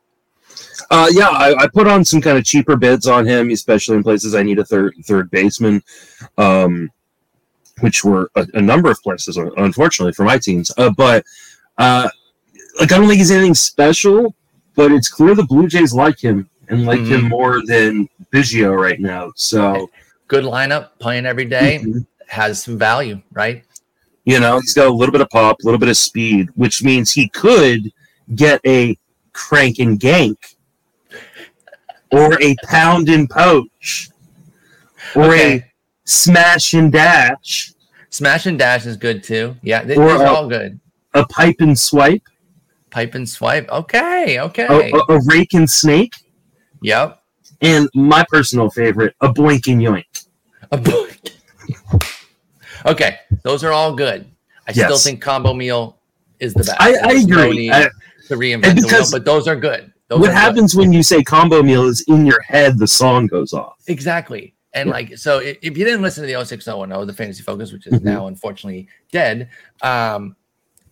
Uh, 0.92 1.10
yeah, 1.12 1.30
I, 1.30 1.64
I 1.64 1.68
put 1.68 1.88
on 1.88 2.06
some 2.06 2.22
kind 2.22 2.38
of 2.38 2.46
cheaper 2.46 2.76
bids 2.76 3.08
on 3.08 3.26
him, 3.26 3.50
especially 3.50 3.98
in 3.98 4.04
places 4.04 4.36
I 4.36 4.44
need 4.44 4.60
a 4.60 4.66
third 4.66 4.96
third 5.06 5.32
baseman, 5.32 5.82
um, 6.38 6.92
which 7.82 8.04
were 8.04 8.30
a, 8.36 8.48
a 8.54 8.62
number 8.62 8.90
of 8.90 9.02
places, 9.02 9.38
unfortunately, 9.38 10.14
for 10.14 10.24
my 10.24 10.38
teams. 10.38 10.72
Uh, 10.78 10.92
but 10.96 11.26
uh, 11.78 12.10
like, 12.80 12.92
I 12.92 12.98
don't 12.98 13.08
think 13.08 13.20
he's 13.20 13.32
anything 13.32 13.54
special, 13.54 14.36
but 14.76 14.92
it's 14.92 15.10
clear 15.10 15.36
the 15.36 15.44
Blue 15.44 15.68
Jays 15.68 15.94
like 15.94 16.20
him 16.20 16.50
and 16.70 16.86
like 16.86 17.02
him 17.02 17.30
more 17.30 17.62
than 17.66 18.08
Biggio 18.34 18.76
right 18.76 19.00
now. 19.00 19.32
So 19.36 19.90
Good 20.28 20.44
lineup, 20.44 20.90
playing 21.00 21.26
every 21.26 21.46
day, 21.46 21.84
has 22.28 22.64
some 22.64 22.78
value, 22.78 23.22
right? 23.32 23.64
you 24.26 24.40
know, 24.40 24.60
he's 24.60 24.74
got 24.74 24.88
a 24.88 24.92
little 24.92 25.14
bit 25.14 25.22
of 25.22 25.30
pop, 25.30 25.62
a 25.62 25.66
little 25.66 25.80
bit 25.80 25.90
of 25.90 25.98
speed, 25.98 26.50
which 26.56 26.84
means 26.84 27.12
he 27.12 27.30
could 27.30 27.92
get 28.34 28.60
a 28.66 28.98
crank 29.34 29.78
and 29.80 30.00
gank 30.00 30.56
or 32.12 32.42
a 32.42 32.56
pound 32.64 33.08
and 33.08 33.30
poach 33.30 34.10
or 35.16 35.36
a 35.36 35.56
Okay. 35.58 35.72
Smash 36.06 36.74
and 36.74 36.92
dash, 36.92 37.72
Smash 38.10 38.46
and 38.46 38.58
dash 38.58 38.86
is 38.86 38.96
good 38.96 39.24
too. 39.24 39.56
Yeah, 39.62 39.84
th- 39.84 39.98
Or, 39.98 40.10
are 40.12 40.26
uh, 40.26 40.34
all 40.34 40.48
good. 40.48 40.80
a 41.14 41.26
pipe 41.28 41.58
and 41.60 41.78
swipe, 41.78 42.22
Pipe 42.90 43.14
and 43.16 43.28
swipe. 43.28 43.68
Okay, 43.70 44.40
okay. 44.40 44.68
a, 44.92 44.96
a, 44.96 45.18
a 45.18 45.22
rake 45.26 45.54
and 45.54 45.70
snake, 45.70 46.14
Yep. 46.82 47.22
and 47.62 47.90
my 47.94 48.26
personal 48.30 48.70
favorite, 48.70 49.16
a 49.20 49.28
boink 49.28 49.68
and 49.72 49.82
yoink. 49.82 50.26
A 50.72 50.78
book. 50.78 51.18
okay, 52.86 53.20
those 53.44 53.64
are 53.64 53.72
all 53.74 53.94
good. 53.96 54.26
I 54.68 54.72
still 54.72 54.98
think 54.98 55.22
combo 55.22 55.54
meal 55.54 55.98
is 56.40 56.54
the 56.54 56.64
best. 56.64 56.80
I, 56.80 56.96
I 57.02 57.14
no 57.24 57.42
agree. 57.42 57.58
need 57.58 57.72
I- 57.72 57.90
to 58.28 58.36
reinvent 58.36 58.82
the 58.82 58.88
wheel, 58.88 59.06
but 59.12 59.26
those 59.26 59.48
are 59.48 59.56
good. 59.56 59.92
Those 60.08 60.20
what 60.22 60.30
are 60.30 60.34
good. 60.34 60.38
happens 60.40 60.76
when 60.76 60.92
you 60.94 61.04
say 61.04 61.22
combo 61.22 61.62
meal 61.62 61.84
is 61.86 62.04
in 62.08 62.26
your 62.26 62.42
head, 62.42 62.80
the 62.80 62.88
song 62.88 63.28
goes 63.28 63.54
off. 63.54 63.76
Exactly. 63.88 64.55
And 64.76 64.88
Yeah. 64.90 64.94
like, 64.94 65.18
so 65.18 65.40
i- 65.40 65.58
if 65.64 65.76
you 65.78 65.84
didn't 65.86 66.04
listen 66.04 66.22
to 66.22 66.28
the 66.28 66.36
06010, 66.36 67.06
the 67.08 67.14
Fantasy 67.14 67.42
Focus, 67.42 67.72
which 67.72 67.88
is 67.88 67.94
Mhm. 67.94 68.04
now 68.04 68.28
unfortunately 68.28 68.88
dead, 69.12 69.50
um, 69.82 70.36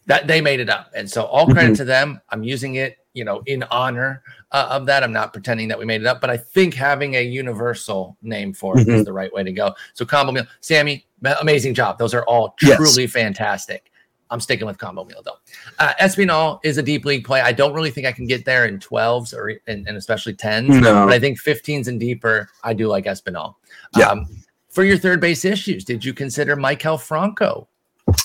that 0.07 0.25
they 0.27 0.41
made 0.41 0.59
it 0.59 0.69
up. 0.69 0.91
And 0.95 1.09
so 1.09 1.23
all 1.23 1.45
credit 1.47 1.73
Mhm. 1.73 1.77
to 1.77 1.85
them. 1.85 2.19
I'm 2.29 2.43
using 2.43 2.75
it, 2.75 2.97
you 3.13 3.23
know, 3.23 3.41
in 3.45 3.63
honor 3.71 4.23
uh, 4.51 4.67
of 4.69 4.85
that. 4.85 5.01
I'm 5.03 5.11
not 5.13 5.33
pretending 5.33 5.67
that 5.69 5.79
we 5.79 5.85
made 5.85 6.01
it 6.01 6.05
up, 6.07 6.21
but 6.21 6.29
I 6.29 6.37
think 6.37 6.73
having 6.75 7.15
a 7.15 7.21
universal 7.23 8.17
name 8.21 8.53
for 8.53 8.77
it 8.79 8.87
is 8.87 9.01
Mhm. 9.01 9.05
the 9.05 9.13
right 9.13 9.33
way 9.33 9.43
to 9.43 9.51
go. 9.51 9.73
So 9.95 10.05
combo 10.05 10.31
meal, 10.31 10.45
Sammy, 10.61 11.05
amazing 11.41 11.73
job. 11.73 11.97
Those 11.97 12.13
are 12.13 12.23
all 12.25 12.55
Yes. 12.61 12.77
truly 12.77 13.07
fantastic. 13.07 13.89
I'm 14.29 14.39
sticking 14.39 14.65
with 14.67 14.77
combo 14.77 15.05
meal 15.05 15.21
though. 15.25 15.37
Uh, 15.79 15.93
Espinal 16.01 16.59
is 16.63 16.77
a 16.77 16.83
deep 16.83 17.05
league 17.05 17.23
play. 17.25 17.41
I 17.41 17.51
don't 17.51 17.73
really 17.73 17.91
think 17.91 18.05
I 18.07 18.11
can 18.11 18.25
get 18.27 18.45
there 18.45 18.65
in 18.65 18.79
12s 18.79 19.33
or 19.33 19.53
and, 19.67 19.87
and 19.87 19.95
especially 19.97 20.33
10s. 20.33 20.69
No. 20.81 21.05
But 21.05 21.13
I 21.13 21.19
think 21.19 21.39
15s 21.39 21.87
and 21.87 21.99
deeper, 21.99 22.49
I 22.63 22.73
do 22.73 22.87
like 22.87 23.05
Espinal. 23.05 23.55
Yeah. 23.97 24.07
Um, 24.09 24.27
for 24.69 24.83
your 24.83 24.97
third 24.97 25.21
base 25.21 25.45
issues, 25.45 25.83
did 25.85 26.03
you 26.03 26.13
consider 26.13 26.55
Maikel 26.55 26.99
Franco? 26.99 27.67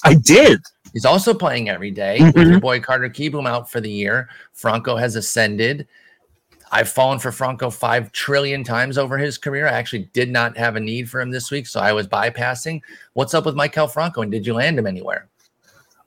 I 0.04 0.14
did. 0.14 0.60
He's 0.92 1.04
also 1.04 1.34
playing 1.34 1.68
every 1.68 1.90
day 1.90 2.18
with 2.20 2.34
Mhm. 2.34 2.50
your 2.50 2.60
boy 2.60 2.80
Carter 2.80 3.10
Kieboom 3.10 3.46
out 3.48 3.70
for 3.70 3.80
the 3.80 3.90
year. 3.90 4.28
Franco 4.54 4.96
has 4.96 5.16
ascended. 5.16 5.86
I've 6.70 6.88
fallen 6.88 7.18
for 7.18 7.32
Franco 7.32 7.70
five 7.70 8.12
trillion 8.12 8.62
times 8.64 8.98
over 8.98 9.16
his 9.18 9.38
career. 9.38 9.66
I 9.66 9.72
actually 9.72 10.08
did 10.12 10.30
not 10.30 10.56
have 10.56 10.76
a 10.76 10.80
need 10.80 11.08
for 11.08 11.20
him 11.20 11.30
this 11.30 11.50
week, 11.50 11.66
so 11.66 11.80
I 11.80 11.92
was 11.92 12.06
bypassing. 12.06 12.80
What's 13.14 13.34
up 13.34 13.46
with 13.46 13.54
Maikel 13.54 13.90
Franco, 13.90 14.22
and 14.22 14.30
did 14.32 14.46
you 14.46 14.54
land 14.54 14.78
him 14.78 14.86
anywhere? 14.86 15.28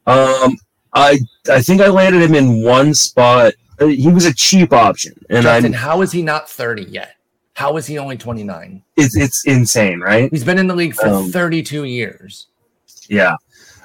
Um, 0.08 0.58
I 0.94 1.20
I 1.50 1.62
think 1.62 1.82
I 1.82 1.88
landed 1.88 2.22
him 2.22 2.36
in 2.36 2.64
one 2.64 2.94
spot. 2.94 3.54
Uh, 3.80 3.88
He 3.88 4.10
was 4.10 4.26
a 4.26 4.34
cheap 4.34 4.74
option, 4.74 5.14
and 5.30 5.48
I'm 5.48 5.74
how 5.74 6.02
is 6.02 6.12
he 6.12 6.22
not 6.22 6.50
30 6.50 6.84
yet? 6.84 7.16
How 7.54 7.76
is 7.78 7.86
he 7.86 7.98
only 7.98 8.18
29? 8.18 8.82
it's 8.98 9.16
it's 9.16 9.46
insane, 9.46 10.00
right? 10.00 10.30
He's 10.32 10.44
been 10.44 10.58
in 10.58 10.68
the 10.68 10.76
league 10.76 10.94
for 10.96 11.08
Um, 11.08 11.32
32 11.32 11.84
years. 11.84 12.48
Yeah. 13.10 13.36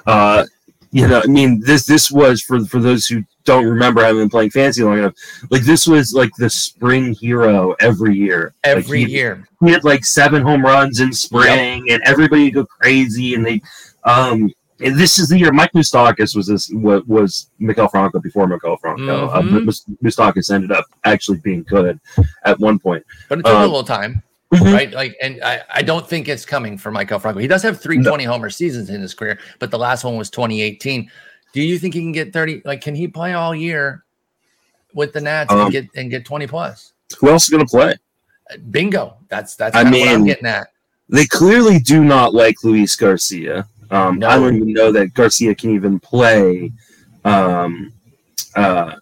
Uh, 0.07 0.45
you 0.93 1.07
know, 1.09 1.21
I 1.23 1.27
mean, 1.27 1.61
this 1.61 1.85
this 1.85 2.11
was 2.11 2.41
for 2.43 2.65
for 2.67 2.79
those 2.81 3.07
who 3.07 3.25
don't 3.45 3.67
remember 3.67 4.03
having 4.03 4.23
been 4.23 4.31
playing 4.31 4.51
fantasy 4.51 4.83
long 4.83 4.99
enough. 4.99 5.15
Like 5.51 5.63
this 5.63 5.87
was 5.87 6.13
like 6.15 6.31
the 6.39 6.49
spring 6.49 7.13
hero 7.13 7.75
every 7.81 8.17
year. 8.17 8.55
Like, 8.65 8.77
Every 8.79 9.05
he- 9.05 9.13
year. 9.13 9.47
he 9.65 9.71
had 9.73 9.85
like 9.85 10.05
seven 10.05 10.43
home 10.43 10.63
runs 10.65 11.01
in 11.01 11.13
spring, 11.13 11.91
and 11.91 12.01
everybody 12.05 12.45
would 12.45 12.55
go 12.55 12.65
crazy. 12.67 13.35
And 13.35 13.45
they, 13.45 13.61
um, 14.05 14.51
and 14.81 14.99
this 14.99 15.19
is 15.19 15.29
the 15.29 15.39
year 15.39 15.53
Mike 15.53 15.73
Moustakas 15.73 16.37
was 16.37 16.47
this 16.47 16.69
what 16.71 17.07
was 17.09 17.51
Miguel 17.59 17.89
Franco 17.89 18.21
before 18.21 18.47
Miguel 18.47 18.77
Franco. 18.77 19.29
Uh, 19.29 19.43
Mhm. 19.43 19.65
Mus- 19.65 19.85
Moustakis 20.03 20.51
ended 20.51 20.73
up 20.73 20.85
actually 21.05 21.39
being 21.39 21.63
good 21.65 21.99
at 22.45 22.59
one 22.61 22.79
point. 22.79 23.05
But 23.29 23.39
it 23.41 23.45
took 23.45 23.53
a 23.55 23.57
Um, 23.57 23.63
little 23.63 23.85
time. 23.85 24.23
Mhm. 24.55 24.73
right? 24.73 24.93
Like, 24.93 25.17
and 25.21 25.43
I, 25.43 25.63
I 25.75 25.83
don't 25.83 26.09
think 26.09 26.29
it's 26.29 26.45
coming 26.45 26.79
for 26.79 26.93
Maikel 26.93 27.21
Franco. 27.21 27.41
He 27.41 27.49
does 27.49 27.63
have 27.65 27.81
three 27.81 28.01
20 28.01 28.23
homer 28.25 28.49
seasons 28.49 28.91
in 28.91 29.01
his 29.01 29.13
career, 29.13 29.39
but 29.59 29.73
the 29.73 29.79
last 29.79 30.05
one 30.05 30.17
was 30.17 30.31
2018. 30.31 31.11
Do 31.53 31.61
you 31.63 31.79
think 31.81 31.95
he 31.95 32.01
can 32.01 32.13
get 32.13 32.33
30? 32.33 32.63
Like, 32.65 32.81
can 32.81 32.95
he 32.95 33.09
play 33.09 33.33
all 33.33 33.55
year 33.57 34.05
with 34.95 35.13
the 35.13 35.21
Nats 35.21 35.51
Um, 35.53 35.63
and 35.63 35.73
get 35.73 35.87
and 35.97 36.11
get 36.11 36.25
20 36.25 36.47
plus? 36.47 36.93
Who 37.19 37.29
else 37.31 37.45
is 37.45 37.49
going 37.51 37.67
to 37.67 37.71
play? 37.71 37.97
Bingo. 38.71 39.17
That's 39.29 39.57
that's 39.57 39.75
I 39.75 39.81
of 39.83 39.87
what 39.91 39.95
I'm 40.09 40.17
mean, 40.19 40.25
getting 40.27 40.47
at. 40.47 40.69
They 41.09 41.27
clearly 41.27 41.79
do 41.81 42.05
not 42.05 42.33
like 42.35 42.63
Luis 42.63 42.95
Garcia. 42.95 43.67
Um, 43.91 44.19
No. 44.19 44.29
I 44.29 44.37
don't 44.37 44.57
even 44.57 44.73
know 44.73 44.91
that 44.93 45.15
Garcia 45.15 45.55
can 45.55 45.71
even 45.71 45.99
play 46.01 46.73
um, 47.25 47.93
uh, 48.55 48.97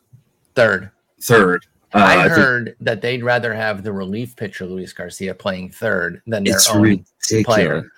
Third. 0.55 0.91
third. 1.23 1.67
Uh, 1.93 1.99
I 2.05 2.23
think 2.25 2.33
heard 2.33 2.77
that 2.81 3.01
they'd 3.01 3.23
rather 3.23 3.55
have 3.55 3.83
the 3.85 3.93
relief 3.93 4.35
pitcher 4.35 4.67
Luis 4.67 4.93
Garcia 4.93 5.33
playing 5.35 5.71
third 5.71 6.21
than 6.27 6.43
their 6.45 6.55
it's 6.55 6.69
own 6.69 6.83
ridiculous. 6.83 7.45
player. 7.45 7.91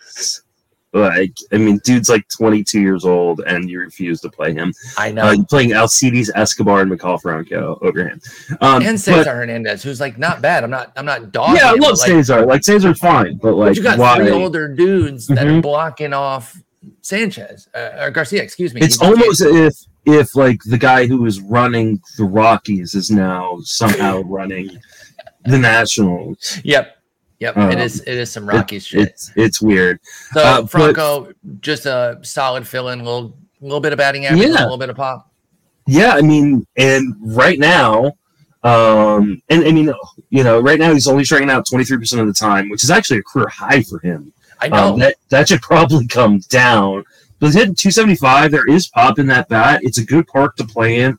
Like, 0.92 1.32
I 1.52 1.58
mean, 1.58 1.78
dude's 1.84 2.08
like 2.08 2.26
22 2.28 2.80
years 2.80 3.04
old, 3.04 3.40
and 3.46 3.68
you 3.68 3.80
refuse 3.80 4.20
to 4.22 4.30
play 4.30 4.54
him. 4.54 4.72
I 4.96 5.12
know. 5.12 5.22
Uh, 5.24 5.36
playing 5.48 5.70
Alcides 5.74 6.30
Escobar 6.34 6.80
and 6.82 6.90
Maikel 6.90 7.20
Franco 7.20 7.78
over 7.82 8.06
him. 8.08 8.20
Um, 8.62 8.82
and 8.82 8.96
but- 8.96 8.98
Cesar 9.00 9.34
Hernandez, 9.34 9.82
who's 9.82 10.00
like 10.00 10.16
not 10.18 10.40
bad. 10.40 10.64
I'm 10.64 10.70
not. 10.70 10.92
I'm 10.96 11.04
not 11.04 11.32
dogging. 11.32 11.56
yeah, 11.56 11.68
I 11.68 11.72
love 11.72 11.80
but, 11.80 11.98
like, 11.98 12.06
Cesar. 12.10 12.46
Like 12.46 12.64
Cesar's 12.64 12.98
fine, 12.98 13.34
but 13.36 13.50
But 13.50 13.56
like 13.56 13.76
you 13.76 13.82
got 13.82 13.98
why? 13.98 14.16
three 14.16 14.30
older 14.30 14.68
dudes 14.68 15.26
that 15.28 15.46
are 15.46 15.50
Mhm. 15.52 15.62
blocking 15.62 16.14
off 16.14 16.56
Sanchez 17.02 17.68
uh, 17.74 17.90
or 18.00 18.10
Garcia. 18.10 18.42
Excuse 18.42 18.74
me. 18.74 18.80
It's 18.80 19.00
almost 19.00 19.40
as 19.40 19.54
if 19.54 19.74
if 20.04 20.36
like 20.36 20.60
the 20.64 20.78
guy 20.78 21.06
who 21.06 21.22
was 21.22 21.40
running 21.40 22.00
the 22.18 22.24
Rockies 22.24 22.94
is 22.94 23.10
now 23.10 23.58
somehow 23.62 24.22
running 24.26 24.70
the 25.44 25.58
Nationals. 25.58 26.60
Yep. 26.64 26.96
Yep. 27.40 27.56
Uh, 27.56 27.68
it 27.68 27.78
is. 27.78 28.00
It 28.00 28.14
is 28.14 28.30
some 28.30 28.48
Rockies 28.48 28.86
shit. 28.86 29.08
It's 29.08 29.32
it's 29.36 29.60
weird. 29.62 30.00
So 30.32 30.40
uh, 30.40 30.60
but- 30.62 30.70
Franco, 30.70 31.32
just 31.60 31.86
a 31.86 32.18
solid 32.22 32.66
fill 32.66 32.88
in, 32.90 33.00
little 33.00 33.36
little 33.60 33.80
bit 33.80 33.92
of 33.92 33.98
batting 33.98 34.26
average, 34.26 34.42
Yeah. 34.48 34.60
a 34.60 34.64
little 34.64 34.78
bit 34.78 34.90
of 34.90 34.96
pop. 34.96 35.30
Yeah, 35.86 36.14
I 36.14 36.20
mean, 36.20 36.66
and 36.76 37.14
right 37.20 37.58
now, 37.58 38.12
um, 38.64 39.40
and 39.48 39.64
I 39.64 39.70
mean, 39.70 39.92
you 40.30 40.42
know, 40.42 40.58
right 40.60 40.78
now 40.80 40.92
he's 40.92 41.06
only 41.06 41.24
striking 41.24 41.48
out 41.48 41.64
23% 41.66 42.20
of 42.20 42.26
the 42.26 42.32
time, 42.32 42.68
which 42.70 42.82
is 42.82 42.90
actually 42.90 43.18
a 43.18 43.22
career 43.22 43.46
high 43.48 43.82
for 43.82 44.00
him. 44.00 44.32
I 44.60 44.68
know. 44.68 44.94
Um, 44.94 44.98
that, 45.00 45.16
that 45.28 45.48
should 45.48 45.62
probably 45.62 46.06
come 46.06 46.38
down. 46.48 47.04
But 47.38 47.46
he's 47.46 47.54
hitting 47.54 47.74
275. 47.74 48.50
There 48.50 48.68
is 48.68 48.88
pop 48.88 49.18
in 49.18 49.26
that 49.26 49.48
bat. 49.48 49.80
It's 49.82 49.98
a 49.98 50.04
good 50.04 50.26
park 50.26 50.56
to 50.56 50.64
play 50.64 51.00
in. 51.00 51.18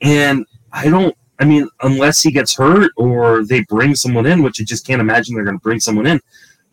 And 0.00 0.46
I 0.72 0.88
don't, 0.88 1.14
I 1.38 1.44
mean, 1.44 1.68
unless 1.82 2.22
he 2.22 2.30
gets 2.30 2.54
hurt 2.56 2.90
or 2.96 3.44
they 3.44 3.60
bring 3.68 3.94
someone 3.94 4.26
in, 4.26 4.42
which 4.42 4.60
I 4.60 4.64
just 4.64 4.86
can't 4.86 5.00
imagine 5.00 5.34
they're 5.34 5.44
going 5.44 5.58
to 5.58 5.62
bring 5.62 5.80
someone 5.80 6.06
in. 6.06 6.20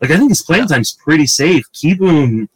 Like, 0.00 0.10
I 0.10 0.16
think 0.16 0.30
his 0.30 0.42
playing 0.42 0.68
time's 0.68 0.92
pretty 0.94 1.26
safe. 1.26 1.64
Kieboom, 1.72 2.48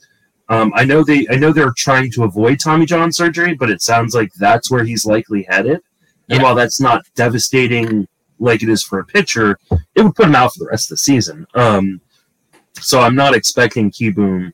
um, 0.49 0.73
I 0.75 0.85
know 0.85 1.05
they, 1.05 1.27
I 1.31 1.37
know 1.37 1.53
they're 1.53 1.73
trying 1.77 2.11
to 2.13 2.25
avoid 2.25 2.59
Tommy 2.61 2.87
John 2.87 3.13
surgery, 3.13 3.55
but 3.55 3.71
it 3.71 3.83
sounds 3.83 4.15
like 4.15 4.33
that's 4.35 4.71
where 4.71 4.85
he's 4.85 5.07
likely 5.07 5.43
headed. 5.49 5.81
And 6.29 6.39
Yeah. 6.39 6.43
while 6.43 6.55
that's 6.55 6.81
not 6.81 7.05
devastating 7.15 8.09
like 8.39 8.63
it 8.63 8.69
is 8.69 8.83
for 8.83 9.01
a 9.01 9.05
pitcher, 9.05 9.59
it 9.95 10.03
would 10.03 10.15
put 10.15 10.27
him 10.27 10.35
out 10.35 10.53
for 10.55 10.61
the 10.61 10.71
rest 10.71 10.87
of 10.87 10.95
the 10.95 10.99
season. 10.99 11.47
Um, 11.55 12.01
so 12.81 13.01
I'm 13.01 13.15
not 13.15 13.35
expecting 13.35 13.91
Kieboom 13.91 14.53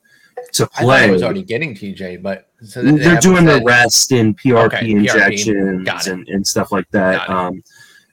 to 0.53 0.67
play. 0.67 1.05
I 1.05 1.11
was 1.11 1.23
already 1.23 1.43
getting 1.43 1.75
TJ, 1.75 2.23
but 2.23 2.49
so 2.65 2.83
they 2.83 2.93
They're 2.93 3.21
doing 3.21 3.45
the 3.45 3.63
rest 3.65 4.13
in 4.13 4.35
PRP 4.35 4.67
Okay, 4.67 4.91
injections 4.91 6.07
and, 6.07 6.29
and 6.29 6.47
stuff 6.47 6.73
like 6.73 6.91
that. 6.91 7.29
Um, 7.29 7.63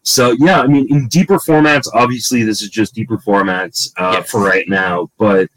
so 0.03 0.31
yeah, 0.39 0.61
I 0.61 0.67
mean, 0.67 0.87
in 0.93 1.07
deeper 1.07 1.37
formats, 1.37 1.87
obviously 1.93 2.43
this 2.43 2.61
is 2.61 2.69
just 2.69 2.93
deeper 2.93 3.17
formats 3.17 3.91
uh, 3.97 4.17
Yes. 4.19 4.29
for 4.29 4.41
right 4.41 4.67
now, 4.67 5.09
but 5.17 5.49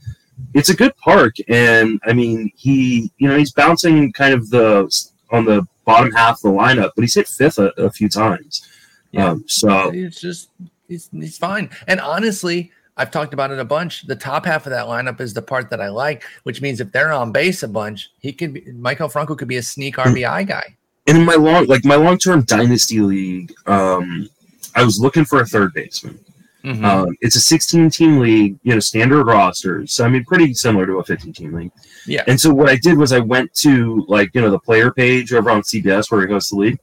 it's 0.54 0.68
a 0.68 0.76
good 0.76 0.96
park, 0.98 1.34
and 1.48 1.98
I 2.04 2.12
mean, 2.12 2.50
he, 2.54 3.10
you 3.18 3.28
know, 3.28 3.36
he's 3.36 3.52
bouncing 3.52 4.12
kind 4.12 4.34
of 4.34 4.48
the 4.50 4.88
on 5.30 5.44
the 5.44 5.66
bottom 5.84 6.12
half 6.12 6.36
of 6.36 6.42
the 6.42 6.48
lineup, 6.50 6.90
but 6.94 7.02
he's 7.02 7.14
hit 7.14 7.26
fifth 7.26 7.58
a, 7.58 7.72
a 7.76 7.90
few 7.90 8.08
times. 8.08 8.66
Yeah. 9.12 9.30
Um, 9.30 9.44
so 9.48 9.90
It's 9.92 10.20
just 10.20 10.50
he's 10.88 11.08
he's 11.12 11.38
fine. 11.38 11.70
And 11.88 12.00
honestly, 12.00 12.70
I've 12.96 13.10
talked 13.10 13.34
about 13.34 13.50
it 13.50 13.58
a 13.58 13.64
bunch. 13.64 14.06
The 14.06 14.16
top 14.16 14.46
half 14.46 14.66
of 14.66 14.70
that 14.70 14.86
lineup 14.86 15.20
is 15.20 15.34
the 15.34 15.42
part 15.42 15.68
that 15.70 15.80
I 15.80 15.88
like, 15.88 16.24
which 16.44 16.62
means 16.62 16.80
if 16.80 16.90
they're 16.92 17.12
on 17.12 17.30
base 17.32 17.62
a 17.62 17.68
bunch, 17.68 18.10
he 18.20 18.32
could 18.32 18.54
be 18.54 18.62
Maikel 18.62 19.10
Franco 19.12 19.34
could 19.34 19.48
be 19.48 19.56
a 19.58 19.62
sneak 19.62 19.96
Hmm. 19.96 20.08
RBI 20.14 20.46
guy. 20.46 20.76
and 21.08 21.18
in 21.18 21.24
my 21.24 21.34
long, 21.34 21.66
like 21.66 21.84
my 21.84 21.94
long 21.96 22.18
term 22.18 22.42
dynasty 22.42 23.00
league, 23.00 23.52
um, 23.66 24.28
I 24.74 24.82
was 24.82 24.98
looking 24.98 25.24
for 25.24 25.40
a 25.40 25.46
third 25.46 25.72
baseman. 25.74 26.18
Mhm. 26.64 26.84
Um, 26.84 27.16
it's 27.20 27.36
a 27.36 27.40
16 27.40 27.90
team 27.90 28.18
league, 28.18 28.58
you 28.64 28.74
know, 28.74 28.80
standard 28.80 29.24
rosters. 29.24 29.92
So 29.92 30.04
I 30.04 30.08
mean, 30.08 30.24
pretty 30.24 30.52
similar 30.54 30.84
to 30.86 30.94
a 30.98 31.04
15 31.04 31.32
team 31.32 31.52
league. 31.52 31.70
yeah. 32.06 32.24
And 32.26 32.40
so 32.40 32.52
what 32.52 32.68
I 32.68 32.76
did 32.76 32.98
was 32.98 33.12
I 33.12 33.20
went 33.20 33.54
to 33.66 34.04
like 34.08 34.30
you 34.34 34.40
know 34.40 34.50
the 34.50 34.58
player 34.58 34.90
page 34.90 35.32
over 35.32 35.48
on 35.50 35.62
CBS 35.62 36.10
where 36.10 36.20
we 36.26 36.32
host 36.32 36.50
the 36.50 36.56
league, 36.56 36.78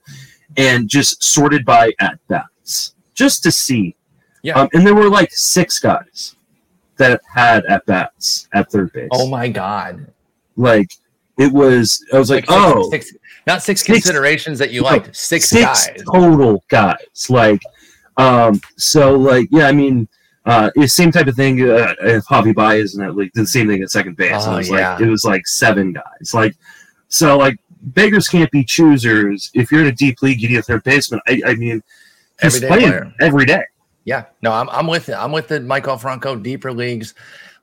and 0.58 0.88
just 0.88 1.22
sorted 1.24 1.66
by 1.66 1.92
at 2.00 2.18
bats 2.30 2.94
just 3.14 3.44
to 3.44 3.52
see. 3.52 3.96
Yeah. 4.44 4.60
Um, 4.60 4.70
and 4.74 4.86
there 4.86 4.94
were 4.96 5.10
like 5.10 5.32
six 5.32 5.80
guys 5.80 6.36
that 6.98 7.22
had 7.34 7.66
at 7.66 7.86
bats 7.86 8.48
at 8.54 8.70
third 8.72 8.94
base. 8.94 9.10
Oh 9.12 9.28
my 9.28 9.48
god. 9.48 10.06
Like 10.58 10.92
it 11.38 11.52
was. 11.52 12.06
I 12.14 12.20
was 12.20 12.30
like, 12.30 12.44
six- 12.46 12.54
oh, 12.56 12.90
six- 12.92 13.14
not 13.48 13.62
six, 13.64 13.82
Six- 13.82 14.06
considerations 14.06 14.60
that 14.60 14.72
you 14.72 14.82
no, 14.82 14.88
liked. 14.88 15.16
Six, 15.16 15.50
six 15.50 15.88
guys. 15.88 16.04
total 16.04 16.64
guys. 16.70 17.28
Like, 17.30 17.62
um, 18.18 18.62
so 18.78 19.16
like, 19.16 19.48
yeah, 19.52 19.68
I 19.68 19.72
mean, 19.72 20.08
uh, 20.46 20.70
same 20.86 21.12
type 21.12 21.28
of 21.28 21.36
thing. 21.36 21.62
Uh, 21.62 21.94
if 22.02 22.26
Javi 22.26 22.54
Baez 22.54 22.96
and 22.96 23.18
did 23.18 23.32
the 23.34 23.48
same 23.48 23.68
thing 23.68 23.82
at 23.82 23.90
second 23.90 24.16
base. 24.18 24.46
Oh, 24.46 24.54
it 24.54 24.58
was 24.58 24.70
yeah. 24.70 24.94
like 24.94 25.02
it 25.02 25.10
was 25.10 25.26
like 25.26 25.48
seven 25.48 25.94
guys. 25.94 26.34
Like, 26.34 26.56
so 27.08 27.38
like 27.38 27.58
beggars 27.82 28.28
can't 28.28 28.52
be 28.52 28.64
choosers. 28.64 29.52
If 29.54 29.72
you're 29.72 29.82
in 29.82 29.88
a 29.88 29.92
deep 29.92 30.22
league, 30.22 30.42
you 30.42 30.50
need 30.50 30.58
a 30.60 30.64
third 30.64 30.84
baseman. 30.84 31.20
I, 31.28 31.42
I 31.46 31.56
mean, 31.56 31.82
he's 32.42 32.56
Everyday 32.64 32.68
playing 32.68 32.90
player. 32.90 33.14
every 33.22 33.46
day. 33.46 33.64
Yeah, 34.06 34.26
no, 34.42 34.52
I'm, 34.52 34.70
I'm 34.70 34.88
with 34.88 35.10
it. 35.10 35.14
I'm 35.14 35.32
with 35.32 35.48
the 35.48 35.60
Maikel 35.60 36.00
Franco 36.00 36.36
deeper 36.36 36.74
leagues. 36.74 37.14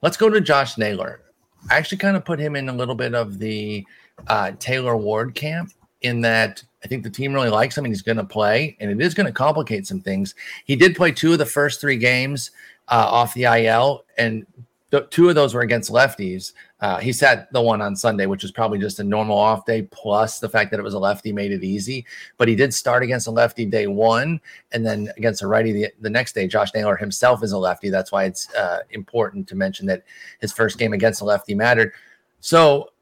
Let's 0.03 0.17
go 0.17 0.31
to 0.31 0.41
Josh 0.41 0.79
Naylor. 0.79 1.21
I 1.69 1.77
actually 1.77 1.99
kind 1.99 2.17
of 2.17 2.25
put 2.25 2.39
him 2.39 2.57
in 2.57 2.69
a 2.69 2.73
little 2.73 2.95
bit 2.95 3.15
of 3.15 3.39
the 3.39 3.87
uh, 4.29 4.53
Taylor 4.59 4.97
Ward 4.97 5.35
camp 5.35 5.73
in 6.03 6.23
that 6.23 6.63
I 6.83 6.89
think 6.89 7.03
the 7.03 7.11
team 7.11 7.35
really 7.35 7.51
likes 7.51 7.77
him 7.77 7.85
and 7.85 7.93
he's 7.93 8.03
going 8.03 8.17
to 8.17 8.25
play, 8.25 8.77
and 8.81 8.91
it 8.91 9.05
is 9.05 9.15
going 9.15 9.27
to 9.27 9.33
complicate 9.33 9.87
some 9.87 10.01
things. 10.01 10.35
He 10.65 10.77
did 10.77 10.97
play 10.97 11.13
two 11.13 11.33
of 11.33 11.39
the 11.39 11.47
first 11.47 11.81
three 11.81 11.97
games 11.97 12.53
uh, 12.89 13.07
off 13.09 13.35
the 13.35 13.45
IL, 13.45 14.05
and 14.17 14.47
the, 14.91 15.03
two 15.03 15.29
of 15.29 15.35
those 15.35 15.55
were 15.55 15.61
against 15.61 15.91
lefties. 15.91 16.53
Uh, 16.81 16.99
he 16.99 17.13
sat 17.13 17.53
the 17.53 17.61
one 17.61 17.83
on 17.83 17.95
Sunday, 17.95 18.25
which 18.25 18.43
was 18.43 18.53
probably 18.53 18.79
just 18.79 19.01
a 19.01 19.05
normal 19.05 19.37
off 19.37 19.67
day, 19.67 19.83
plus 19.83 20.41
the 20.41 20.49
fact 20.49 20.71
that 20.71 20.81
it 20.81 20.83
was 20.83 20.95
a 20.95 20.99
lefty 20.99 21.31
made 21.31 21.53
it 21.53 21.63
easy. 21.63 22.07
But 22.39 22.49
he 22.49 22.57
did 22.57 22.73
start 22.73 23.03
against 23.03 23.27
a 23.27 23.31
lefty 23.31 23.67
day 23.67 23.87
one, 23.87 24.41
and 24.73 24.85
then 24.85 25.13
against 25.17 25.43
a 25.43 25.47
righty 25.47 25.73
the, 25.73 25.89
the 26.01 26.09
next 26.09 26.35
day. 26.35 26.47
Josh 26.47 26.73
Naylor 26.75 26.97
himself 26.97 27.43
is 27.43 27.53
a 27.53 27.59
lefty. 27.59 27.91
That's 27.91 28.13
why 28.13 28.25
it's 28.25 28.53
uh, 28.55 28.81
important 28.91 29.47
to 29.49 29.57
mention 29.57 29.87
that 29.87 30.05
his 30.41 30.53
first 30.53 30.79
game 30.79 30.95
against 30.95 31.21
a 31.21 31.25
lefty 31.25 31.55
mattered. 31.55 31.93
So 32.41 32.93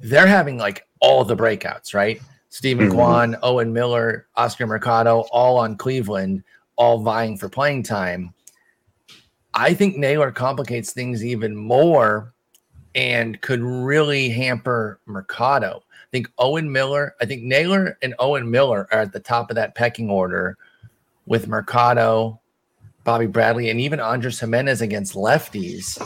they're 0.00 0.26
having 0.26 0.58
like 0.58 0.86
all 1.00 1.24
the 1.24 1.36
breakouts, 1.36 1.94
right? 1.94 2.20
Steven. 2.48 2.90
Kwan, 2.90 3.36
Owen 3.42 3.72
Miller, 3.72 4.26
Oscar 4.34 4.66
Mercado, 4.66 5.20
all 5.30 5.58
on 5.58 5.76
Cleveland, 5.76 6.42
all 6.76 6.98
vying 6.98 7.36
for 7.36 7.48
playing 7.48 7.82
time. 7.84 8.34
I 9.54 9.74
think 9.74 9.96
Naylor 9.96 10.32
complicates 10.32 10.92
things 10.92 11.24
even 11.24 11.54
more 11.54 12.32
and 12.98 13.40
could 13.42 13.60
really 13.60 14.28
hamper 14.28 14.98
Mercado. 15.06 15.84
I 15.88 16.10
think 16.10 16.28
Owen 16.36 16.70
Miller, 16.72 17.14
I 17.20 17.26
think 17.26 17.44
Naylor 17.44 17.96
and 18.02 18.12
Owen 18.18 18.50
Miller 18.50 18.88
are 18.90 19.02
at 19.02 19.12
the 19.12 19.20
top 19.20 19.50
of 19.50 19.54
that 19.54 19.76
pecking 19.76 20.10
order 20.10 20.58
with 21.24 21.46
Mercado, 21.46 22.40
Bobby 23.04 23.26
Bradley, 23.26 23.70
and 23.70 23.80
even 23.80 24.00
Andres 24.00 24.40
Gimenez 24.40 24.80
against 24.80 25.14
lefties 25.14 25.96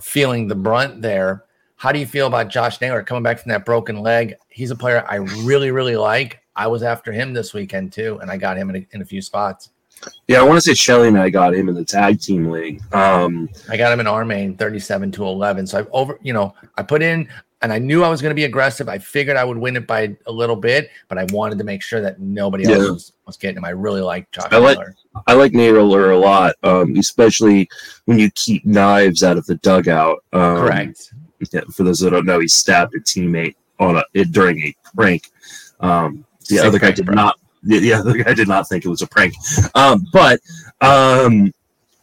feeling 0.00 0.46
the 0.46 0.54
brunt 0.54 1.02
there. 1.02 1.46
How 1.74 1.90
do 1.90 1.98
you 1.98 2.06
feel 2.06 2.28
about 2.28 2.48
Josh 2.48 2.80
Naylor 2.80 3.02
coming 3.02 3.24
back 3.24 3.40
from 3.40 3.50
that 3.50 3.64
broken 3.64 4.00
leg? 4.00 4.36
He's 4.48 4.70
a 4.70 4.76
player 4.76 5.04
I 5.08 5.16
really, 5.16 5.72
really 5.72 5.96
like. 5.96 6.42
I 6.54 6.68
was 6.68 6.84
after 6.84 7.10
him 7.10 7.32
this 7.32 7.52
weekend 7.52 7.92
too, 7.92 8.20
and 8.22 8.30
I 8.30 8.36
got 8.36 8.56
him 8.56 8.70
in 8.70 8.76
a, 8.76 8.86
in 8.92 9.02
a 9.02 9.04
few 9.04 9.20
spots. 9.20 9.70
Yeah, 10.28 10.40
I 10.40 10.42
want 10.42 10.56
to 10.56 10.60
say 10.60 10.74
Shelly 10.74 11.08
and 11.08 11.18
I 11.18 11.30
got 11.30 11.54
him 11.54 11.68
in 11.68 11.74
the 11.74 11.84
tag 11.84 12.20
team 12.20 12.50
league. 12.50 12.82
Um, 12.94 13.48
I 13.68 13.76
got 13.76 13.92
him 13.92 14.00
in 14.00 14.06
our 14.06 14.24
main 14.24 14.56
37 14.56 15.12
to 15.12 15.24
11. 15.24 15.66
So 15.66 15.78
I've 15.78 15.88
over, 15.92 16.18
you 16.22 16.32
know, 16.32 16.54
I 16.76 16.82
put 16.82 17.02
in 17.02 17.28
and 17.62 17.72
I 17.72 17.78
knew 17.78 18.02
I 18.04 18.08
was 18.08 18.20
going 18.20 18.30
to 18.30 18.34
be 18.34 18.44
aggressive. 18.44 18.88
I 18.88 18.98
figured 18.98 19.36
I 19.36 19.44
would 19.44 19.56
win 19.56 19.76
it 19.76 19.86
by 19.86 20.14
a 20.26 20.32
little 20.32 20.56
bit, 20.56 20.90
but 21.08 21.16
I 21.16 21.24
wanted 21.32 21.56
to 21.58 21.64
make 21.64 21.82
sure 21.82 22.00
that 22.02 22.20
nobody 22.20 22.64
else 22.64 22.90
was, 22.90 23.12
was 23.26 23.36
getting 23.38 23.56
him. 23.56 23.64
I 23.64 23.70
really 23.70 24.02
like 24.02 24.30
Josh 24.32 24.48
I 24.50 24.58
like-. 24.58 24.78
I 25.26 25.32
like 25.32 25.52
Naylor 25.52 26.10
a 26.10 26.18
lot, 26.18 26.56
um, 26.62 26.96
especially 26.96 27.68
when 28.06 28.18
you 28.18 28.30
keep 28.32 28.66
knives 28.66 29.22
out 29.22 29.38
of 29.38 29.46
the 29.46 29.54
dugout. 29.56 30.24
Um, 30.32 30.58
Correct. 30.58 31.14
yeah, 31.52 31.60
for 31.72 31.84
those 31.84 32.00
that 32.00 32.10
don't 32.10 32.26
know, 32.26 32.40
he 32.40 32.48
stabbed 32.48 32.94
a 32.96 33.00
teammate 33.00 33.54
on 33.78 33.96
a 33.96 34.04
it, 34.12 34.32
during 34.32 34.60
a 34.60 34.74
prank. 34.94 35.30
Um, 35.80 36.24
the 36.48 36.56
Sick 36.56 36.64
other 36.64 36.78
guy 36.78 36.90
did 36.90 37.06
bro. 37.06 37.14
not. 37.14 37.38
Other 37.94 38.22
guy 38.22 38.34
did 38.34 38.48
not 38.48 38.68
think 38.68 38.84
it 38.84 38.88
was 38.88 39.02
a 39.02 39.06
prank. 39.06 39.34
Um, 39.74 40.06
but 40.12 40.40
um, 40.80 41.52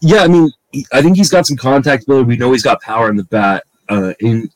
yeah, 0.01 0.23
I 0.23 0.27
mean, 0.27 0.51
I 0.93 1.01
think 1.01 1.17
he's 1.17 1.29
got 1.29 1.45
some 1.45 1.57
contact 1.57 2.03
ability. 2.03 2.25
We 2.27 2.37
know 2.37 2.51
he's 2.51 2.63
got 2.63 2.81
power 2.81 3.09
in 3.09 3.15
the 3.15 3.23
bat. 3.25 3.63
Uh, 3.89 4.13
and 4.21 4.49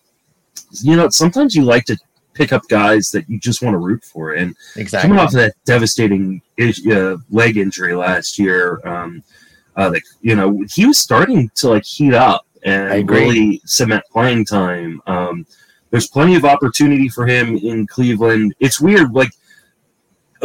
you 0.82 0.96
know, 0.96 1.10
sometimes 1.10 1.56
you 1.56 1.64
like 1.64 1.86
to 1.86 1.98
pick 2.34 2.52
up 2.54 2.68
guys 2.68 3.12
that 3.12 3.30
you 3.30 3.40
just 3.40 3.62
want 3.62 3.74
to 3.74 3.78
root 3.78 4.04
for, 4.04 4.34
and 4.34 4.56
Exactly. 4.76 5.10
coming 5.10 5.24
off 5.24 5.30
of 5.30 5.40
that 5.40 5.56
devastating 5.66 6.42
uh, 6.60 7.18
leg 7.30 7.58
injury 7.58 7.96
last 7.96 8.40
year, 8.40 8.82
um, 8.86 9.24
uh, 9.78 9.90
like 9.92 10.04
you 10.22 10.36
know, 10.36 10.64
he 10.70 10.86
was 10.86 10.98
starting 10.98 11.50
to 11.56 11.70
like 11.70 11.86
heat 11.86 12.14
up 12.14 12.46
I 12.66 12.70
and 12.70 13.10
really 13.10 13.62
cement 13.66 14.04
playing 14.12 14.46
time. 14.46 15.02
Um, 15.08 15.46
there's 15.92 16.08
plenty 16.08 16.36
of 16.36 16.46
opportunity 16.46 17.08
for 17.10 17.26
him 17.26 17.58
in 17.58 17.88
Cleveland. 17.88 18.54
It's 18.60 18.82
weird, 18.82 19.14
like 19.14 19.32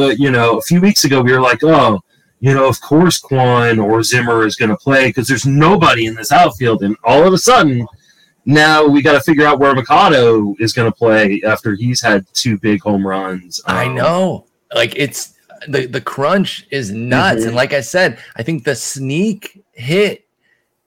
you 0.08 0.30
know, 0.30 0.58
a 0.58 0.62
few 0.62 0.80
weeks 0.80 1.04
ago 1.04 1.20
we 1.22 1.32
were 1.32 1.40
like, 1.40 1.62
oh. 1.62 2.00
You 2.42 2.54
know, 2.54 2.66
of 2.66 2.80
course, 2.80 3.18
Kwan 3.18 3.78
or 3.78 4.02
Zimmer 4.02 4.46
is 4.46 4.56
going 4.56 4.70
to 4.70 4.76
play 4.78 5.08
because 5.08 5.28
there's 5.28 5.44
nobody 5.44 6.06
in 6.06 6.14
this 6.14 6.32
outfield, 6.32 6.82
and 6.82 6.96
all 7.04 7.26
of 7.26 7.34
a 7.34 7.38
sudden, 7.38 7.86
now 8.46 8.86
we 8.86 9.02
got 9.02 9.12
to 9.12 9.20
figure 9.20 9.44
out 9.44 9.58
where 9.58 9.74
Mercado 9.74 10.54
is 10.58 10.72
going 10.72 10.90
to 10.90 10.96
play 10.96 11.42
after 11.46 11.74
he's 11.74 12.00
had 12.00 12.24
two 12.32 12.56
big 12.58 12.80
home 12.80 13.06
runs. 13.06 13.60
I 13.66 13.84
Um, 13.84 13.94
know. 13.94 14.46
Like 14.74 14.94
it's 14.96 15.34
the 15.68 15.84
the 15.84 16.00
crunch 16.00 16.66
is 16.70 16.90
nuts, 16.90 17.42
Mhm. 17.42 17.48
and 17.48 17.56
like 17.56 17.74
I 17.74 17.82
said, 17.82 18.18
I 18.36 18.42
think 18.42 18.64
the 18.64 18.74
sneak 18.74 19.62
hit 19.72 20.24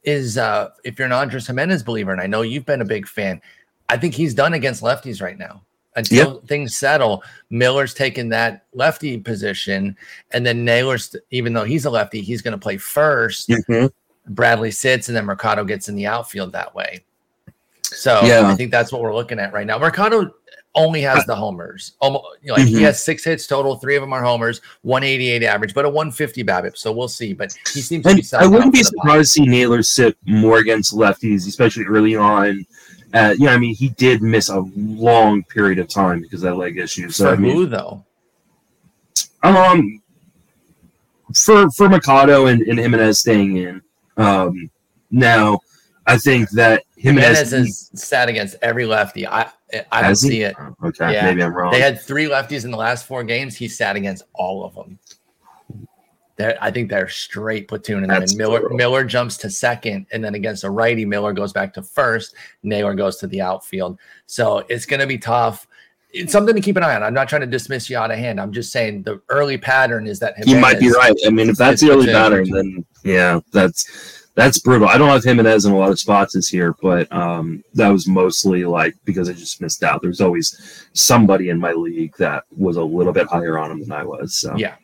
is 0.03 0.39
uh 0.39 0.69
if 0.83 0.97
you're 0.97 1.05
an 1.05 1.11
Andres 1.11 1.45
Gimenez 1.45 1.83
believer, 1.83 2.11
and 2.11 2.19
I 2.19 2.25
know 2.25 2.41
you've 2.41 2.65
been 2.65 2.81
a 2.81 2.85
big 2.85 3.07
fan, 3.07 3.41
I 3.89 3.97
think 3.97 4.15
he's 4.15 4.33
done 4.33 4.53
against 4.53 4.81
lefties 4.81 5.21
right 5.21 5.37
now. 5.37 5.61
Until 5.95 6.41
things 6.47 6.75
settle, 6.75 7.23
Miller's 7.51 7.93
taking 7.93 8.29
that 8.29 8.65
lefty 8.73 9.17
position, 9.19 9.95
and 10.31 10.45
then 10.45 10.65
Naylor's, 10.65 11.15
even 11.29 11.53
though 11.53 11.63
he's 11.65 11.85
a 11.85 11.89
lefty, 11.89 12.21
he's 12.21 12.41
going 12.41 12.53
to 12.53 12.57
play 12.57 12.77
first. 12.77 13.49
Mhm. 13.49 13.91
Bradley 14.29 14.71
sits, 14.71 15.07
and 15.09 15.15
then 15.15 15.25
Mercado 15.25 15.63
gets 15.63 15.89
in 15.89 15.95
the 15.95 16.07
outfield 16.07 16.51
that 16.53 16.73
way. 16.73 17.03
So 17.83 18.21
Yeah. 18.23 18.47
I 18.49 18.55
think 18.55 18.71
that's 18.71 18.91
what 18.91 19.01
we're 19.01 19.13
looking 19.13 19.37
at 19.39 19.53
right 19.53 19.67
now. 19.67 19.77
Mercado, 19.77 20.33
only 20.75 21.01
has 21.01 21.23
the 21.25 21.35
homers. 21.35 21.91
Almost, 21.99 22.25
you 22.41 22.47
know, 22.47 22.55
like 22.55 22.63
Mhm. 22.63 22.67
he 22.69 22.81
has 22.81 23.03
six 23.03 23.23
hits 23.23 23.45
total. 23.45 23.75
Three 23.75 23.95
of 23.95 24.01
them 24.01 24.11
are 24.11 24.23
homers. 24.23 24.59
188 24.81 25.43
average, 25.43 25.75
but 25.75 25.85
a 25.85 25.89
150 25.89 26.43
BABIP. 26.43 26.75
So 26.75 26.91
we'll 26.91 27.07
see. 27.07 27.31
But 27.33 27.53
he 27.71 27.81
seems 27.81 28.03
to 28.07 28.15
be. 28.15 28.23
I 28.33 28.47
wouldn't 28.47 28.73
be 28.73 28.79
for 28.81 28.85
the 28.89 28.97
buy. 28.97 29.03
surprised 29.03 29.33
to 29.35 29.41
see 29.41 29.45
Naylor 29.45 29.83
sit 29.83 30.17
more 30.25 30.57
against 30.57 30.95
lefties, 30.95 31.47
especially 31.47 31.83
early 31.85 32.15
on. 32.15 32.65
Uh, 33.13 33.35
you 33.37 33.45
know, 33.45 33.53
I 33.53 33.57
mean, 33.57 33.75
he 33.75 33.89
did 33.89 34.21
miss 34.23 34.49
a 34.49 34.59
long 34.75 35.43
period 35.43 35.77
of 35.79 35.87
time 35.87 36.21
because 36.21 36.43
of 36.43 36.49
that 36.51 36.55
leg 36.55 36.77
issue. 36.77 37.09
So 37.09 37.25
For 37.25 37.31
I 37.33 37.35
mean, 37.35 37.55
who 37.55 37.65
though? 37.67 38.03
um, 39.43 40.01
for 41.35 41.69
for 41.71 41.89
Mercado 41.89 42.47
and, 42.47 42.61
and 42.63 42.79
Gimenez 42.79 43.19
staying 43.19 43.57
in. 43.57 43.81
Um, 44.17 44.69
now, 45.11 45.59
I 46.07 46.17
think 46.17 46.49
that 46.51 46.83
Gimenez. 46.97 47.51
Gimenez 47.51 47.53
is 47.53 47.91
sat 47.95 48.29
against 48.29 48.55
every 48.61 48.85
lefty. 48.85 49.27
I 49.27 49.41
I 49.91 50.01
don't 50.01 50.03
Has 50.09 50.21
he? 50.21 50.29
see 50.29 50.41
it. 50.41 50.55
okay, 50.83 51.13
Yeah. 51.13 51.25
maybe 51.25 51.43
I'm 51.43 51.53
wrong. 51.53 51.71
They 51.71 51.81
had 51.81 52.01
three 52.01 52.25
lefties 52.25 52.65
in 52.65 52.71
the 52.71 52.77
last 52.77 53.05
four 53.05 53.23
games. 53.23 53.55
He 53.55 53.67
sat 53.67 53.95
against 53.95 54.23
all 54.33 54.65
of 54.65 54.75
them. 54.75 54.99
They're, 56.35 56.57
I 56.61 56.71
think 56.71 56.89
they're 56.89 57.09
straight. 57.09 57.69
That's 57.69 57.89
And 58.31 58.37
Miller 58.37 58.61
brutal. 58.61 58.77
Miller 58.77 59.03
jumps 59.03 59.37
to 59.37 59.49
second, 59.49 60.07
and 60.11 60.23
then 60.23 60.35
against 60.35 60.63
a 60.63 60.69
righty, 60.69 61.05
Miller 61.05 61.33
goes 61.33 61.53
back 61.53 61.73
to 61.75 61.83
first. 61.83 62.35
Naylor 62.63 62.95
goes 62.95 63.17
to 63.17 63.27
the 63.27 63.41
outfield. 63.41 63.99
So 64.25 64.65
it's 64.69 64.85
going 64.85 64.99
to 64.99 65.07
be 65.07 65.17
tough. 65.17 65.67
It's 66.11 66.31
something 66.31 66.55
to 66.55 66.61
keep 66.61 66.77
an 66.77 66.83
eye 66.83 66.95
on. 66.95 67.03
I'm 67.03 67.13
not 67.13 67.29
trying 67.29 67.41
to 67.41 67.47
dismiss 67.47 67.89
you 67.89 67.97
out 67.97 68.11
of 68.11 68.17
hand. 68.17 68.39
I'm 68.39 68.51
just 68.51 68.71
saying 68.71 69.03
the 69.03 69.21
early 69.29 69.57
pattern 69.57 70.07
is 70.07 70.19
that 70.19 70.37
he 70.43 70.55
might 70.55 70.79
be 70.79 70.91
right. 70.91 71.15
I 71.25 71.29
mean, 71.29 71.49
if 71.49 71.57
that's 71.57 71.81
the 71.81 71.91
early 71.91 72.07
pattern, 72.07 72.49
then 72.49 72.85
yeah, 73.03 73.39
that's 73.51 74.23
that's 74.35 74.59
brutal. 74.59 74.87
I 74.87 74.97
don't 74.97 75.09
have 75.09 75.23
Gimenez 75.23 75.65
in 75.65 75.73
a 75.73 75.77
lot 75.77 75.91
of 75.91 75.99
spots 75.99 76.33
this 76.33 76.51
year, 76.51 76.75
but 76.81 77.11
um, 77.11 77.63
that 77.73 77.89
was 77.89 78.07
mostly 78.07 78.65
like 78.65 78.95
because 79.05 79.29
I 79.29 79.33
just 79.33 79.61
missed 79.61 79.83
out. 79.83 80.01
There's 80.01 80.21
always 80.21 80.87
somebody 80.93 81.49
in 81.49 81.59
my 81.59 81.73
league 81.73 82.15
that 82.17 82.43
was 82.55 82.77
a 82.77 82.83
little 82.83 83.13
bit 83.13 83.27
higher 83.27 83.57
on 83.57 83.71
him 83.71 83.79
than 83.81 83.91
I 83.91 84.03
was. 84.03 84.35
So 84.35 84.55
Yeah. 84.55 84.75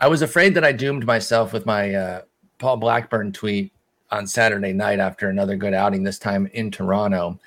I 0.00 0.08
was 0.08 0.22
afraid 0.22 0.54
that 0.54 0.64
I 0.64 0.72
doomed 0.72 1.06
myself 1.06 1.52
with 1.52 1.66
my 1.66 1.94
uh, 1.94 2.22
Paul 2.58 2.76
Blackburn 2.78 3.32
tweet 3.32 3.72
on 4.10 4.26
Saturday 4.26 4.72
night 4.72 5.00
after 5.00 5.28
another 5.28 5.56
good 5.56 5.74
outing, 5.74 6.02
this 6.02 6.18
time 6.18 6.46
in 6.52 6.70
Toronto. 6.70 7.38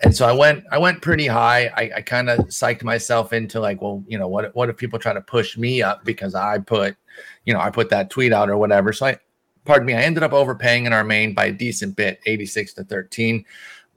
And 0.00 0.14
so 0.14 0.26
I 0.26 0.32
went, 0.32 0.64
I 0.70 0.78
went 0.78 1.02
pretty 1.02 1.26
high. 1.26 1.66
I, 1.76 1.90
I 1.96 2.00
kind 2.00 2.30
of 2.30 2.38
psyched 2.46 2.82
myself 2.82 3.32
into 3.32 3.60
like, 3.60 3.82
well, 3.82 4.02
you 4.06 4.18
know, 4.18 4.28
what, 4.28 4.54
what 4.54 4.68
if 4.68 4.76
people 4.76 4.98
try 4.98 5.12
to 5.12 5.20
push 5.20 5.56
me 5.56 5.82
up 5.82 6.04
because 6.04 6.34
I 6.34 6.58
put, 6.58 6.96
you 7.44 7.52
know, 7.54 7.60
I 7.60 7.70
put 7.70 7.90
that 7.90 8.10
tweet 8.10 8.32
out 8.32 8.48
or 8.48 8.56
whatever. 8.56 8.92
So 8.92 9.06
I, 9.06 9.18
pardon 9.64 9.86
me, 9.86 9.94
I 9.94 10.02
ended 10.02 10.22
up 10.22 10.32
overpaying 10.32 10.86
in 10.86 10.92
our 10.92 11.04
main 11.04 11.34
by 11.34 11.46
a 11.46 11.52
decent 11.52 11.96
bit, 11.96 12.20
86 12.26 12.74
to 12.74 12.84
13. 12.84 13.44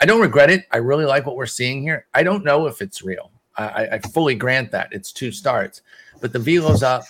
I 0.02 0.06
don't 0.06 0.22
regret 0.22 0.50
it. 0.50 0.66
I 0.72 0.78
really 0.78 1.06
like 1.06 1.26
what 1.26 1.36
we're 1.36 1.46
seeing 1.46 1.82
here. 1.82 2.06
I 2.14 2.24
don't 2.24 2.46
know 2.46 2.68
if 2.68 2.82
it's 2.82 3.02
real. 3.02 3.32
I, 3.58 3.88
I- 3.94 4.00
fully 4.00 4.36
grant 4.36 4.72
that 4.72 4.88
it's 4.92 5.12
two 5.12 5.32
starts, 5.32 5.82
but 6.22 6.32
the 6.32 6.40
velo's 6.40 6.84
up. 6.84 7.04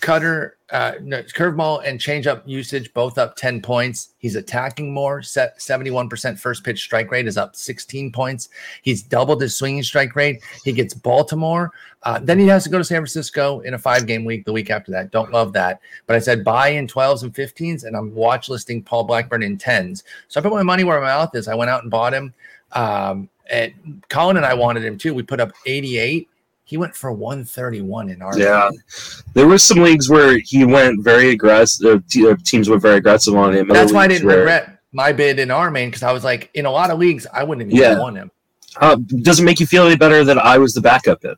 Cutter, 0.00 0.56
uh, 0.70 0.92
no, 1.02 1.22
curveball 1.22 1.82
and 1.84 1.98
changeup 1.98 2.42
usage 2.46 2.92
both 2.94 3.18
up 3.18 3.36
10 3.36 3.62
points. 3.62 4.10
He's 4.18 4.36
attacking 4.36 4.92
more. 4.92 5.22
Set 5.22 5.58
71% 5.58 6.38
first 6.38 6.64
pitch 6.64 6.80
strike 6.80 7.10
rate 7.10 7.26
is 7.26 7.36
up 7.36 7.56
16 7.56 8.12
points. 8.12 8.48
He's 8.82 9.02
doubled 9.02 9.40
his 9.40 9.54
swinging 9.54 9.82
strike 9.82 10.14
rate. 10.14 10.42
He 10.64 10.72
gets 10.72 10.94
Baltimore. 10.94 11.72
Uh, 12.02 12.20
then 12.22 12.38
he 12.38 12.46
has 12.46 12.64
to 12.64 12.70
go 12.70 12.78
to 12.78 12.84
San 12.84 12.98
Francisco 12.98 13.60
in 13.60 13.74
a 13.74 13.78
five 13.78 14.06
game 14.06 14.24
week 14.24 14.44
the 14.44 14.52
week 14.52 14.70
after 14.70 14.92
that. 14.92 15.10
Don't 15.10 15.32
love 15.32 15.52
that. 15.54 15.80
But 16.06 16.16
I 16.16 16.20
said 16.20 16.44
buy 16.44 16.68
in 16.68 16.86
12s 16.86 17.22
and 17.22 17.34
15s, 17.34 17.84
and 17.84 17.96
I'm 17.96 18.14
watch 18.14 18.48
listing 18.48 18.82
Paul 18.82 19.04
Blackburn 19.04 19.42
in 19.42 19.58
10s. 19.58 20.02
So 20.28 20.38
I 20.38 20.42
put 20.42 20.52
my 20.52 20.62
money 20.62 20.84
where 20.84 21.00
my 21.00 21.06
mouth 21.06 21.34
is. 21.34 21.48
I 21.48 21.54
went 21.54 21.70
out 21.70 21.82
and 21.82 21.90
bought 21.90 22.14
him. 22.14 22.32
Um, 22.72 23.28
and 23.50 24.02
Colin 24.08 24.36
and 24.36 24.46
I 24.46 24.54
wanted 24.54 24.84
him 24.84 24.98
too. 24.98 25.14
We 25.14 25.22
put 25.22 25.40
up 25.40 25.52
88. 25.66 26.28
He 26.68 26.76
went 26.76 26.94
for 26.94 27.10
131 27.10 28.10
in 28.10 28.20
our 28.20 28.38
Yeah. 28.38 28.68
league. 28.68 28.80
there 29.32 29.46
was 29.46 29.62
some 29.64 29.78
leagues 29.78 30.10
where 30.10 30.38
he 30.44 30.66
went 30.66 31.02
very 31.02 31.30
aggressive. 31.30 32.06
Te- 32.08 32.28
uh, 32.28 32.36
teams 32.44 32.68
were 32.68 32.76
very 32.78 32.98
aggressive 32.98 33.34
on 33.34 33.54
him. 33.54 33.68
That's 33.68 33.90
why 33.90 34.04
I 34.04 34.08
didn't 34.08 34.26
where- 34.26 34.40
regret 34.40 34.78
my 34.92 35.12
bid 35.12 35.38
in 35.38 35.50
our 35.50 35.70
main 35.70 35.88
because 35.88 36.02
I 36.02 36.12
was 36.12 36.24
like, 36.24 36.50
in 36.52 36.66
a 36.66 36.70
lot 36.70 36.90
of 36.90 36.98
leagues, 36.98 37.26
I 37.32 37.42
wouldn't 37.42 37.70
have 37.70 37.80
Yeah. 37.80 37.92
even 37.92 38.02
won 38.02 38.16
him. 38.16 38.30
Uh, 38.78 38.96
doesn't 39.22 39.46
make 39.46 39.60
you 39.60 39.66
feel 39.66 39.86
any 39.86 39.96
better 39.96 40.24
that 40.24 40.36
I 40.36 40.58
was 40.58 40.74
the 40.74 40.82
backup 40.82 41.22
bid. 41.22 41.36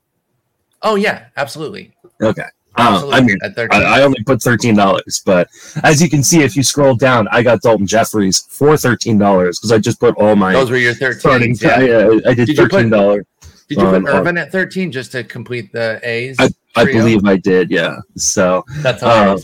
Oh 0.82 0.96
yeah, 0.96 1.26
absolutely. 1.36 1.92
Okay. 2.20 2.42
Uh. 2.76 3.08
I 3.12 3.20
mean, 3.20 3.38
I, 3.70 3.82
I 3.82 4.02
only 4.02 4.22
put 4.24 4.42
thirteen 4.42 4.74
dollars, 4.74 5.22
but 5.24 5.48
as 5.84 6.00
you 6.02 6.08
can 6.10 6.22
see, 6.24 6.42
if 6.42 6.56
you 6.56 6.62
scroll 6.62 6.94
down, 6.94 7.28
I 7.30 7.42
got 7.42 7.62
Daulton 7.62 7.86
Jefferies 7.86 8.46
for 8.48 8.76
thirteen 8.76 9.16
dollars 9.18 9.58
because 9.58 9.70
I 9.72 9.78
just 9.78 10.00
put 10.00 10.14
all 10.16 10.34
my 10.34 10.52
Those 10.54 10.70
were 10.70 10.76
your 10.76 10.94
13. 10.94 11.56
Yeah. 11.60 11.68
I, 11.70 11.90
uh, 11.90 12.20
I 12.26 12.34
did, 12.34 12.46
Did 12.46 12.56
thirteen 12.56 12.88
dollars. 12.90 13.24
Did 13.70 13.78
you 13.78 13.86
um, 13.86 14.04
put 14.04 14.12
Irvin 14.12 14.36
at 14.36 14.50
13 14.52 14.90
just 14.90 15.12
to 15.12 15.24
complete 15.24 15.72
the 15.72 16.00
A's? 16.02 16.36
I 16.74 16.82
trio? 16.82 16.98
believe 16.98 17.24
I 17.24 17.36
did. 17.36 17.70
Yeah. 17.70 17.98
So 18.16 18.64
That's 18.78 19.02
uh, 19.02 19.38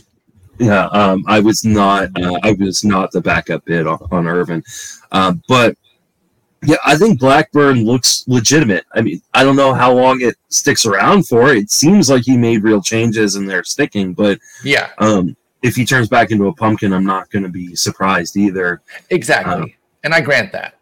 yeah, 0.58 0.86
um, 0.86 1.24
I 1.28 1.38
was 1.38 1.64
not. 1.64 2.08
Uh, 2.20 2.38
I 2.42 2.52
was 2.58 2.84
not 2.84 3.12
the 3.12 3.20
backup 3.20 3.64
bid 3.66 3.86
on, 3.86 3.98
on 4.10 4.26
Irvin, 4.26 4.64
uh, 5.12 5.34
but 5.48 5.76
yeah, 6.64 6.76
I 6.84 6.96
think 6.96 7.20
Blackburn 7.20 7.84
looks 7.84 8.24
legitimate. 8.26 8.84
I 8.92 9.02
mean, 9.02 9.22
I 9.34 9.44
don't 9.44 9.56
know 9.56 9.74
how 9.74 9.92
long 9.92 10.22
it 10.22 10.34
sticks 10.48 10.86
around 10.86 11.28
for. 11.28 11.52
It 11.52 11.70
seems 11.70 12.10
like 12.10 12.24
he 12.24 12.36
made 12.36 12.62
real 12.64 12.82
changes 12.82 13.36
and 13.36 13.48
they're 13.48 13.64
sticking, 13.64 14.12
but 14.12 14.38
yeah, 14.64 14.90
um, 14.98 15.36
if 15.62 15.76
he 15.76 15.84
turns 15.84 16.08
back 16.08 16.30
into 16.30 16.46
a 16.48 16.54
pumpkin, 16.54 16.92
I'm 16.92 17.04
not 17.04 17.30
going 17.30 17.42
to 17.44 17.48
be 17.48 17.76
surprised 17.76 18.36
either. 18.36 18.80
exactly. 19.10 19.72
uh, 19.72 19.76
and 20.04 20.14
I 20.14 20.20
grant 20.20 20.52
that. 20.52 20.74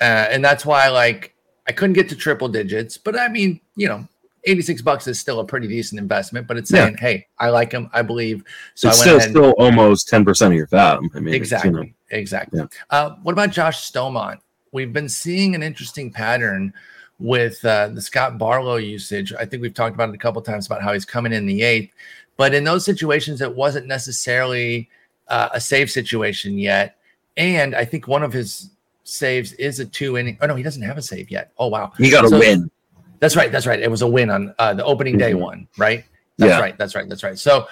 Uh, 0.00 0.28
and 0.30 0.42
that's 0.44 0.64
why, 0.64 0.88
like, 0.88 1.34
I 1.68 1.72
couldn't 1.72 1.94
get 1.94 2.08
to 2.08 2.16
triple 2.16 2.48
digits, 2.48 2.96
but 2.96 3.18
I 3.18 3.28
mean, 3.28 3.60
you 3.76 3.88
know, 3.88 4.06
86 4.44 4.80
bucks 4.82 5.06
is 5.06 5.20
still 5.20 5.40
a 5.40 5.44
pretty 5.44 5.68
decent 5.68 6.00
investment, 6.00 6.46
but 6.46 6.56
it's 6.56 6.70
Yeah. 6.70 6.84
saying, 6.86 6.96
hey, 6.98 7.26
I 7.38 7.50
like 7.50 7.72
him. 7.72 7.90
I 7.92 8.02
believe. 8.02 8.42
So 8.74 8.88
it's 8.88 8.98
I 8.98 9.00
still 9.02 9.12
went 9.14 9.22
ahead. 9.24 9.30
still 9.36 9.50
almost 9.58 10.08
ten 10.08 10.24
percent 10.24 10.52
of 10.52 10.56
your 10.56 10.66
FAB. 10.66 11.00
I 11.14 11.20
mean, 11.20 11.28
it's, 11.28 11.32
you 11.32 11.36
exactly 11.36 11.70
know, 11.70 11.84
exactly 12.10 12.60
Yeah. 12.60 12.66
uh, 12.90 13.16
what 13.22 13.32
about 13.32 13.50
josh 13.50 13.90
Staumont 13.90 14.38
we've 14.72 14.92
been 14.92 15.08
seeing 15.08 15.54
an 15.54 15.62
interesting 15.62 16.10
pattern 16.10 16.72
with 17.18 17.62
uh, 17.64 17.88
the 17.88 18.00
scott 18.00 18.38
barlow 18.38 18.76
usage 18.76 19.32
i 19.34 19.44
think 19.44 19.60
we've 19.62 19.74
talked 19.74 19.94
about 19.94 20.08
it 20.08 20.14
a 20.14 20.18
couple 20.18 20.40
times 20.42 20.66
about 20.66 20.82
how 20.82 20.92
he's 20.92 21.04
coming 21.04 21.32
in 21.32 21.44
the 21.46 21.62
eighth 21.62 21.92
but 22.36 22.52
in 22.54 22.64
those 22.64 22.84
situations 22.84 23.40
it 23.42 23.54
wasn't 23.54 23.86
necessarily 23.86 24.88
uh, 25.28 25.50
a 25.52 25.60
save 25.60 25.88
situation 25.90 26.58
yet 26.58 26.96
and 27.36 27.74
i 27.76 27.84
think 27.84 28.08
one 28.08 28.22
of 28.24 28.32
his 28.32 28.70
saves 29.04 29.52
is 29.54 29.80
a 29.80 29.84
two 29.84 30.16
inning 30.18 30.36
oh 30.40 30.46
no 30.46 30.54
he 30.54 30.62
doesn't 30.62 30.82
have 30.82 30.98
a 30.98 31.02
save 31.02 31.30
yet 31.30 31.52
oh 31.58 31.66
wow 31.68 31.92
he 31.98 32.10
got 32.10 32.28
So- 32.28 32.38
win. 32.38 32.70
that's 33.18 33.36
right. 33.36 33.52
That's 33.52 33.66
right. 33.66 33.80
It 33.80 33.90
was 33.90 34.02
a 34.02 34.06
win 34.08 34.30
on 34.30 34.54
uh, 34.58 34.72
the 34.74 34.84
opening 34.84 35.18
day 35.18 35.32
Mhm. 35.32 35.40
one, 35.40 35.68
right? 35.76 36.04
That's 36.38 36.50
Yeah. 36.52 36.60
right. 36.60 36.78
That's 36.78 36.94
right. 36.94 37.06
That's 37.08 37.22
right. 37.22 37.38
So 37.38 37.66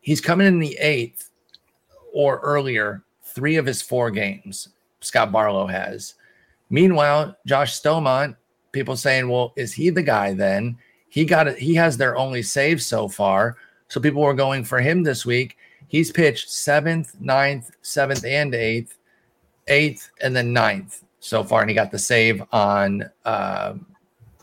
he's 0.00 0.20
coming 0.22 0.46
in 0.46 0.58
the 0.58 0.74
eighth 0.78 1.30
or 2.14 2.38
earlier, 2.40 3.02
three 3.22 3.56
of 3.56 3.66
his 3.66 3.82
four 3.82 4.10
games. 4.10 4.68
Scott 5.00 5.30
Barlow 5.32 5.66
has. 5.66 6.14
Meanwhile, 6.70 7.36
Josh 7.46 7.78
Staumont, 7.78 8.36
people 8.72 8.96
saying, 8.96 9.28
"Well, 9.28 9.52
is 9.56 9.72
he 9.74 9.90
the 9.90 10.02
guy?" 10.02 10.32
Then 10.32 10.78
he 11.10 11.24
got 11.26 11.46
it. 11.46 11.58
He 11.58 11.74
has 11.74 11.96
their 11.98 12.16
only 12.16 12.42
save 12.42 12.80
so 12.82 13.06
far. 13.06 13.56
So 13.88 14.00
people 14.00 14.22
were 14.22 14.34
going 14.34 14.64
for 14.64 14.80
him 14.80 15.02
this 15.02 15.24
week. 15.26 15.56
He's 15.88 16.10
pitched 16.10 16.50
seventh, 16.50 17.14
ninth, 17.20 17.70
seventh, 17.82 18.24
and 18.24 18.54
eighth, 18.54 18.96
eighth, 19.68 20.10
and 20.22 20.34
then 20.34 20.52
ninth 20.52 21.04
so 21.20 21.42
far, 21.42 21.60
and 21.60 21.70
he 21.70 21.74
got 21.74 21.90
the 21.90 21.98
save 21.98 22.42
on. 22.52 23.10
um 23.24 23.86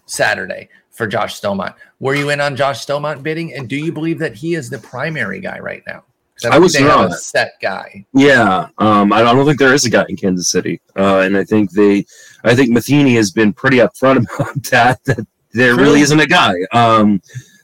Saturday 0.05 0.69
for 0.91 1.07
Josh 1.07 1.39
Staumont. 1.39 1.73
Were 1.99 2.15
you 2.15 2.29
in 2.29 2.39
on 2.39 2.55
Josh 2.55 2.85
Staumont 2.85 3.23
bidding? 3.23 3.53
And 3.53 3.67
do 3.67 3.75
you 3.75 3.91
believe 3.91 4.19
that 4.19 4.35
he 4.35 4.55
is 4.55 4.69
the 4.69 4.79
primary 4.79 5.39
guy 5.39 5.59
right 5.59 5.83
now? 5.87 6.03
I 6.45 6.49
don't 6.49 6.61
was 6.61 6.75
have 6.75 7.11
a 7.11 7.13
set 7.13 7.53
guy. 7.61 8.05
Yeah, 8.13 8.67
um, 8.79 9.13
I 9.13 9.21
don't 9.21 9.45
think 9.45 9.59
there 9.59 9.73
is 9.73 9.85
a 9.85 9.89
guy 9.89 10.03
in 10.09 10.17
Kansas 10.17 10.49
City, 10.49 10.81
uh, 10.97 11.19
and 11.19 11.37
I 11.37 11.43
think 11.43 11.71
they, 11.71 12.05
I 12.43 12.53
think 12.53 12.71
Matheny 12.71 13.15
has 13.15 13.31
been 13.31 13.53
pretty 13.53 13.77
upfront 13.77 14.25
about 14.35 14.61
that. 14.71 15.03
That 15.05 15.25
there 15.53 15.75
True. 15.75 15.83
really 15.83 16.01
isn't 16.01 16.19
a 16.19 16.25
guy. 16.25 16.55
Um, 16.73 17.21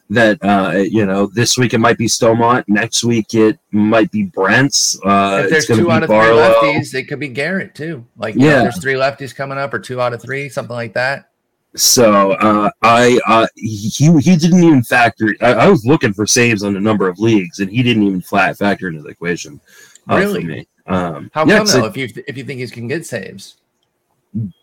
that 0.10 0.38
uh, 0.44 0.78
you 0.78 1.06
know, 1.06 1.28
this 1.28 1.58
week 1.58 1.74
it 1.74 1.78
might 1.80 1.98
be 1.98 2.08
Staumont, 2.08 2.64
next 2.68 3.04
week 3.04 3.34
it 3.34 3.60
might 3.72 4.12
be 4.12 4.26
Brentz. 4.26 4.98
Uh, 5.06 5.44
if 5.44 5.50
there's 5.52 5.64
it's 5.64 5.68
going 5.68 5.78
to 5.80 5.84
two 5.84 5.88
be 5.88 5.94
out 5.94 6.04
of 6.04 6.10
three 6.10 6.18
Barlow. 6.18 6.54
lefties, 6.62 6.94
it 6.94 7.04
could 7.08 7.20
be 7.20 7.28
Garrett 7.28 7.76
too. 7.76 8.06
Like, 8.18 8.34
you 8.36 8.42
know, 8.42 8.48
Yeah. 8.48 8.62
there's 8.64 8.82
three 8.82 8.94
lefties 8.96 9.36
coming 9.36 9.58
up, 9.58 9.74
or 9.74 9.80
two 9.80 10.02
out 10.02 10.14
of 10.14 10.22
three, 10.22 10.50
something 10.50 10.76
like 10.76 10.94
that. 10.94 11.30
So 11.76 12.32
uh, 12.32 12.72
I 12.82 13.20
uh, 13.28 13.46
he 13.56 13.78
he 14.20 14.36
didn't 14.36 14.64
even 14.64 14.82
factor. 14.82 15.36
I, 15.40 15.54
I 15.54 15.68
was 15.70 15.86
looking 15.86 16.14
for 16.14 16.26
saves 16.26 16.64
on 16.64 16.76
a 16.76 16.80
number 16.80 17.08
of 17.08 17.20
leagues, 17.20 17.60
and 17.60 17.70
he 17.70 17.84
didn't 17.84 18.02
even 18.04 18.22
flat 18.22 18.58
factor 18.58 18.88
into 18.88 19.04
the 19.04 19.10
equation. 19.10 19.62
uh, 20.10 20.16
Really? 20.18 20.42
For 20.42 20.48
me. 20.48 20.68
Um, 20.88 21.30
How 21.32 21.46
yeah, 21.46 21.58
come 21.60 21.68
though? 21.68 21.86
If 21.86 21.96
you 21.96 22.10
if 22.28 22.36
you 22.36 22.44
think 22.44 22.60
he 22.62 22.68
can 22.68 22.88
get 22.88 23.06
saves, 23.06 23.58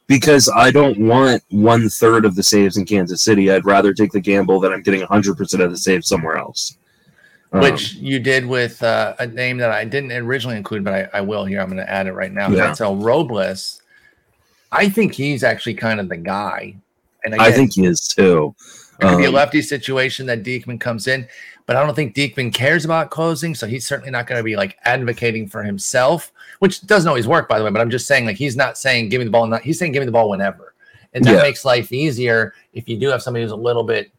because 0.07 0.51
I 0.55 0.71
don't 0.71 0.99
want 0.99 1.43
one 1.51 1.89
third 1.89 2.25
of 2.25 2.35
the 2.35 2.43
saves 2.43 2.77
in 2.77 2.85
Kansas 2.85 3.23
City. 3.23 3.51
I'd 3.51 3.65
rather 3.65 3.93
take 3.93 4.13
the 4.13 4.21
gamble 4.21 4.61
that 4.61 4.73
I'm 4.73 4.83
getting 4.83 5.03
100% 5.03 5.65
of 5.65 5.71
the 5.71 5.77
saves 5.77 6.09
somewhere 6.09 6.37
else. 6.37 6.77
Um, 7.53 7.61
which 7.61 7.95
you 7.95 8.19
did 8.19 8.47
with 8.47 8.83
uh, 8.83 9.15
a 9.19 9.27
name 9.27 9.59
that 9.59 9.71
I 9.71 9.85
didn't 9.85 10.13
originally 10.13 10.57
include, 10.57 10.85
but 10.85 10.95
I, 10.95 11.19
I 11.19 11.21
will 11.21 11.45
here. 11.45 11.61
I'm 11.61 11.69
going 11.69 11.79
to 11.79 11.91
add 11.91 12.07
it 12.07 12.13
right 12.13 12.33
now. 12.33 12.49
Yeah. 12.49 12.57
That's 12.57 12.81
El 12.81 12.97
Robles. 12.97 13.83
I 14.73 14.89
think 14.89 15.15
he's 15.15 15.45
actually 15.45 15.75
kind 15.75 16.01
of 16.01 16.09
the 16.09 16.17
guy. 16.17 16.77
again, 17.25 17.41
I 17.41 17.53
think 17.53 17.75
he 17.75 17.87
is 17.87 18.09
too. 18.09 18.55
It 19.01 19.07
could 19.07 19.19
be 19.19 19.25
a 19.25 19.29
um, 19.29 19.35
lefty 19.35 19.63
situation 19.63 20.27
that 20.27 20.43
Diekman 20.43 20.81
comes 20.81 21.07
in, 21.07 21.29
but 21.67 21.77
I 21.77 21.85
don't 21.85 21.95
think 21.95 22.15
Diekman 22.15 22.53
cares 22.53 22.85
about 22.85 23.11
closing, 23.11 23.55
so 23.55 23.67
he's 23.67 23.87
certainly 23.87 24.11
not 24.11 24.27
going 24.27 24.39
to 24.39 24.45
be 24.45 24.57
like 24.57 24.77
advocating 24.85 25.47
for 25.47 25.63
himself, 25.63 26.33
which 26.59 26.87
doesn't 26.87 27.09
always 27.09 27.27
work, 27.27 27.49
by 27.49 27.59
the 27.59 27.65
way. 27.65 27.71
But 27.71 27.81
I'm 27.81 27.91
just 27.91 28.07
saying, 28.07 28.27
like, 28.27 28.37
he's 28.37 28.57
not 28.57 28.79
saying 28.79 29.09
give 29.09 29.21
me 29.21 29.25
the 29.25 29.31
ball, 29.31 29.47
not 29.47 29.63
he's 29.63 29.79
saying 29.79 29.93
give 29.93 30.01
me 30.01 30.07
the 30.07 30.13
ball 30.13 30.29
whenever, 30.29 30.75
and 31.15 31.25
that 31.25 31.35
yeah. 31.35 31.43
makes 31.43 31.65
life 31.65 31.93
easier 31.93 32.55
if 32.73 32.89
you 32.89 32.97
do 32.97 33.09
have 33.09 33.23
somebody 33.23 33.43
who's 33.43 33.53
a 33.53 33.57
little 33.57 33.85
bit 33.85 34.11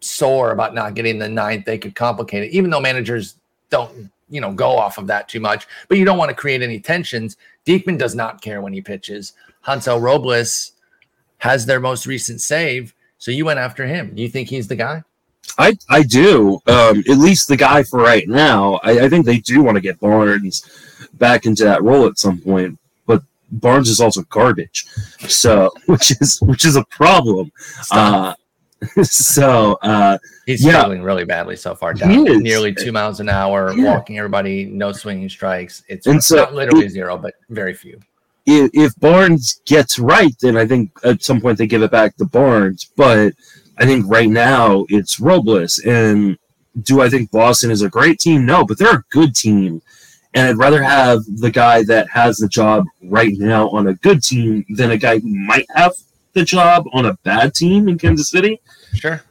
sore 0.00 0.50
about 0.50 0.74
not 0.74 0.94
getting 0.94 1.18
the 1.18 1.28
ninth. 1.28 1.64
They 1.64 1.78
could 1.78 1.94
complicate 1.94 2.44
it, 2.44 2.52
even 2.52 2.70
though 2.70 2.80
managers 2.80 3.36
don't, 3.70 4.10
you 4.28 4.40
know, 4.40 4.52
go 4.52 4.76
off 4.76 4.98
of 4.98 5.06
that 5.06 5.28
too 5.28 5.40
much. 5.40 5.66
But 5.88 5.98
you 5.98 6.04
don't 6.04 6.18
want 6.18 6.30
to 6.30 6.34
create 6.34 6.62
any 6.62 6.80
tensions. 6.80 7.36
Diekman 7.66 7.98
does 7.98 8.14
not 8.14 8.40
care 8.40 8.60
when 8.60 8.72
he 8.72 8.80
pitches. 8.80 9.34
Hansel 9.62 10.00
Robles 10.00 10.72
has 11.38 11.66
their 11.66 11.80
most 11.80 12.06
recent 12.06 12.40
save 12.40 12.94
so 13.22 13.30
you 13.30 13.44
went 13.44 13.60
after 13.60 13.86
him. 13.86 14.12
Do 14.16 14.20
you 14.20 14.28
think 14.28 14.48
he's 14.48 14.66
the 14.66 14.74
guy? 14.74 15.04
I 15.58 15.76
I 15.88 16.02
do. 16.02 16.60
Um, 16.66 17.02
at 17.08 17.18
least 17.18 17.48
the 17.48 17.56
guy 17.56 17.82
for 17.82 18.00
right 18.00 18.28
now. 18.28 18.80
I, 18.82 19.04
I 19.04 19.08
think 19.08 19.26
they 19.26 19.38
do 19.38 19.62
want 19.62 19.76
to 19.76 19.80
get 19.80 20.00
Barnes 20.00 20.64
back 21.14 21.46
into 21.46 21.64
that 21.64 21.82
role 21.82 22.06
at 22.06 22.18
some 22.18 22.38
point. 22.38 22.78
But 23.06 23.22
Barnes 23.50 23.88
is 23.88 24.00
also 24.00 24.22
garbage, 24.22 24.86
so 25.28 25.70
which 25.86 26.10
is 26.20 26.40
which 26.40 26.64
is 26.64 26.76
a 26.76 26.84
problem. 26.84 27.52
Uh, 27.90 28.34
so 29.02 29.78
uh, 29.82 30.18
he's 30.46 30.64
yeah. 30.64 30.72
struggling 30.72 31.02
really 31.02 31.24
badly 31.24 31.56
so 31.56 31.74
far. 31.74 31.94
Down 31.94 32.24
nearly 32.42 32.74
two 32.74 32.90
miles 32.90 33.20
an 33.20 33.28
hour, 33.28 33.72
yeah. 33.74 33.94
walking 33.94 34.18
everybody, 34.18 34.64
no 34.64 34.90
swinging 34.92 35.28
strikes. 35.28 35.84
It's 35.88 36.06
and 36.06 36.22
so 36.22 36.36
not 36.36 36.54
literally 36.54 36.86
it, 36.86 36.90
zero, 36.90 37.16
but 37.16 37.34
very 37.48 37.74
few 37.74 38.00
if, 38.46 38.70
if 38.74 38.96
Barnes 38.96 39.60
gets 39.66 39.98
right, 39.98 40.34
then 40.40 40.56
I 40.56 40.66
think 40.66 40.90
at 41.04 41.22
some 41.22 41.40
point 41.40 41.58
they 41.58 41.66
give 41.66 41.82
it 41.82 41.90
back 41.90 42.16
to 42.16 42.24
Barnes. 42.24 42.90
But 42.96 43.34
I 43.78 43.86
think 43.86 44.06
right 44.08 44.28
now 44.28 44.86
it's 44.88 45.20
Robles. 45.20 45.78
And 45.80 46.38
do 46.82 47.00
I 47.00 47.08
think 47.08 47.30
Boston 47.30 47.70
is 47.70 47.82
a 47.82 47.88
great 47.88 48.18
team? 48.18 48.46
No, 48.46 48.64
but 48.64 48.78
they're 48.78 48.96
a 48.96 49.04
good 49.10 49.34
team. 49.34 49.82
And 50.34 50.48
I'd 50.48 50.56
rather 50.56 50.82
have 50.82 51.20
the 51.26 51.50
guy 51.50 51.82
that 51.84 52.08
has 52.10 52.38
the 52.38 52.48
job 52.48 52.86
right 53.02 53.34
now 53.36 53.68
on 53.70 53.88
a 53.88 53.94
good 53.94 54.22
team 54.22 54.64
than 54.70 54.90
a 54.90 54.96
guy 54.96 55.18
who 55.18 55.28
might 55.28 55.66
have 55.74 55.92
the 56.32 56.44
job 56.44 56.84
on 56.92 57.06
a 57.06 57.14
bad 57.22 57.54
team 57.54 57.88
in 57.88 57.98
Kansas 57.98 58.30
City. 58.30 58.60
Sure. 58.94 59.22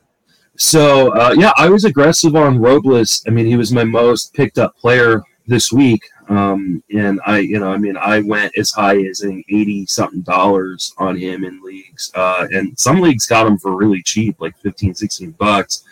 So, 0.58 1.12
uh, 1.16 1.34
yeah, 1.36 1.54
I 1.58 1.70
was 1.70 1.86
aggressive 1.86 2.36
on 2.36 2.60
Robles. 2.60 3.24
I 3.28 3.32
mean, 3.32 3.48
he 3.48 3.56
was 3.56 3.72
my 3.72 3.84
most 3.84 4.34
picked 4.36 4.60
up 4.60 4.78
player 4.78 5.24
this 5.48 5.72
week. 5.72 6.04
Um, 6.32 6.82
and 6.96 7.20
I, 7.26 7.40
you 7.40 7.60
know, 7.60 7.74
I 7.74 7.78
mean, 7.78 7.98
I 7.98 8.22
went 8.22 8.58
as 8.58 8.72
high 8.72 8.98
as 9.06 9.20
an 9.20 9.44
eighty 9.50 9.86
something 9.86 10.22
dollars 10.22 10.94
on 10.98 11.18
him 11.18 11.44
in 11.44 11.62
leagues, 11.62 12.10
uh, 12.16 12.48
and 12.52 12.80
some 12.80 13.02
leagues 13.02 13.28
got 13.28 13.46
him 13.46 13.58
for 13.58 13.76
really 13.76 14.02
cheap, 14.02 14.40
like 14.40 14.56
15, 14.60 14.96
16 14.96 15.32
bucks, 15.32 15.84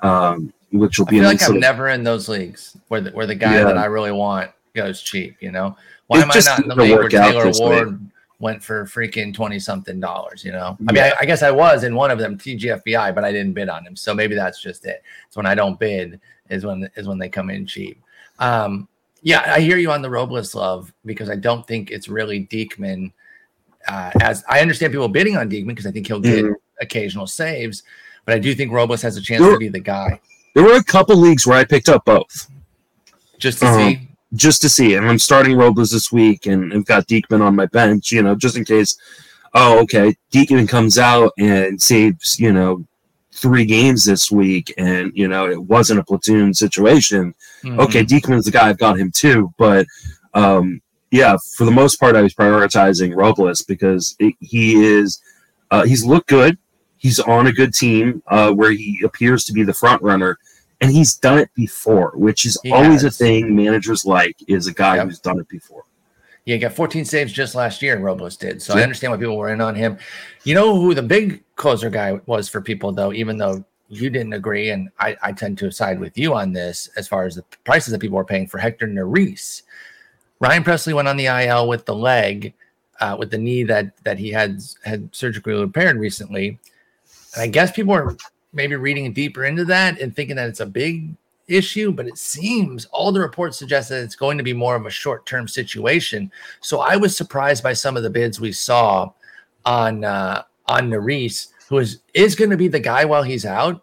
um, 0.00 0.52
which 0.70 1.00
will 1.00 1.06
be. 1.06 1.16
I 1.16 1.22
feel 1.22 1.28
like 1.30 1.50
I'm 1.50 1.58
never 1.58 1.88
in 1.88 2.04
those 2.04 2.28
leagues 2.28 2.76
where 2.86 3.00
the, 3.00 3.10
where 3.10 3.26
the 3.26 3.34
guy 3.34 3.54
yeah. 3.54 3.64
that 3.64 3.76
I 3.76 3.86
really 3.86 4.12
want 4.12 4.52
goes 4.72 5.02
cheap. 5.02 5.36
You 5.40 5.50
know, 5.50 5.76
why 6.06 6.20
it 6.20 6.22
am 6.22 6.30
I 6.30 6.40
not 6.44 6.62
in 6.62 6.68
the 6.68 6.76
league 6.76 6.92
where 6.92 7.08
Taylor 7.08 7.50
Ward 7.56 8.00
way. 8.00 8.06
went 8.38 8.62
for 8.62 8.84
freaking 8.84 9.34
twenty 9.34 9.58
something 9.58 9.98
dollars? 9.98 10.44
You 10.44 10.52
know, 10.52 10.76
I 10.88 10.92
mean, 10.92 11.02
I, 11.02 11.12
I, 11.20 11.24
guess 11.24 11.42
I 11.42 11.50
was 11.50 11.82
in 11.82 11.96
one 11.96 12.12
of 12.12 12.20
them, 12.20 12.38
TGFBI, 12.38 13.16
but 13.16 13.24
I 13.24 13.32
didn't 13.32 13.54
bid 13.54 13.68
on 13.68 13.84
him, 13.84 13.96
so 13.96 14.14
maybe 14.14 14.36
that's 14.36 14.62
just 14.62 14.86
it. 14.86 15.02
It's 15.26 15.36
when 15.36 15.46
I 15.46 15.56
don't 15.56 15.76
bid 15.76 16.20
is 16.50 16.64
when 16.64 16.88
is 16.94 17.08
when 17.08 17.18
they 17.18 17.28
come 17.28 17.50
in 17.50 17.66
cheap. 17.66 18.00
Um, 18.38 18.86
yeah, 19.22 19.52
I 19.54 19.60
hear 19.60 19.78
you 19.78 19.90
on 19.90 20.02
the 20.02 20.10
Robles 20.10 20.54
love 20.54 20.92
because 21.04 21.28
I 21.28 21.36
don't 21.36 21.66
think 21.66 21.90
it's 21.90 22.08
really 22.08 22.46
Diekman. 22.46 23.12
Uh, 23.86 24.10
as 24.20 24.44
I 24.48 24.60
understand 24.60 24.92
people 24.92 25.08
bidding 25.08 25.36
on 25.36 25.48
Diekman 25.48 25.68
because 25.68 25.86
I 25.86 25.90
think 25.90 26.06
he'll 26.06 26.20
get 26.20 26.44
mm-hmm. 26.44 26.52
occasional 26.80 27.26
saves, 27.26 27.82
but 28.24 28.34
I 28.34 28.38
do 28.38 28.54
think 28.54 28.72
Robles 28.72 29.02
has 29.02 29.16
a 29.16 29.20
chance 29.20 29.42
to 29.42 29.58
be 29.58 29.68
the 29.68 29.80
guy. 29.80 30.20
There 30.54 30.64
were 30.64 30.76
a 30.76 30.84
couple 30.84 31.16
leagues 31.16 31.46
where 31.46 31.58
I 31.58 31.64
picked 31.64 31.88
up 31.88 32.04
both, 32.04 32.50
just 33.38 33.60
to 33.60 33.66
um, 33.66 33.74
see, 33.74 34.08
just 34.34 34.60
to 34.62 34.68
see. 34.68 34.94
And 34.94 35.08
I'm 35.08 35.18
starting 35.18 35.56
Robles 35.56 35.90
this 35.90 36.12
week, 36.12 36.46
and 36.46 36.72
I've 36.72 36.84
got 36.84 37.06
Diekman 37.06 37.40
on 37.40 37.56
my 37.56 37.66
bench, 37.66 38.12
you 38.12 38.22
know, 38.22 38.34
just 38.34 38.56
in 38.56 38.64
case. 38.64 38.96
Oh, 39.54 39.80
okay, 39.80 40.14
Diekman 40.30 40.68
comes 40.68 40.98
out 40.98 41.32
and 41.38 41.80
saves, 41.80 42.38
you 42.38 42.52
know, 42.52 42.84
three 43.38 43.64
games 43.64 44.04
this 44.04 44.30
week 44.30 44.72
and 44.78 45.12
you 45.14 45.28
know 45.28 45.48
it 45.48 45.60
wasn't 45.62 45.98
a 45.98 46.04
platoon 46.04 46.52
situation 46.52 47.34
mm-hmm. 47.62 47.78
okay 47.80 48.04
Diekman's 48.04 48.44
the 48.44 48.50
guy 48.50 48.68
i've 48.68 48.78
got 48.78 48.98
him 48.98 49.10
too 49.10 49.52
but 49.56 49.86
um 50.34 50.80
yeah 51.10 51.36
for 51.56 51.64
the 51.64 51.70
most 51.70 51.96
part 51.96 52.16
i 52.16 52.22
was 52.22 52.34
prioritizing 52.34 53.14
robles 53.16 53.62
because 53.62 54.16
it, 54.18 54.34
he 54.40 54.82
is 54.82 55.22
uh, 55.70 55.84
he's 55.84 56.04
looked 56.04 56.28
good 56.28 56.58
he's 56.96 57.20
on 57.20 57.46
a 57.46 57.52
good 57.52 57.74
team 57.74 58.22
uh, 58.28 58.50
where 58.50 58.72
he 58.72 59.00
appears 59.04 59.44
to 59.44 59.52
be 59.52 59.62
the 59.62 59.74
front 59.74 60.02
runner 60.02 60.38
and 60.80 60.90
he's 60.90 61.14
done 61.14 61.38
it 61.38 61.50
before 61.54 62.12
which 62.14 62.44
is 62.44 62.58
he 62.62 62.72
always 62.72 63.02
has. 63.02 63.04
a 63.04 63.24
thing 63.24 63.54
managers 63.54 64.04
like 64.04 64.36
is 64.48 64.66
a 64.66 64.72
guy 64.72 64.96
yep. 64.96 65.06
who's 65.06 65.20
done 65.20 65.38
it 65.38 65.48
before 65.48 65.84
he 66.54 66.58
got 66.58 66.72
14 66.72 67.04
saves 67.04 67.32
just 67.32 67.54
last 67.54 67.82
year, 67.82 67.94
and 67.94 68.04
Robles 68.04 68.36
did. 68.36 68.62
So 68.62 68.74
yeah. 68.74 68.80
I 68.80 68.82
understand 68.82 69.12
why 69.12 69.18
people 69.18 69.36
were 69.36 69.52
in 69.52 69.60
on 69.60 69.74
him. 69.74 69.98
You 70.44 70.54
know 70.54 70.80
who 70.80 70.94
the 70.94 71.02
big 71.02 71.42
closer 71.56 71.90
guy 71.90 72.20
was 72.26 72.48
for 72.48 72.60
people, 72.60 72.92
though, 72.92 73.12
even 73.12 73.36
though 73.36 73.64
you 73.88 74.10
didn't 74.10 74.32
agree, 74.32 74.70
and 74.70 74.88
I, 74.98 75.16
I 75.22 75.32
tend 75.32 75.58
to 75.58 75.70
side 75.70 76.00
with 76.00 76.16
you 76.16 76.34
on 76.34 76.52
this 76.52 76.88
as 76.96 77.08
far 77.08 77.24
as 77.24 77.34
the 77.34 77.44
prices 77.64 77.92
that 77.92 78.00
people 78.00 78.16
were 78.16 78.24
paying 78.24 78.46
for 78.46 78.58
Hector 78.58 78.86
Neris. 78.86 79.62
Ryan 80.40 80.64
Pressly 80.64 80.94
went 80.94 81.08
on 81.08 81.16
the 81.16 81.26
IL 81.26 81.68
with 81.68 81.84
the 81.84 81.94
leg, 81.94 82.54
uh, 83.00 83.16
with 83.18 83.30
the 83.30 83.38
knee 83.38 83.62
that 83.64 83.96
that 84.04 84.18
he 84.18 84.30
had 84.30 84.62
had 84.84 85.14
surgically 85.14 85.54
repaired 85.54 85.98
recently. 85.98 86.58
And 87.34 87.42
I 87.42 87.46
guess 87.46 87.72
people 87.72 87.92
are 87.92 88.16
maybe 88.52 88.76
reading 88.76 89.12
deeper 89.12 89.44
into 89.44 89.64
that 89.66 90.00
and 90.00 90.14
thinking 90.14 90.36
that 90.36 90.48
it's 90.48 90.60
a 90.60 90.66
big 90.66 91.14
issue, 91.48 91.92
but 91.92 92.06
it 92.06 92.18
seems 92.18 92.84
all 92.86 93.10
the 93.10 93.20
reports 93.20 93.58
suggest 93.58 93.88
that 93.88 94.02
it's 94.02 94.14
going 94.14 94.38
to 94.38 94.44
be 94.44 94.52
more 94.52 94.76
of 94.76 94.86
a 94.86 94.90
short 94.90 95.26
term 95.26 95.48
situation. 95.48 96.30
So 96.60 96.80
I 96.80 96.96
was 96.96 97.16
surprised 97.16 97.62
by 97.62 97.72
some 97.72 97.96
of 97.96 98.02
the 98.02 98.10
bids 98.10 98.40
we 98.40 98.52
saw 98.52 99.10
on 99.64 100.04
uh, 100.04 100.42
on 100.66 100.90
Neris, 100.90 101.48
who 101.68 101.78
is 101.78 102.00
is 102.14 102.34
going 102.34 102.50
to 102.50 102.56
be 102.56 102.68
the 102.68 102.80
guy 102.80 103.04
while 103.04 103.22
he's 103.22 103.44
out. 103.44 103.82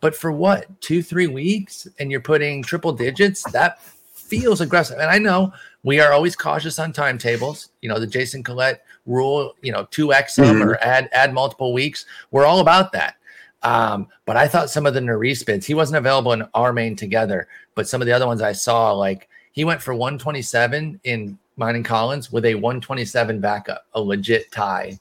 But 0.00 0.14
for 0.14 0.32
what 0.32 0.80
two 0.80 1.02
three 1.02 1.28
weeks, 1.28 1.86
and 1.98 2.10
you're 2.10 2.20
putting 2.20 2.62
triple 2.62 2.92
digits, 2.92 3.42
that 3.52 3.80
feels 4.12 4.60
aggressive. 4.60 4.98
And 4.98 5.10
I 5.10 5.18
know 5.18 5.52
we 5.82 6.00
are 6.00 6.12
always 6.12 6.36
cautious 6.36 6.78
on 6.78 6.92
timetables. 6.92 7.70
You 7.80 7.88
know 7.88 7.98
the 7.98 8.06
Jason 8.06 8.42
Collette 8.42 8.84
rule. 9.06 9.54
You 9.62 9.72
know 9.72 9.86
two 9.90 10.12
x 10.12 10.36
them 10.36 10.56
mm-hmm. 10.56 10.68
or 10.68 10.76
add 10.76 11.08
add 11.12 11.32
multiple 11.32 11.72
weeks. 11.72 12.06
We're 12.30 12.46
all 12.46 12.60
about 12.60 12.92
that. 12.92 13.16
Um, 13.64 14.08
but 14.26 14.36
I 14.36 14.46
thought 14.46 14.70
some 14.70 14.86
of 14.86 14.94
the 14.94 15.00
Neris 15.00 15.44
bids, 15.44 15.66
he 15.66 15.74
wasn't 15.74 15.98
available 15.98 16.32
in 16.32 16.44
our 16.54 16.72
main 16.72 16.94
together, 16.96 17.48
but 17.74 17.88
some 17.88 18.02
of 18.02 18.06
the 18.06 18.12
other 18.12 18.26
ones 18.26 18.42
I 18.42 18.52
saw, 18.52 18.92
like 18.92 19.28
he 19.52 19.64
went 19.64 19.82
for 19.82 19.94
127 19.94 21.00
in 21.04 21.38
mine 21.56 21.76
and 21.76 21.84
Collins 21.84 22.30
with 22.30 22.44
a 22.44 22.54
127 22.54 23.40
backup, 23.40 23.86
a 23.94 24.00
legit 24.00 24.52
tie. 24.52 24.98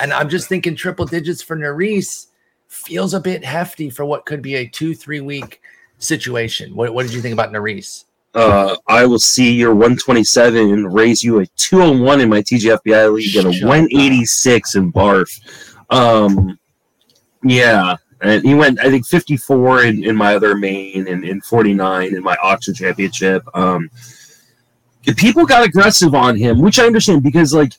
And 0.00 0.12
I'm 0.12 0.28
just 0.28 0.48
thinking 0.48 0.74
triple 0.74 1.06
digits 1.06 1.40
for 1.40 1.56
Neris 1.56 2.26
feels 2.68 3.14
a 3.14 3.20
bit 3.20 3.44
hefty 3.44 3.90
for 3.90 4.04
what 4.04 4.26
could 4.26 4.42
be 4.42 4.56
a 4.56 4.66
two, 4.66 4.94
three 4.94 5.20
week 5.20 5.60
situation. 5.98 6.74
What, 6.74 6.92
what 6.94 7.04
did 7.04 7.14
you 7.14 7.20
think 7.20 7.32
about 7.32 7.52
Neris? 7.52 8.04
Uh, 8.34 8.76
I 8.86 9.06
will 9.06 9.18
see 9.18 9.52
your 9.52 9.70
127 9.70 10.56
and 10.56 10.94
raise 10.94 11.22
you 11.22 11.40
a 11.40 11.46
201 11.46 12.20
in 12.20 12.28
my 12.28 12.42
TGFBI 12.42 13.12
league 13.12 13.36
and 13.36 13.46
a 13.46 13.66
186 13.66 14.74
up. 14.76 14.78
in 14.78 14.92
Barf. 14.92 15.40
Um, 15.90 16.59
yeah, 17.42 17.96
and 18.20 18.44
he 18.44 18.54
went 18.54 18.80
I 18.80 18.90
think 18.90 19.06
54 19.06 19.84
in, 19.84 20.04
in 20.04 20.16
my 20.16 20.34
other 20.34 20.54
main 20.54 21.08
and 21.08 21.24
in 21.24 21.40
49 21.40 22.14
in 22.14 22.22
my 22.22 22.36
auction 22.42 22.74
championship. 22.74 23.42
Um, 23.54 23.90
people 25.16 25.46
got 25.46 25.64
aggressive 25.64 26.14
on 26.14 26.36
him, 26.36 26.60
which 26.60 26.78
I 26.78 26.86
understand 26.86 27.22
because 27.22 27.54
like 27.54 27.72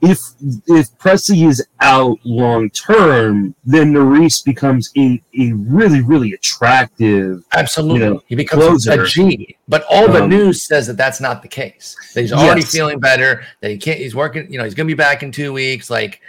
if 0.00 0.18
if 0.66 0.96
Pressly 0.98 1.46
is 1.48 1.66
out 1.80 2.18
long 2.24 2.70
term, 2.70 3.54
then 3.64 3.92
Neris 3.92 4.44
becomes 4.44 4.90
a, 4.96 5.22
a 5.38 5.52
really 5.52 6.00
really 6.00 6.32
attractive. 6.32 7.44
Absolutely, 7.52 8.00
you 8.00 8.14
know, 8.14 8.22
he 8.26 8.34
becomes 8.34 8.86
closer. 8.86 9.02
a 9.02 9.06
G. 9.06 9.56
But 9.68 9.84
all 9.88 10.08
the 10.08 10.24
um, 10.24 10.30
news 10.30 10.62
says 10.62 10.86
that 10.88 10.96
that's 10.96 11.20
not 11.20 11.42
the 11.42 11.48
case. 11.48 11.96
That 12.14 12.22
he's 12.22 12.32
already 12.32 12.60
yes. 12.62 12.72
feeling 12.72 13.00
better. 13.00 13.44
That 13.60 13.70
he 13.70 13.78
can't. 13.78 13.98
He's 13.98 14.14
working. 14.14 14.50
You 14.50 14.58
know, 14.58 14.64
he's 14.64 14.74
going 14.74 14.86
to 14.86 14.94
be 14.94 14.96
back 14.96 15.22
in 15.22 15.32
two 15.32 15.52
weeks. 15.52 15.88
Like, 15.88 16.20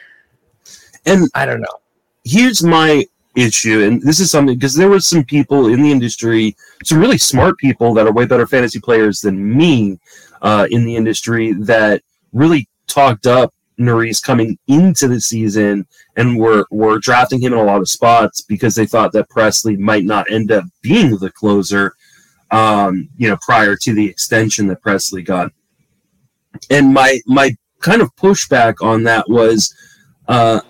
and 1.06 1.30
I 1.34 1.46
don't 1.46 1.62
know 1.62 1.80
here's 2.26 2.64
my 2.64 3.06
issue, 3.36 3.84
and 3.84 4.02
this 4.02 4.20
is 4.20 4.32
something 4.32 4.56
because 4.56 4.76
there 4.76 4.90
were 4.90 5.00
some 5.00 5.24
people 5.24 5.68
in 5.68 5.82
the 5.82 5.92
industry, 5.92 6.56
some 6.84 7.00
really 7.00 7.18
smart 7.18 7.58
people 7.58 7.94
that 7.94 8.08
are 8.08 8.14
way 8.14 8.26
better 8.26 8.48
fantasy 8.48 8.80
players 8.80 9.22
than 9.22 9.56
me 9.56 10.00
uh, 10.42 10.68
in 10.72 10.86
the 10.86 10.96
industry 10.96 11.54
that 11.54 12.02
really 12.34 12.68
talked 12.88 13.28
up 13.28 13.54
Neris 13.80 14.24
coming 14.24 14.58
into 14.68 15.08
the 15.08 15.20
season 15.20 15.86
and 16.16 16.38
were 16.38 16.66
were 16.72 17.00
drafting 17.00 17.42
him 17.42 17.54
in 17.54 17.60
a 17.60 17.64
lot 17.64 17.82
of 17.82 17.90
spots 17.90 18.42
because 18.42 18.76
they 18.76 18.86
thought 18.86 19.12
that 19.14 19.30
Pressly 19.30 19.78
might 19.78 20.06
not 20.06 20.30
end 20.32 20.52
up 20.52 20.64
being 20.82 21.18
the 21.18 21.32
closer, 21.32 21.94
um, 22.52 23.10
you 23.18 23.28
know, 23.28 23.38
prior 23.42 23.76
to 23.76 23.94
the 23.94 24.08
extension 24.08 24.68
that 24.68 24.82
Pressly 24.82 25.26
got. 25.26 25.52
And 26.70 26.94
my 26.94 27.20
my 27.26 27.56
kind 27.82 28.02
of 28.02 28.16
pushback 28.16 28.76
on 28.82 29.04
that 29.04 29.30
was 29.30 29.76
uh, 30.28 30.62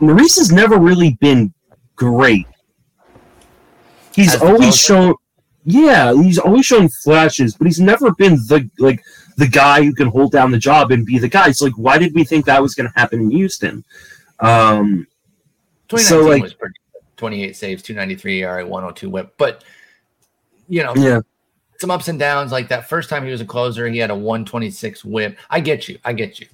Maurice 0.00 0.38
has 0.38 0.52
never 0.52 0.78
really 0.78 1.16
been 1.20 1.52
great. 1.96 2.46
He's 4.14 4.34
As 4.34 4.42
always 4.42 4.76
shown, 4.76 5.14
yeah, 5.64 6.12
he's 6.14 6.38
always 6.38 6.66
shown 6.66 6.88
flashes, 6.88 7.54
but 7.54 7.66
he's 7.66 7.80
never 7.80 8.12
been 8.12 8.34
the 8.46 8.68
like 8.78 9.00
the 9.36 9.46
guy 9.46 9.82
who 9.84 9.94
can 9.94 10.08
hold 10.08 10.32
down 10.32 10.50
the 10.50 10.58
job 10.58 10.90
and 10.90 11.06
be 11.06 11.18
the 11.18 11.28
guy. 11.28 11.48
It's 11.48 11.62
like, 11.62 11.74
why 11.76 11.98
did 11.98 12.14
we 12.14 12.24
think 12.24 12.44
that 12.46 12.60
was 12.60 12.74
going 12.74 12.90
to 12.90 12.98
happen 12.98 13.20
in 13.20 13.30
Houston? 13.30 13.84
Um, 14.40 15.06
2019 15.88 15.98
So, 15.98 16.20
like- 16.28 16.42
was 16.42 16.54
pretty 16.54 16.74
good. 16.92 17.02
28 17.16 17.56
saves, 17.56 17.82
293 17.82 18.42
ERA, 18.42 18.64
102 18.66 19.10
whip. 19.10 19.34
But, 19.38 19.64
you 20.68 20.84
know, 20.84 20.94
yeah, 20.94 21.20
some 21.78 21.90
ups 21.90 22.06
and 22.06 22.16
downs. 22.18 22.52
Like 22.52 22.68
that 22.68 22.88
first 22.88 23.10
time 23.10 23.24
he 23.24 23.30
was 23.32 23.40
a 23.40 23.44
closer, 23.44 23.88
he 23.88 23.98
had 23.98 24.10
a 24.10 24.14
126 24.14 25.04
whip. 25.04 25.36
I 25.50 25.58
get 25.58 25.88
you. 25.88 25.98
I 26.04 26.12
get 26.12 26.38
you. 26.38 26.46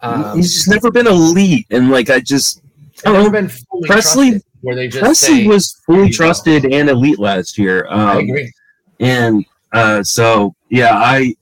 Um, 0.00 0.36
he's 0.36 0.52
just 0.54 0.68
never 0.68 0.90
been 0.92 1.06
elite, 1.08 1.66
and 1.70 1.90
like 1.90 2.08
I 2.10 2.20
just, 2.20 2.58
I 2.58 2.60
I've 2.60 2.62
don't 2.62 2.71
never 3.04 3.30
been 3.30 3.48
fully 3.48 3.88
Pressly- 3.88 4.40
where 4.60 4.76
they 4.76 4.88
just 4.88 5.02
Pressly 5.04 5.14
say, 5.42 5.46
was 5.46 5.80
fully 5.86 6.06
you 6.06 6.12
go." 6.12 6.16
trusted 6.16 6.64
and 6.66 6.88
elite 6.88 7.18
last 7.18 7.58
year. 7.58 7.86
Um, 7.88 8.00
I 8.00 8.20
agree. 8.20 8.52
and 9.00 9.44
uh, 9.72 10.02
so 10.02 10.54
yeah, 10.70 10.94
I 10.94 11.34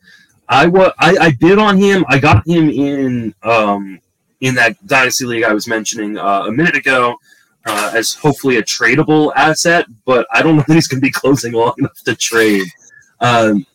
I 0.48 0.66
wa- 0.66 0.92
I 0.98 1.16
I 1.20 1.30
bid 1.40 1.58
on 1.58 1.76
him. 1.78 2.04
I 2.08 2.18
got 2.18 2.46
him 2.46 2.70
in 2.70 3.34
um 3.42 4.00
in 4.40 4.54
that 4.54 4.84
dynasty 4.86 5.26
league 5.26 5.44
I 5.44 5.52
was 5.52 5.66
mentioning 5.68 6.16
uh, 6.16 6.44
a 6.46 6.50
minute 6.52 6.74
ago 6.76 7.16
uh, 7.66 7.92
as 7.94 8.14
hopefully 8.14 8.56
a 8.56 8.62
tradable 8.62 9.32
asset, 9.36 9.84
but 10.06 10.26
I 10.32 10.40
don't 10.40 10.56
know 10.58 10.64
that 10.66 10.72
he's 10.74 10.88
going 10.88 11.00
to 11.00 11.04
be 11.04 11.10
closing 11.12 11.52
long 11.52 11.74
enough 11.78 12.00
to 12.04 12.14
trade. 12.16 12.66
Um, 13.20 13.66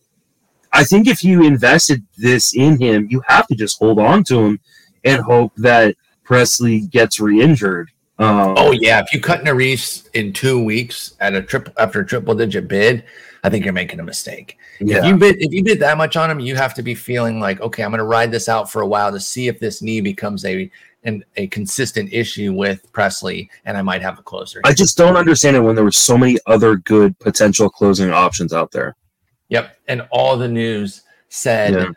I 0.74 0.84
think 0.84 1.08
if 1.08 1.24
you 1.24 1.44
invested 1.44 2.04
this 2.18 2.56
in 2.56 2.80
him, 2.82 3.08
you 3.12 3.22
have 3.28 3.46
to 3.48 3.56
just 3.56 3.78
hold 3.78 4.00
on 4.00 4.24
to 4.26 4.40
him 4.44 4.60
and 5.04 5.22
hope 5.22 5.54
that 5.58 5.96
Pressly 6.26 6.90
gets 6.90 7.20
re-injured. 7.20 7.92
Um, 8.18 8.56
Oh 8.58 8.72
yeah, 8.72 9.00
if 9.02 9.14
you 9.14 9.20
cut 9.20 9.44
Neris 9.44 10.08
in 10.14 10.32
two 10.34 10.64
weeks 10.64 11.16
at 11.20 11.34
a 11.34 11.42
triple 11.42 11.74
after 11.78 12.02
a 12.02 12.06
triple 12.06 12.34
digit 12.34 12.68
bid, 12.68 13.04
I 13.44 13.50
think 13.50 13.64
you're 13.64 13.74
making 13.74 14.00
a 14.00 14.04
mistake. 14.04 14.58
yeah. 14.80 15.00
If 15.00 15.06
you 15.06 15.18
bid 15.18 15.36
if 15.40 15.52
you 15.54 15.64
bid 15.64 15.80
that 15.82 15.98
much 15.98 16.16
on 16.16 16.32
him, 16.32 16.40
you 16.40 16.56
have 16.56 16.74
to 16.76 16.84
be 16.84 16.96
feeling 16.96 17.40
like, 17.40 17.62
okay, 17.62 17.84
I'm 17.84 17.92
going 17.92 18.00
to 18.00 18.06
ride 18.06 18.32
this 18.32 18.50
out 18.50 18.72
for 18.72 18.82
a 18.82 18.88
while 18.88 19.12
to 19.12 19.20
see 19.20 19.48
if 19.48 19.60
this 19.60 19.82
knee 19.82 20.02
becomes 20.02 20.46
a 20.46 20.72
an, 21.04 21.24
a 21.36 21.46
consistent 21.48 22.12
issue 22.12 22.52
with 22.52 22.92
Pressly, 22.92 23.48
and 23.66 23.78
I 23.78 23.84
might 23.84 24.02
have 24.02 24.18
a 24.18 24.24
closer. 24.24 24.60
I 24.64 24.74
just 24.74 24.98
don't 24.98 25.16
understand 25.16 25.56
it 25.56 25.60
when 25.60 25.76
there 25.76 25.84
were 25.84 25.92
so 25.92 26.18
many 26.18 26.40
other 26.48 26.78
good 26.78 27.18
potential 27.20 27.70
closing 27.70 28.10
options 28.12 28.54
out 28.54 28.72
there. 28.72 28.96
Yep, 29.50 29.78
and 29.88 30.08
all 30.10 30.36
the 30.38 30.48
news 30.48 31.04
said 31.30 31.74
Yeah. 31.74 31.90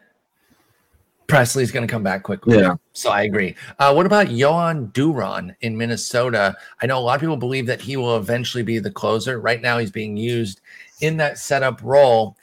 Pressly's 1.29 1.71
going 1.71 1.87
to 1.87 1.91
come 1.91 2.03
back 2.03 2.23
quickly. 2.23 2.59
Yeah. 2.59 2.77
So 2.95 3.11
I 3.11 3.23
agree. 3.23 3.55
Uh, 3.79 3.93
what 3.93 4.07
about 4.07 4.29
Jhoan 4.29 4.93
Duran 4.95 5.55
in 5.61 5.77
Minnesota? 5.77 6.57
I 6.81 6.87
know 6.87 6.99
a 6.99 7.01
lot 7.01 7.17
of 7.17 7.21
people 7.21 7.37
believe 7.37 7.67
that 7.67 7.83
he 7.83 7.97
will 7.97 8.17
eventually 8.17 8.63
be 8.63 8.79
the 8.79 8.91
closer. 8.91 9.39
Right 9.39 9.61
now, 9.61 9.77
he's 9.77 9.91
being 9.91 10.17
used 10.17 10.63
in 11.03 11.19
that 11.19 11.39
setup 11.39 11.83
role, 11.83 12.37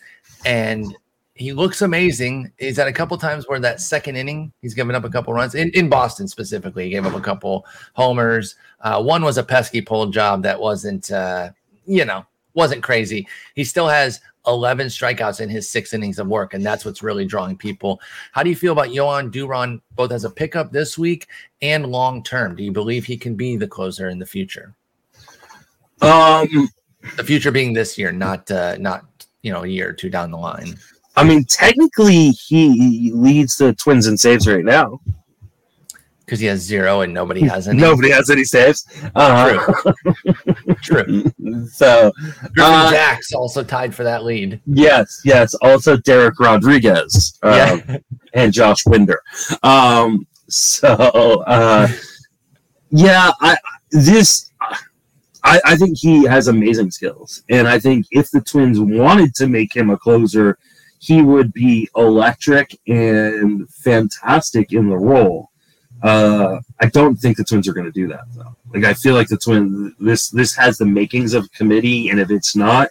and 0.46 0.96
he 1.34 1.52
looks 1.52 1.82
amazing. 1.82 2.52
He's 2.60 2.78
had 2.78 2.88
a 2.88 2.94
couple 2.94 3.18
times 3.18 3.46
where 3.48 3.60
that 3.60 3.82
second 3.82 4.18
inning, 4.18 4.54
he's 4.62 4.76
given 4.76 4.96
up 4.96 5.04
a 5.04 5.10
couple 5.10 5.34
runs 5.34 5.56
in, 5.56 5.70
in 5.72 5.90
Boston 5.90 6.28
specifically. 6.28 6.86
He 6.86 6.92
gave 6.92 7.08
up 7.08 7.16
a 7.16 7.20
couple 7.20 7.66
homers. 7.94 8.56
Uh, 8.82 9.02
one 9.02 9.24
was 9.24 9.40
a 9.40 9.44
pesky 9.44 9.82
pull 9.82 10.06
job 10.08 10.44
that 10.44 10.60
wasn't, 10.60 11.12
uh, 11.12 11.50
you 11.88 12.06
know, 12.06 12.24
wasn't 12.54 12.84
crazy. 12.84 13.28
He 13.56 13.64
still 13.64 13.88
has 13.88 14.22
11 14.48 14.88
strikeouts 14.88 15.42
in 15.42 15.50
his 15.50 15.70
six 15.70 15.94
innings 15.94 16.20
of 16.20 16.28
work, 16.28 16.54
and 16.54 16.66
that's 16.66 16.86
what's 16.86 17.04
really 17.04 17.26
drawing 17.26 17.58
people. 17.58 18.00
How 18.32 18.44
do 18.44 18.50
you 18.50 18.56
feel 18.56 18.74
about 18.74 18.90
Jhoan 18.90 19.32
Duran 19.32 19.82
both 19.96 20.12
as 20.12 20.24
a 20.24 20.30
pickup 20.30 20.72
this 20.72 20.98
week 20.98 21.28
and 21.62 21.88
long 21.88 22.24
term? 22.24 22.56
Do 22.56 22.64
you 22.64 22.72
believe 22.72 23.06
he 23.06 23.18
can 23.18 23.36
be 23.36 23.58
the 23.58 23.68
closer 23.68 24.10
in 24.10 24.20
the 24.20 24.26
future? 24.26 24.74
Um, 26.02 26.70
The 27.18 27.24
future 27.24 27.52
being 27.52 27.74
this 27.74 27.98
year, 27.98 28.12
not 28.12 28.50
uh, 28.50 28.78
not 28.80 29.06
you 29.44 29.52
know 29.52 29.64
a 29.64 29.68
year 29.68 29.90
or 29.90 29.94
two 29.94 30.10
down 30.10 30.32
the 30.32 30.38
line. 30.38 30.76
I 31.16 31.24
mean, 31.24 31.46
technically, 31.46 32.32
he 32.32 33.12
leads 33.14 33.58
the 33.58 33.74
Twins 33.74 34.08
in 34.08 34.18
saves 34.18 34.48
right 34.48 34.66
now. 34.66 35.00
Because 36.26 36.40
he 36.40 36.48
has 36.48 36.60
zero 36.62 37.02
and 37.02 37.14
nobody 37.14 37.42
has 37.48 37.68
any. 37.68 37.80
Nobody 37.80 38.10
has 38.10 38.30
any 38.30 38.44
saves. 38.44 38.86
Uh, 39.16 39.58
True. 40.82 41.32
so, 41.72 42.12
Uh, 42.60 42.92
Jax 42.92 43.32
also 43.34 43.64
tied 43.64 43.94
for 43.94 44.04
that 44.04 44.24
lead. 44.24 44.60
yes, 44.66 45.22
yes. 45.24 45.54
Also, 45.62 45.96
Dereck 45.98 46.34
Rodriguez 46.40 47.38
uh, 47.44 47.78
yeah. 47.88 47.98
and 48.34 48.52
Josh 48.52 48.86
Winder. 48.86 49.22
Um, 49.64 50.26
so, 50.50 50.88
uh, 51.48 51.88
yeah, 52.90 53.32
I 53.42 53.58
this. 53.92 54.52
I, 55.44 55.62
I 55.64 55.76
think 55.76 55.98
he 55.98 56.24
has 56.26 56.48
amazing 56.48 56.90
skills, 56.92 57.44
and 57.50 57.68
I 57.68 57.78
think 57.80 58.08
if 58.12 58.32
the 58.32 58.42
Twins 58.42 58.80
wanted 58.80 59.36
to 59.36 59.48
make 59.48 59.76
him 59.76 59.90
a 59.92 59.98
closer, 59.98 60.58
he 61.00 61.22
would 61.22 61.54
be 61.54 61.88
electric 61.96 62.78
and 62.88 63.70
fantastic 63.70 64.74
in 64.74 64.90
the 64.90 64.98
role. 64.98 65.52
Uh, 66.06 66.60
I 66.80 66.86
don't 66.86 67.16
think 67.16 67.36
the 67.36 67.44
Twins 67.44 67.68
are 67.68 67.74
going 67.74 67.88
to 67.88 67.92
do 67.92 68.08
that 68.10 68.26
though. 68.36 68.56
Like 68.72 68.84
I 68.84 68.94
feel 68.94 69.16
like 69.16 69.28
the 69.28 69.38
Twins 69.38 69.92
this 70.00 70.30
this 70.30 70.54
has 70.54 70.78
the 70.78 70.86
makings 70.86 71.34
of 71.34 71.46
a 71.46 71.50
committee, 71.50 72.10
and 72.10 72.20
if 72.20 72.30
it's 72.30 72.56
not, 72.56 72.90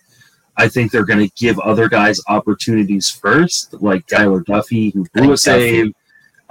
I 0.57 0.67
think 0.67 0.91
they're 0.91 1.05
going 1.05 1.25
to 1.25 1.35
give 1.37 1.57
other 1.61 1.89
guys 1.89 2.21
opportunities 2.27 3.09
first, 3.09 3.73
like 3.75 4.05
Tyler 4.09 4.43
Duffey 4.43 4.93
who 4.93 5.07
blew 5.15 5.33
a 5.33 5.37
save. 5.37 5.93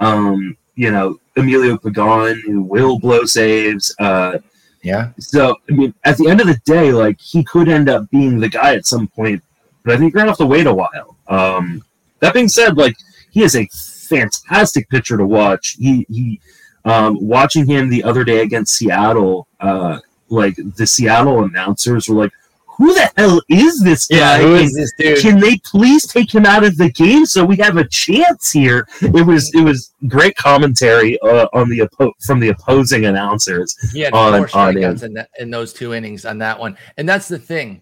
Um, 0.00 0.56
you 0.74 0.90
know, 0.90 1.18
Emilio 1.36 1.76
Pagan 1.76 2.40
who 2.46 2.62
will 2.62 2.98
blow 2.98 3.26
saves. 3.26 3.94
Uh, 3.98 4.38
yeah. 4.82 5.10
so 5.18 5.56
I 5.68 5.72
mean, 5.72 5.92
at 6.04 6.16
the 6.16 6.28
end 6.28 6.40
of 6.40 6.46
the 6.46 6.60
day, 6.64 6.92
like 6.92 7.20
he 7.20 7.44
could 7.44 7.68
end 7.68 7.90
up 7.90 8.08
being 8.10 8.40
the 8.40 8.48
guy 8.48 8.74
at 8.74 8.86
some 8.86 9.06
point, 9.08 9.42
but 9.82 9.92
I 9.92 9.98
think 9.98 10.14
we're 10.14 10.20
gonna 10.20 10.30
have 10.30 10.38
to 10.38 10.46
wait 10.46 10.66
a 10.66 10.72
while. 10.72 11.18
Um, 11.28 11.84
that 12.20 12.32
being 12.32 12.48
said, 12.48 12.78
like 12.78 12.96
he 13.30 13.42
is 13.42 13.54
a 13.54 13.68
fantastic 14.04 14.88
pitcher 14.88 15.16
to 15.16 15.26
watch. 15.26 15.76
He 15.78 16.06
he, 16.10 16.40
um, 16.84 17.16
watching 17.20 17.66
him 17.66 17.88
the 17.88 18.02
other 18.04 18.24
day 18.24 18.40
against 18.40 18.74
Seattle, 18.74 19.46
uh, 19.60 19.98
like 20.28 20.56
the 20.76 20.86
Seattle 20.86 21.44
announcers 21.44 22.08
were 22.08 22.16
like, 22.16 22.32
"Who 22.76 22.92
the 22.94 23.10
hell 23.16 23.40
is 23.48 23.80
this 23.82 24.06
guy?" 24.06 24.40
who 24.40 24.54
And 24.56 24.64
is 24.64 24.74
this 24.74 24.92
dude? 24.98 25.18
can 25.20 25.40
they 25.40 25.58
please 25.64 26.06
take 26.06 26.34
him 26.34 26.44
out 26.44 26.64
of 26.64 26.76
the 26.76 26.90
game 26.90 27.24
so 27.24 27.44
we 27.44 27.56
have 27.56 27.76
a 27.76 27.88
chance 27.88 28.50
here? 28.52 28.86
It 29.00 29.26
was 29.26 29.50
it 29.54 29.62
was 29.62 29.92
great 30.08 30.36
commentary 30.36 31.18
uh, 31.20 31.46
on 31.52 31.68
the 31.70 31.80
oppo- 31.80 32.12
from 32.26 32.40
the 32.40 32.48
opposing 32.50 33.06
announcers. 33.06 33.74
Yeah, 33.94 34.10
on- 34.12 34.46
four 34.48 34.60
on 34.60 34.74
strikeouts 34.74 35.02
in, 35.04 35.14
that, 35.14 35.30
in 35.38 35.50
those 35.50 35.72
two 35.72 35.94
innings 35.94 36.24
on 36.24 36.38
that 36.38 36.58
one. 36.58 36.76
And 36.98 37.08
that's 37.08 37.28
the 37.28 37.38
thing. 37.38 37.80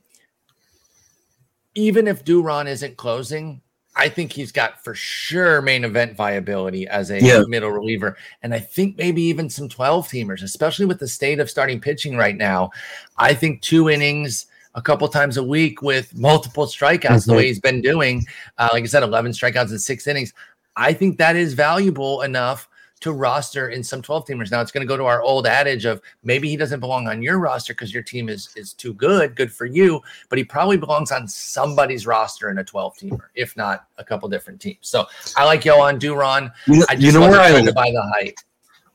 Even 1.75 2.07
if 2.07 2.23
Duran 2.25 2.67
isn't 2.67 2.97
closing, 2.99 3.63
I 3.95 4.09
think 4.09 4.33
he's 4.33 4.53
got 4.53 4.83
for 4.83 4.95
sure 4.95 5.61
main 5.61 5.85
event 5.85 6.17
viability 6.17 6.89
as 6.89 7.11
a 7.11 7.21
Yeah. 7.21 7.43
middle 7.47 7.71
reliever. 7.71 8.17
And 8.43 8.55
I 8.55 8.59
think 8.59 8.97
maybe 8.97 9.23
even 9.23 9.51
some 9.51 9.69
12 9.69 10.09
teamers, 10.09 10.43
especially 10.43 10.87
with 10.87 10.99
the 10.99 11.09
state 11.09 11.41
of 11.41 11.51
starting 11.51 11.81
pitching 11.81 12.17
right 12.17 12.37
now. 12.37 12.71
I 13.19 13.35
think 13.35 13.61
two 13.61 13.91
innings 13.91 14.47
a 14.75 14.81
couple 14.81 15.07
times 15.09 15.37
a 15.37 15.43
week 15.43 15.83
with 15.83 16.17
multiple 16.17 16.67
strikeouts, 16.67 17.27
the 17.27 17.33
Mhm. 17.33 17.37
way 17.37 17.47
he's 17.49 17.61
been 17.61 17.83
doing, 17.83 18.25
uh, 18.57 18.71
like 18.73 18.85
I 18.85 18.87
said, 18.87 19.03
11 19.03 19.33
strikeouts 19.33 19.71
in 19.71 19.79
six 19.79 20.07
innings. 20.07 20.33
I 20.77 20.95
think 20.95 21.19
that 21.19 21.37
is 21.37 21.53
valuable 21.53 22.23
enough 22.23 22.69
to 23.03 23.13
roster 23.13 23.69
in 23.69 23.83
some 23.83 24.01
12 24.01 24.27
teamers. 24.27 24.51
Now 24.51 24.61
it's 24.61 24.73
going 24.73 24.87
to 24.87 24.89
go 24.89 24.97
to 24.97 25.05
our 25.05 25.21
old 25.23 25.47
adage 25.47 25.85
of 25.85 26.01
maybe 26.23 26.49
he 26.49 26.57
doesn't 26.57 26.81
belong 26.81 27.09
on 27.09 27.21
your 27.21 27.39
roster 27.39 27.75
because 27.75 27.93
your 27.93 28.03
team 28.03 28.29
is 28.29 28.51
is 28.57 28.73
too 28.73 28.95
good, 28.95 29.37
good 29.37 29.53
for 29.53 29.67
you, 29.67 30.01
but 30.29 30.39
he 30.39 30.45
probably 30.45 30.77
belongs 30.77 31.13
on 31.13 31.29
somebody's 31.29 32.07
roster 32.07 32.51
in 32.51 32.59
a 32.59 32.65
12 32.65 32.97
teamer, 32.97 33.27
if 33.35 33.57
not 33.57 33.87
a 33.99 34.05
couple 34.05 34.29
different 34.29 34.61
teams. 34.61 34.79
So 34.83 35.07
I 35.37 35.45
like 35.45 35.63
Jhoan 35.63 35.99
Duran. 35.99 36.51
You 36.67 36.79
know, 36.79 36.87
I 36.89 36.95
just 36.95 37.07
you 37.07 37.13
know 37.13 37.29
where 37.29 37.41
I 37.41 37.61
to 37.61 37.73
buy 37.73 37.91
the 37.91 38.13
hype. 38.15 38.37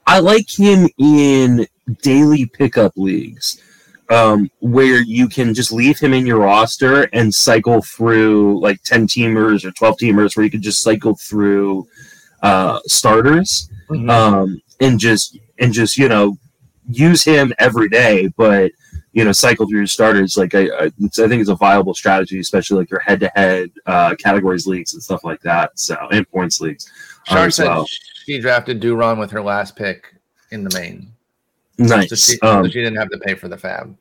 I 0.05 0.19
like 0.19 0.47
him 0.49 0.87
in 0.97 1.67
daily 2.01 2.45
pickup 2.45 2.93
leagues, 2.95 3.61
um, 4.09 4.49
where 4.61 5.01
you 5.01 5.27
can 5.27 5.53
just 5.53 5.73
leave 5.73 5.99
him 5.99 6.13
in 6.13 6.25
your 6.25 6.39
roster 6.39 7.03
and 7.11 7.33
cycle 7.33 7.81
through 7.81 8.61
like 8.61 8.81
ten 8.83 9.05
teamers 9.05 9.65
or 9.65 9.71
twelve 9.71 9.97
teamers, 9.97 10.37
where 10.37 10.45
you 10.45 10.51
can 10.51 10.61
just 10.61 10.81
cycle 10.81 11.15
through 11.15 11.85
uh, 12.41 12.79
starters 12.85 13.69
Mhm. 13.89 14.09
um, 14.09 14.61
and 14.81 14.99
just 14.99 15.37
and 15.59 15.73
just 15.73 15.97
you 15.97 16.09
know 16.09 16.37
use 16.89 17.23
him 17.23 17.53
every 17.59 17.89
day, 17.89 18.29
but 18.37 18.71
you 19.13 19.23
know 19.23 19.31
cycle 19.31 19.67
through 19.67 19.79
your 19.79 19.87
starters. 19.87 20.37
Like 20.37 20.55
I, 20.55 20.67
I, 20.67 20.91
it's, 20.99 21.19
I 21.19 21.27
think 21.27 21.41
it's 21.41 21.49
a 21.49 21.55
viable 21.55 21.93
strategy, 21.93 22.39
especially 22.39 22.79
like 22.79 22.91
your 22.91 22.99
head-to-head 22.99 23.71
uh, 23.85 24.15
categories 24.15 24.67
leagues 24.67 24.93
and 24.93 25.01
stuff 25.01 25.23
like 25.23 25.41
that. 25.41 25.77
So 25.79 25.95
and 26.11 26.29
points 26.29 26.61
leagues. 26.61 26.89
um, 27.29 27.35
Shar 27.35 27.51
said 27.51 27.85
she 28.25 28.39
drafted 28.39 28.79
Duran 28.79 29.19
with 29.19 29.31
her 29.31 29.41
last 29.41 29.75
pick 29.75 30.13
in 30.51 30.63
the 30.63 30.79
main. 30.79 31.11
Nice. 31.77 32.09
So 32.09 32.15
she, 32.15 32.39
Um, 32.41 32.65
so 32.65 32.69
she 32.69 32.81
didn't 32.81 32.97
have 32.97 33.09
to 33.09 33.19
pay 33.19 33.35
for 33.35 33.47
the 33.47 33.57
FAAB. 33.57 33.95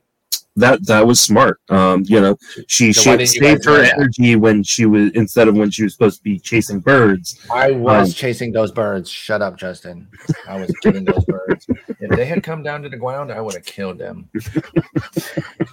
That 0.57 0.85
that 0.87 1.05
was 1.05 1.19
smart. 1.19 1.61
Um, 1.69 2.03
you 2.07 2.19
know, 2.19 2.35
she, 2.67 2.91
So 2.91 3.15
she 3.17 3.25
saved 3.27 3.63
her 3.65 3.75
do 3.77 3.81
that? 3.83 3.93
energy 3.99 4.35
when 4.35 4.63
she 4.63 4.85
was 4.87 5.11
instead 5.11 5.47
of 5.47 5.55
when 5.55 5.69
she 5.69 5.83
was 5.83 5.93
supposed 5.93 6.17
to 6.17 6.23
be 6.23 6.39
chasing 6.39 6.79
birds. 6.79 7.39
I 7.53 7.71
was 7.71 8.09
Um, 8.09 8.13
chasing 8.13 8.51
those 8.51 8.71
birds. 8.71 9.07
Shut 9.09 9.41
up, 9.43 9.55
Justin. 9.57 10.07
I 10.49 10.59
was 10.59 10.71
killing 10.81 11.05
those 11.05 11.23
birds. 11.27 11.67
If 11.99 12.09
they 12.09 12.25
had 12.25 12.41
come 12.43 12.63
down 12.63 12.81
to 12.81 12.89
the 12.89 12.97
ground, 12.97 13.31
I 13.31 13.39
would 13.39 13.53
have 13.53 13.65
killed 13.65 13.99
them. 13.99 14.29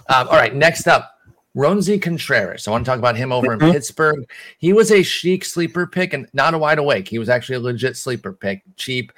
um, 0.09 0.27
all 0.27 0.35
right, 0.35 0.53
next 0.55 0.87
up, 0.87 1.13
Roansy 1.55 1.99
Contreras. 2.01 2.67
I 2.67 2.71
want 2.71 2.85
to 2.85 2.89
talk 2.91 2.99
about 2.99 3.15
him 3.15 3.31
over 3.31 3.53
in 3.53 3.59
Mhm. 3.59 3.71
Pittsburgh. 3.71 4.29
He 4.59 4.71
was 4.73 4.91
a 4.91 5.01
chic 5.03 5.45
sleeper 5.45 5.87
pick 5.87 6.13
and 6.13 6.27
not 6.33 6.53
a 6.53 6.57
wide 6.57 6.77
awake. 6.77 7.07
He 7.07 7.17
was 7.17 7.29
actually 7.29 7.55
a 7.55 7.59
legit 7.61 7.97
sleeper 7.97 8.33
pick, 8.33 8.61
cheap, 8.75 9.11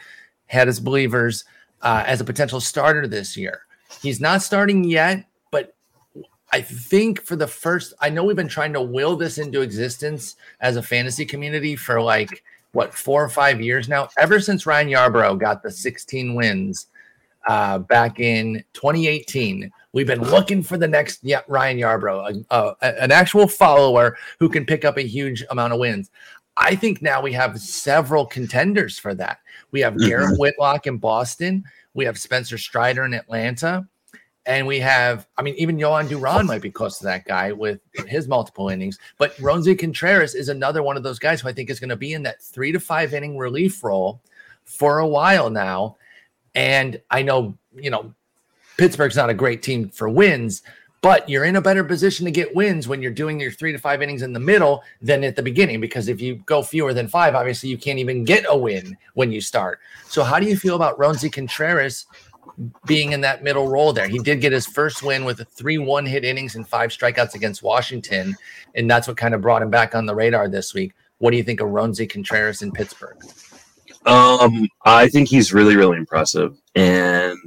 had 0.45 0.67
his 0.67 0.79
believers 0.79 1.43
uh, 1.81 2.03
as 2.07 2.21
a 2.21 2.23
potential 2.23 2.61
starter 2.61 3.05
this 3.07 3.35
year. 3.35 3.61
He's 4.01 4.19
not 4.19 4.41
starting 4.41 4.83
yet, 4.83 5.25
I 6.51 6.61
think 6.61 7.21
for 7.21 7.35
the 7.35 7.47
first, 7.47 7.93
I 7.99 8.09
know 8.09 8.23
we've 8.23 8.35
been 8.35 8.47
trying 8.47 8.73
to 8.73 8.81
will 8.81 9.15
this 9.17 9.37
into 9.37 9.61
existence 9.61 10.35
as 10.61 10.77
a 10.77 10.83
fantasy 10.83 11.25
community 11.25 11.75
for 11.75 12.01
like 12.01 12.43
what 12.71 12.93
four 12.93 13.23
or 13.23 13.29
five 13.29 13.59
years 13.61 13.89
now. 13.89 14.07
Ever 14.17 14.39
since 14.39 14.65
Ryan 14.65 14.89
Yarbrough 14.89 15.39
got 15.39 15.61
the 15.61 15.71
16 15.71 16.35
wins 16.35 16.87
uh, 17.47 17.79
back 17.79 18.19
in 18.19 18.63
2018, 18.73 19.71
we've 19.91 20.07
been 20.07 20.21
looking 20.21 20.63
for 20.63 20.77
the 20.77 20.87
next 20.87 21.19
yeah, 21.23 21.41
Ryan 21.47 21.77
Yarbrough, 21.79 22.45
a, 22.49 22.75
a- 22.81 23.03
an 23.03 23.11
actual 23.11 23.47
follower 23.47 24.17
who 24.39 24.47
can 24.47 24.65
pick 24.65 24.85
up 24.85 24.97
a 24.97 25.01
huge 25.01 25.43
amount 25.49 25.73
of 25.73 25.79
wins. 25.79 26.11
I 26.55 26.75
think 26.75 27.01
now 27.01 27.21
we 27.21 27.33
have 27.33 27.59
several 27.59 28.25
contenders 28.25 28.97
for 28.97 29.13
that. 29.15 29.39
We 29.71 29.79
have 29.81 29.97
Garrett 29.97 30.39
Whitlock 30.39 30.87
in 30.87 30.97
Boston. 30.97 31.63
We 31.93 32.05
have 32.05 32.17
Spencer 32.17 32.57
Strider 32.57 33.03
in 33.05 33.13
Atlanta. 33.13 33.87
And 34.47 34.65
we 34.65 34.79
have, 34.79 35.27
I 35.37 35.41
mean, 35.41 35.55
even 35.55 35.77
Jhoan 35.77 36.07
Duran 36.07 36.45
might 36.45 36.61
be 36.61 36.71
close 36.71 36.97
to 36.99 37.03
that 37.03 37.25
guy 37.25 37.51
with 37.51 37.81
his 38.07 38.29
multiple 38.29 38.69
innings. 38.69 38.97
But 39.17 39.35
Roansy 39.37 39.77
Contreras 39.77 40.35
is 40.35 40.47
another 40.47 40.81
one 40.81 40.95
of 40.95 41.03
those 41.03 41.19
guys 41.19 41.41
who 41.41 41.49
I 41.49 41.53
think 41.53 41.69
is 41.69 41.81
going 41.81 41.89
to 41.89 41.97
be 41.97 42.13
in 42.13 42.23
that 42.23 42.41
three 42.41 42.71
to 42.71 42.79
five 42.79 43.13
inning 43.13 43.37
relief 43.37 43.83
role 43.83 44.21
for 44.63 44.99
a 44.99 45.07
while 45.07 45.49
now. 45.49 45.97
And 46.55 47.01
I 47.11 47.23
know, 47.23 47.57
you 47.75 47.89
know, 47.89 48.13
Pittsburgh's 48.77 49.17
not 49.17 49.29
a 49.29 49.33
great 49.33 49.61
team 49.61 49.89
for 49.89 50.07
wins, 50.07 50.63
but 51.01 51.27
you're 51.29 51.43
in 51.43 51.57
a 51.57 51.61
better 51.61 51.83
position 51.83 52.25
to 52.25 52.31
get 52.31 52.55
wins 52.55 52.87
when 52.87 53.01
you're 53.01 53.11
doing 53.11 53.39
your 53.39 53.51
three 53.51 53.71
to 53.71 53.77
five 53.77 54.01
innings 54.01 54.21
in 54.21 54.33
the 54.33 54.39
middle 54.39 54.83
than 55.01 55.23
at 55.23 55.35
the 55.35 55.43
beginning. 55.43 55.81
Because 55.81 56.07
if 56.07 56.21
you 56.21 56.35
go 56.45 56.63
fewer 56.63 56.93
than 56.93 57.07
five, 57.07 57.35
obviously 57.35 57.69
you 57.69 57.77
can't 57.77 57.99
even 57.99 58.23
get 58.23 58.45
a 58.47 58.57
win 58.57 58.97
when 59.13 59.31
you 59.31 59.41
start. 59.41 59.79
So, 60.07 60.23
how 60.23 60.39
do 60.39 60.45
you 60.45 60.57
feel 60.57 60.75
about 60.75 60.97
Roansy 60.97 61.31
Contreras 61.31 62.05
being 62.85 63.11
in 63.11 63.21
that 63.21 63.43
middle 63.43 63.67
role 63.67 63.93
there? 63.93 64.07
He 64.07 64.19
did 64.19 64.41
get 64.41 64.51
his 64.51 64.65
first 64.65 65.03
win 65.03 65.25
with 65.25 65.39
a 65.39 65.45
3 65.45 65.77
1 65.77 66.05
hit 66.05 66.23
innings 66.23 66.55
and 66.55 66.67
five 66.67 66.89
strikeouts 66.91 67.35
against 67.35 67.63
Washington. 67.63 68.35
And 68.75 68.89
that's 68.89 69.07
what 69.07 69.17
kind 69.17 69.33
of 69.33 69.41
brought 69.41 69.61
him 69.61 69.69
back 69.69 69.95
on 69.95 70.05
the 70.05 70.15
radar 70.15 70.47
this 70.47 70.73
week. 70.73 70.93
What 71.19 71.31
do 71.31 71.37
you 71.37 71.43
think 71.43 71.59
of 71.61 71.69
Roansy 71.69 72.09
Contreras 72.09 72.61
in 72.61 72.71
Pittsburgh? 72.71 73.17
Um, 74.05 74.67
I 74.85 75.07
think 75.07 75.27
he's 75.27 75.53
really, 75.53 75.75
really 75.75 75.97
impressive. 75.97 76.55
And 76.75 77.37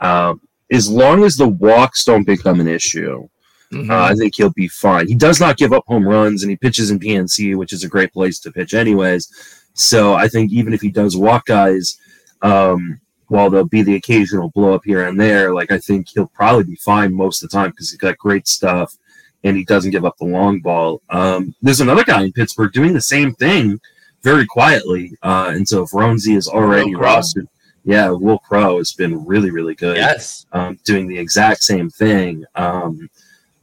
um, 0.00 0.40
as 0.70 0.88
long 0.88 1.24
as 1.24 1.36
the 1.36 1.48
walks 1.48 2.04
don't 2.04 2.24
become 2.24 2.60
an 2.60 2.68
issue, 2.68 3.28
Mhm. 3.72 3.90
uh, 3.90 4.02
I 4.02 4.14
think 4.14 4.34
he'll 4.36 4.50
be 4.50 4.68
fine. 4.68 5.08
He 5.08 5.14
does 5.14 5.40
not 5.40 5.56
give 5.56 5.72
up 5.72 5.84
home 5.86 6.06
runs, 6.06 6.42
and 6.42 6.50
he 6.50 6.56
pitches 6.56 6.90
in 6.90 6.98
PNC, 7.00 7.54
which 7.56 7.72
is 7.72 7.82
a 7.82 7.88
great 7.88 8.12
place 8.12 8.38
to 8.40 8.52
pitch, 8.52 8.74
anyways. 8.74 9.28
So 9.72 10.14
I 10.14 10.28
think 10.28 10.52
even 10.52 10.72
if 10.72 10.80
he 10.80 10.90
does 10.90 11.16
walk 11.16 11.46
guys, 11.46 11.96
um, 12.42 13.00
while 13.28 13.50
there'll 13.50 13.66
be 13.66 13.82
the 13.82 13.96
occasional 13.96 14.50
blow 14.50 14.74
up 14.74 14.84
here 14.84 15.06
and 15.06 15.20
there, 15.20 15.54
like 15.54 15.70
I 15.70 15.78
think 15.78 16.08
he'll 16.08 16.26
probably 16.28 16.64
be 16.64 16.76
fine 16.76 17.14
most 17.14 17.42
of 17.42 17.50
the 17.50 17.56
time 17.56 17.70
because 17.70 17.90
he's 17.90 17.98
got 17.98 18.18
great 18.18 18.46
stuff 18.46 18.96
and 19.44 19.56
he 19.56 19.64
doesn't 19.64 19.90
give 19.90 20.04
up 20.04 20.16
the 20.18 20.24
long 20.24 20.60
ball. 20.60 21.02
Um, 21.10 21.54
there's 21.62 21.80
another 21.80 22.04
guy 22.04 22.22
in 22.22 22.32
Pittsburgh 22.32 22.72
doing 22.72 22.94
the 22.94 23.00
same 23.00 23.34
thing 23.34 23.80
very 24.22 24.46
quietly. 24.46 25.16
Uh, 25.22 25.52
and 25.54 25.68
so 25.68 25.82
if 25.82 25.90
Roansy 25.90 26.36
is 26.36 26.48
already 26.48 26.92
rostered, 26.94 27.46
yeah, 27.84 28.10
Wil 28.10 28.38
Crowe 28.38 28.78
has 28.78 28.92
been 28.92 29.24
really, 29.26 29.50
really 29.50 29.74
good 29.74 29.98
yes. 29.98 30.46
um, 30.52 30.78
doing 30.84 31.06
the 31.06 31.18
exact 31.18 31.62
same 31.62 31.90
thing. 31.90 32.44
Um, 32.54 33.10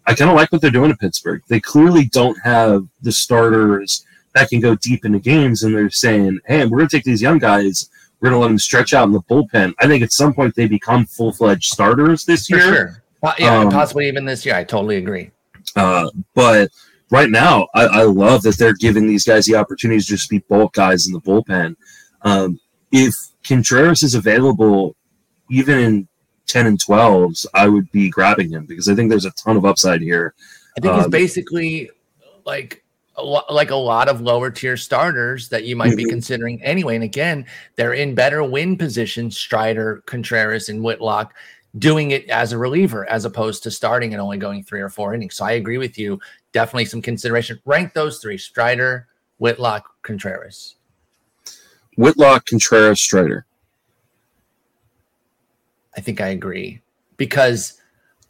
I 0.06 0.14
kind 0.14 0.30
of 0.30 0.38
like 0.38 0.52
what 0.52 0.62
they're 0.62 0.70
doing 0.70 0.92
in 0.92 0.98
Pittsburgh. 0.98 1.42
They 1.48 1.60
clearly 1.60 2.06
don't 2.06 2.40
have 2.44 2.88
the 3.02 3.12
starters 3.12 4.06
that 4.34 4.50
can 4.50 4.60
go 4.60 4.76
deep 4.76 5.06
into 5.06 5.20
games, 5.20 5.64
and 5.64 5.76
they're 5.76 5.90
saying, 5.90 6.40
"Hey, 6.46 6.66
we're 6.66 6.78
going 6.78 6.90
to 6.90 6.96
take 6.96 7.04
these 7.04 7.22
young 7.22 7.40
guys. 7.40 7.90
We're 8.22 8.30
going 8.30 8.40
to 8.40 8.42
let 8.44 8.48
them 8.50 8.60
stretch 8.60 8.94
out 8.94 9.06
in 9.08 9.12
the 9.12 9.22
bullpen." 9.22 9.74
I 9.80 9.88
think 9.88 10.04
at 10.04 10.12
some 10.14 10.34
point 10.34 10.56
they 10.56 10.68
become 10.68 11.06
full 11.06 11.34
fledged 11.34 11.66
starters 11.72 12.24
this 12.26 12.48
For 12.48 12.56
year. 12.58 12.64
sure. 12.74 13.04
Po- 13.24 13.34
Yeah, 13.40 13.60
Um, 13.60 13.70
possibly 13.70 14.08
even 14.08 14.26
this 14.26 14.46
year. 14.46 14.56
I 14.56 14.64
totally 14.64 14.98
agree. 14.98 15.32
Uh, 15.76 16.10
but 16.36 16.70
right 17.12 17.30
now, 17.30 17.68
I, 17.76 17.86
I 17.86 18.04
love 18.04 18.42
that 18.44 18.58
they're 18.58 18.74
giving 18.74 19.08
these 19.08 19.26
guys 19.26 19.46
the 19.46 19.56
opportunities 19.56 20.06
to 20.08 20.14
just 20.14 20.30
be 20.30 20.40
bulk 20.40 20.74
guys 20.74 21.08
in 21.08 21.14
the 21.14 21.22
bullpen. 21.22 21.76
Um, 22.24 22.60
if 22.92 23.14
Contreras 23.44 24.04
is 24.04 24.16
available, 24.16 24.96
even 25.50 25.80
in 25.80 26.08
10 26.48 26.66
and 26.68 26.80
12s, 26.80 27.46
I 27.54 27.68
would 27.68 27.90
be 27.92 28.10
grabbing 28.10 28.50
him 28.52 28.66
because 28.66 28.90
I 28.90 28.96
think 28.96 29.10
there's 29.10 29.26
a 29.26 29.32
ton 29.32 29.56
of 29.58 29.66
upside 29.66 30.02
here. 30.02 30.34
I 30.78 30.82
think 30.82 30.96
he's 30.96 31.06
um, 31.06 31.12
basically 31.12 31.90
like 32.46 32.81
a 33.18 33.24
lo- 33.24 33.44
like 33.50 33.72
a 33.72 33.76
lot 33.76 34.08
of 34.08 34.22
lower 34.22 34.50
tier 34.50 34.78
starters 34.78 35.50
that 35.50 35.66
you 35.66 35.76
might 35.76 35.98
be 35.98 36.06
Mhm. 36.06 36.10
considering 36.10 36.64
anyway. 36.64 36.96
And 36.96 37.04
again, 37.04 37.46
they're 37.76 37.94
in 37.94 38.16
better 38.16 38.44
win 38.44 38.78
positions. 38.78 39.38
Strider, 39.38 40.02
Contreras, 40.06 40.70
and 40.70 40.84
Whitlock 40.84 41.34
doing 41.78 42.12
it 42.12 42.30
as 42.30 42.52
a 42.52 42.58
reliever 42.58 43.10
as 43.10 43.26
opposed 43.26 43.64
to 43.64 43.72
starting 43.72 44.14
and 44.14 44.22
only 44.22 44.38
going 44.38 44.64
three 44.64 44.82
or 44.82 44.90
four 44.90 45.14
innings. 45.14 45.36
So 45.36 45.46
I 45.46 45.52
agree 45.52 45.78
with 45.78 45.98
you. 45.98 46.20
Definitely 46.52 46.86
some 46.86 47.02
consideration. 47.02 47.60
Rank 47.66 47.94
those 47.94 48.20
three: 48.20 48.38
Strider, 48.38 49.08
Whitlock, 49.40 49.86
Contreras. 50.02 50.76
Whitlock, 51.98 52.46
Contreras, 52.46 53.00
Strider. 53.02 53.46
I 55.96 56.02
think 56.02 56.22
I 56.22 56.30
agree 56.30 56.82
because 57.18 57.82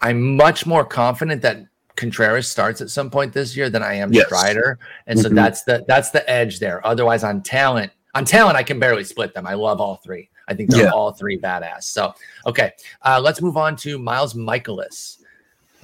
I'm 0.01 0.35
much 0.35 0.65
more 0.65 0.83
confident 0.83 1.43
that 1.43 1.65
Contreras 1.95 2.47
starts 2.47 2.81
at 2.81 2.89
some 2.89 3.09
point 3.09 3.33
this 3.33 3.55
year 3.55 3.69
than 3.69 3.83
I 3.83 3.95
am 3.95 4.11
Yes. 4.13 4.25
Strider, 4.27 4.79
and 5.07 5.19
so 5.19 5.29
Mhm. 5.29 5.35
that's 5.35 5.63
the 5.63 5.83
that's 5.87 6.11
the 6.11 6.27
edge 6.29 6.59
there. 6.59 6.85
Otherwise, 6.85 7.23
on 7.23 7.41
talent, 7.41 7.91
on 8.15 8.25
talent, 8.25 8.57
I 8.57 8.63
can 8.63 8.79
barely 8.79 9.03
split 9.03 9.33
them. 9.33 9.45
I 9.47 9.53
love 9.53 9.79
all 9.81 9.97
three. 10.03 10.29
I 10.47 10.53
think 10.53 10.69
they're 10.69 10.83
Yeah. 10.85 10.89
all 10.91 11.11
three 11.11 11.37
badass. 11.37 11.83
So, 11.83 12.13
okay, 12.45 12.71
uh, 13.03 13.21
let's 13.23 13.41
move 13.41 13.55
on 13.57 13.75
to 13.77 13.97
Miles 13.97 14.33
Mikolas. 14.33 15.17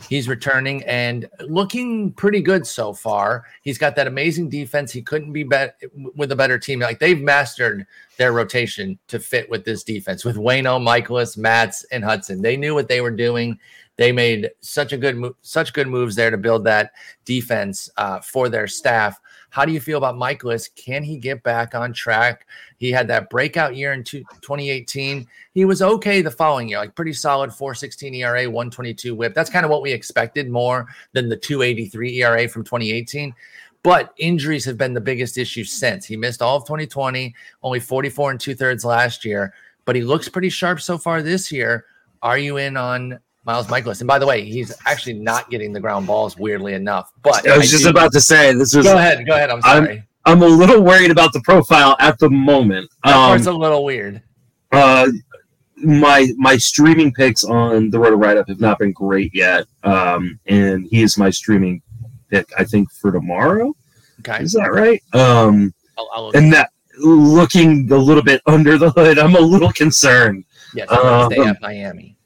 He's 0.09 0.27
returning 0.27 0.83
and 0.83 1.27
looking 1.39 2.11
pretty 2.11 2.41
good 2.41 2.67
so 2.67 2.93
far. 2.93 3.45
He's 3.63 3.79
got 3.79 3.95
that 3.95 4.05
amazing 4.05 4.49
defense. 4.49 4.91
He 4.91 5.01
couldn't 5.01 5.31
be 5.33 5.43
bet 5.43 5.75
with 6.15 6.31
a 6.31 6.35
better 6.35 6.59
team. 6.59 6.79
Like 6.81 6.99
they've 6.99 7.19
mastered 7.19 7.87
their 8.17 8.31
rotation 8.31 8.99
to 9.07 9.19
fit 9.19 9.49
with 9.49 9.65
this 9.65 9.83
defense 9.83 10.23
with 10.23 10.35
Wayno, 10.35 10.79
Mikolas, 10.79 11.35
Matz, 11.35 11.83
and 11.91 12.03
Hudson. 12.03 12.41
They 12.43 12.57
knew 12.57 12.75
what 12.75 12.87
they 12.87 13.01
were 13.01 13.09
doing. 13.09 13.57
They 13.97 14.11
made 14.11 14.51
such 14.61 14.93
a 14.93 14.97
good 14.97 15.21
such 15.41 15.73
good 15.73 15.87
moves 15.87 16.15
there 16.15 16.31
to 16.31 16.37
build 16.37 16.63
that 16.65 16.91
defense 17.25 17.89
uh, 17.97 18.19
for 18.21 18.47
their 18.47 18.67
staff. 18.67 19.19
How 19.49 19.65
do 19.65 19.71
you 19.71 19.79
feel 19.79 19.97
about 19.97 20.15
Mikolas? 20.15 20.69
Can 20.75 21.03
he 21.03 21.17
get 21.17 21.41
back 21.41 21.73
on 21.73 21.93
track? 21.93 22.45
He 22.77 22.91
had 22.91 23.07
that 23.07 23.29
breakout 23.29 23.75
year 23.75 23.93
in 23.93 24.03
two, 24.03 24.19
2018. 24.41 25.25
He 25.53 25.65
was 25.65 25.81
okay 25.81 26.21
the 26.21 26.29
following 26.29 26.69
year, 26.69 26.77
like 26.77 26.95
pretty 26.95 27.13
solid 27.13 27.51
416 27.51 28.13
ERA, 28.13 28.45
122 28.45 29.15
whip. 29.15 29.33
That's 29.33 29.49
kind 29.49 29.65
of 29.65 29.71
what 29.71 29.81
we 29.81 29.91
expected 29.91 30.49
more 30.49 30.87
than 31.13 31.27
the 31.29 31.37
283 31.37 32.21
ERA 32.21 32.47
from 32.47 32.63
2018. 32.63 33.33
But 33.81 34.13
injuries 34.17 34.65
have 34.65 34.77
been 34.77 34.93
the 34.93 35.01
biggest 35.01 35.37
issue 35.37 35.63
since. 35.63 36.05
He 36.05 36.17
missed 36.17 36.41
all 36.41 36.57
of 36.57 36.65
2020, 36.65 37.33
only 37.63 37.79
44 37.79 38.31
and 38.31 38.39
two 38.39 38.53
thirds 38.53 38.83
last 38.83 39.23
year, 39.23 39.53
but 39.85 39.95
he 39.95 40.03
looks 40.03 40.29
pretty 40.29 40.49
sharp 40.49 40.81
so 40.81 40.97
far 40.97 41.21
this 41.21 41.51
year. 41.51 41.85
Are 42.21 42.37
you 42.37 42.57
in 42.57 42.75
on 42.75 43.19
Miles 43.47 43.65
Mikolas? 43.67 44.01
And 44.01 44.07
by 44.07 44.19
the 44.19 44.27
way, 44.27 44.43
he's 44.43 44.75
actually 44.85 45.13
not 45.13 45.49
getting 45.49 45.71
the 45.73 45.79
ground 45.79 46.05
balls, 46.05 46.37
weirdly 46.37 46.73
enough. 46.73 47.11
But 47.23 47.47
I 47.49 47.57
was 47.57 47.71
just 47.71 47.85
do- 47.85 47.89
about 47.89 48.11
to 48.11 48.21
say 48.21 48.53
this 48.53 48.75
is. 48.75 48.85
go 48.85 48.97
ahead, 48.97 49.25
go 49.25 49.33
ahead. 49.33 49.49
I'm 49.49 49.61
I'm- 49.63 49.85
sorry. 49.85 50.03
I'm 50.25 50.41
a 50.43 50.45
little 50.47 50.81
worried 50.83 51.09
about 51.09 51.31
the 51.31 51.39
profile 51.39 51.95
at 52.01 52.19
the 52.19 52.29
moment. 52.29 52.89
that 53.05 53.15
Um, 53.15 53.29
part's 53.29 53.45
a 53.47 53.51
little 53.53 53.85
weird. 53.85 54.21
uh, 54.73 55.07
my 55.77 56.27
my 56.37 56.57
streaming 56.57 57.13
picks 57.13 57.45
on 57.45 57.89
the 57.91 57.97
Roto 57.99 58.17
Write 58.17 58.35
Up 58.35 58.49
have 58.49 58.59
not 58.59 58.77
been 58.79 58.91
great 58.91 59.33
yet, 59.33 59.65
um, 59.83 60.37
and 60.47 60.85
he 60.91 61.01
is 61.01 61.17
my 61.17 61.29
streaming 61.29 61.81
pick. 62.29 62.49
I 62.57 62.65
think 62.65 62.91
for 62.91 63.11
tomorrow. 63.13 63.73
Okay. 64.19 64.43
Is 64.43 64.51
that 64.53 64.71
right? 64.73 65.01
Um, 65.13 65.73
I'll, 65.97 66.09
I'll 66.13 66.31
and 66.31 66.51
that 66.51 66.71
looking 66.99 67.89
a 67.91 67.95
little 67.95 68.23
bit 68.23 68.41
under 68.47 68.77
the 68.77 68.89
hood, 68.91 69.19
I'm 69.19 69.35
a 69.35 69.39
little 69.39 69.71
concerned. 69.71 70.43
yes, 70.75 70.91
um, 70.91 71.31
stay 71.31 71.41
at 71.45 71.61
Miami. 71.61 72.16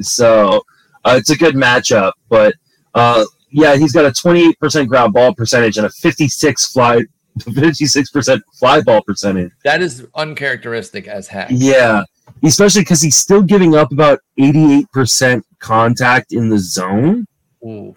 So 0.00 0.62
uh, 1.04 1.16
it's 1.18 1.30
a 1.30 1.36
good 1.36 1.54
matchup, 1.54 2.12
but 2.28 2.54
uh, 2.94 3.24
yeah, 3.50 3.76
he's 3.76 3.92
got 3.92 4.04
a 4.04 4.10
28% 4.10 4.88
ground 4.88 5.12
ball 5.12 5.34
percentage 5.34 5.76
and 5.76 5.86
a 5.86 5.90
56 5.90 6.72
fly, 6.72 7.02
56% 7.38 8.40
fly 8.58 8.80
ball 8.80 9.02
percentage. 9.02 9.52
That 9.64 9.82
is 9.82 10.06
uncharacteristic 10.14 11.06
as 11.06 11.28
heck. 11.28 11.48
Yeah, 11.50 12.04
especially 12.42 12.82
because 12.82 13.00
he's 13.00 13.16
still 13.16 13.42
giving 13.42 13.76
up 13.76 13.92
about 13.92 14.20
88% 14.38 15.42
contact 15.60 16.32
in 16.32 16.48
the 16.48 16.58
zone. 16.58 17.26
Ooh. 17.64 17.94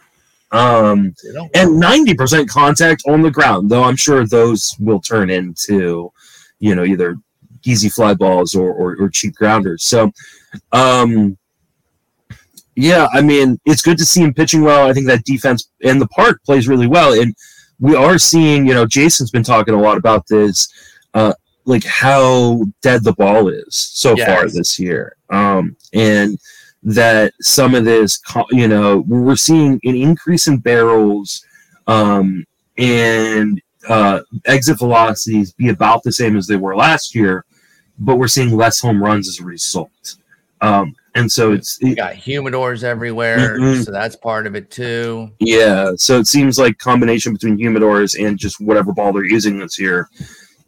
Um, 0.51 1.13
and 1.55 1.81
90% 1.81 2.47
contact 2.47 3.03
on 3.07 3.21
the 3.21 3.31
ground, 3.31 3.69
though 3.69 3.83
I'm 3.83 3.97
sure 3.97 4.25
those 4.25 4.73
will 4.79 5.01
turn 5.01 5.29
into, 5.29 6.11
you 6.59 6.73
know, 6.73 6.85
either 6.85 7.17
easy 7.65 7.89
fly 7.89 8.13
balls 8.13 8.55
or, 8.55 8.71
or, 8.71 8.95
or 8.97 9.09
cheap 9.09 9.35
grounders. 9.35 9.83
So, 9.83 10.11
um, 10.71 11.37
yeah, 12.77 13.07
I 13.11 13.21
mean, 13.21 13.59
it's 13.65 13.81
good 13.81 13.97
to 13.97 14.05
see 14.05 14.21
him 14.21 14.35
pitching 14.35 14.61
well. 14.61 14.87
I 14.87 14.93
think 14.93 15.07
that 15.07 15.23
defense 15.23 15.71
and 15.83 15.99
the 15.99 16.07
park 16.09 16.43
plays 16.43 16.67
really 16.67 16.85
well. 16.85 17.19
And 17.19 17.35
we 17.79 17.95
are 17.95 18.19
seeing, 18.19 18.67
you 18.67 18.73
know, 18.75 18.85
Jason's 18.85 19.31
been 19.31 19.43
talking 19.43 19.73
a 19.73 19.81
lot 19.81 19.97
about 19.97 20.27
this, 20.27 20.71
uh, 21.15 21.33
like 21.65 21.83
how 21.83 22.65
dead 22.83 23.03
the 23.03 23.13
ball 23.13 23.47
is 23.47 23.75
so 23.75 24.15
yes. 24.15 24.27
far 24.27 24.47
this 24.47 24.77
year. 24.77 25.15
Um, 25.31 25.75
and 25.93 26.37
that 26.83 27.33
some 27.41 27.73
of 27.73 27.83
this, 27.83 28.21
you 28.51 28.67
know, 28.67 29.03
we're 29.07 29.35
seeing 29.35 29.79
an 29.83 29.95
increase 29.95 30.47
in 30.47 30.59
barrels 30.59 31.43
um, 31.87 32.45
and 32.77 33.59
uh, 33.89 34.19
exit 34.45 34.77
velocities 34.77 35.51
be 35.53 35.69
about 35.69 36.03
the 36.03 36.11
same 36.11 36.37
as 36.37 36.45
they 36.45 36.57
were 36.57 36.75
last 36.75 37.15
year, 37.15 37.43
but 37.97 38.17
we're 38.17 38.27
seeing 38.27 38.55
less 38.55 38.79
home 38.79 39.03
runs 39.03 39.27
as 39.27 39.39
a 39.39 39.43
result. 39.43 40.17
Um, 40.61 40.95
and 41.17 41.31
so 41.31 41.51
it's 41.51 41.79
you 41.81 41.95
got 41.95 42.13
humidors 42.13 42.83
everywhere, 42.83 43.59
mm-hmm. 43.59 43.81
so 43.81 43.91
that's 43.91 44.15
part 44.15 44.45
of 44.45 44.55
it 44.55 44.69
too. 44.69 45.31
Yeah, 45.39 45.91
so 45.95 46.19
it 46.19 46.27
seems 46.27 46.59
like 46.59 46.77
combination 46.77 47.33
between 47.33 47.57
humidors 47.57 48.23
and 48.23 48.37
just 48.37 48.61
whatever 48.61 48.93
ball 48.93 49.13
they're 49.13 49.25
using 49.25 49.57
this 49.57 49.79
year 49.79 50.09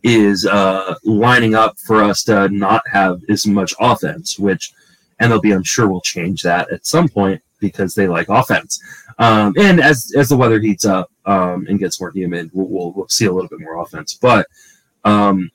is 0.03 0.45
uh, 0.45 0.95
lining 1.03 1.53
up 1.55 1.77
for 1.85 2.03
us 2.03 2.23
to 2.23 2.49
not 2.49 2.81
have 2.91 3.21
as 3.29 3.45
much 3.45 3.73
offense, 3.79 4.39
which 4.39 4.73
MLB, 5.21 5.53
I'm 5.53 5.63
sure, 5.63 5.87
will 5.87 6.01
change 6.01 6.41
that 6.43 6.71
at 6.71 6.85
some 6.85 7.07
point 7.07 7.41
because 7.59 7.93
they 7.93 8.07
like 8.07 8.29
offense. 8.29 8.81
Um, 9.19 9.53
and 9.57 9.79
as 9.79 10.13
as 10.17 10.29
the 10.29 10.37
weather 10.37 10.59
heats 10.59 10.85
up 10.85 11.11
um, 11.25 11.67
and 11.69 11.77
gets 11.77 12.01
more 12.01 12.11
humid, 12.11 12.49
we'll, 12.53 12.67
we'll, 12.67 12.91
we'll, 12.93 13.09
see 13.09 13.25
a 13.25 13.31
little 13.31 13.49
bit 13.49 13.59
more 13.59 13.81
offense. 13.81 14.15
But 14.15 14.47
um, 15.03 15.51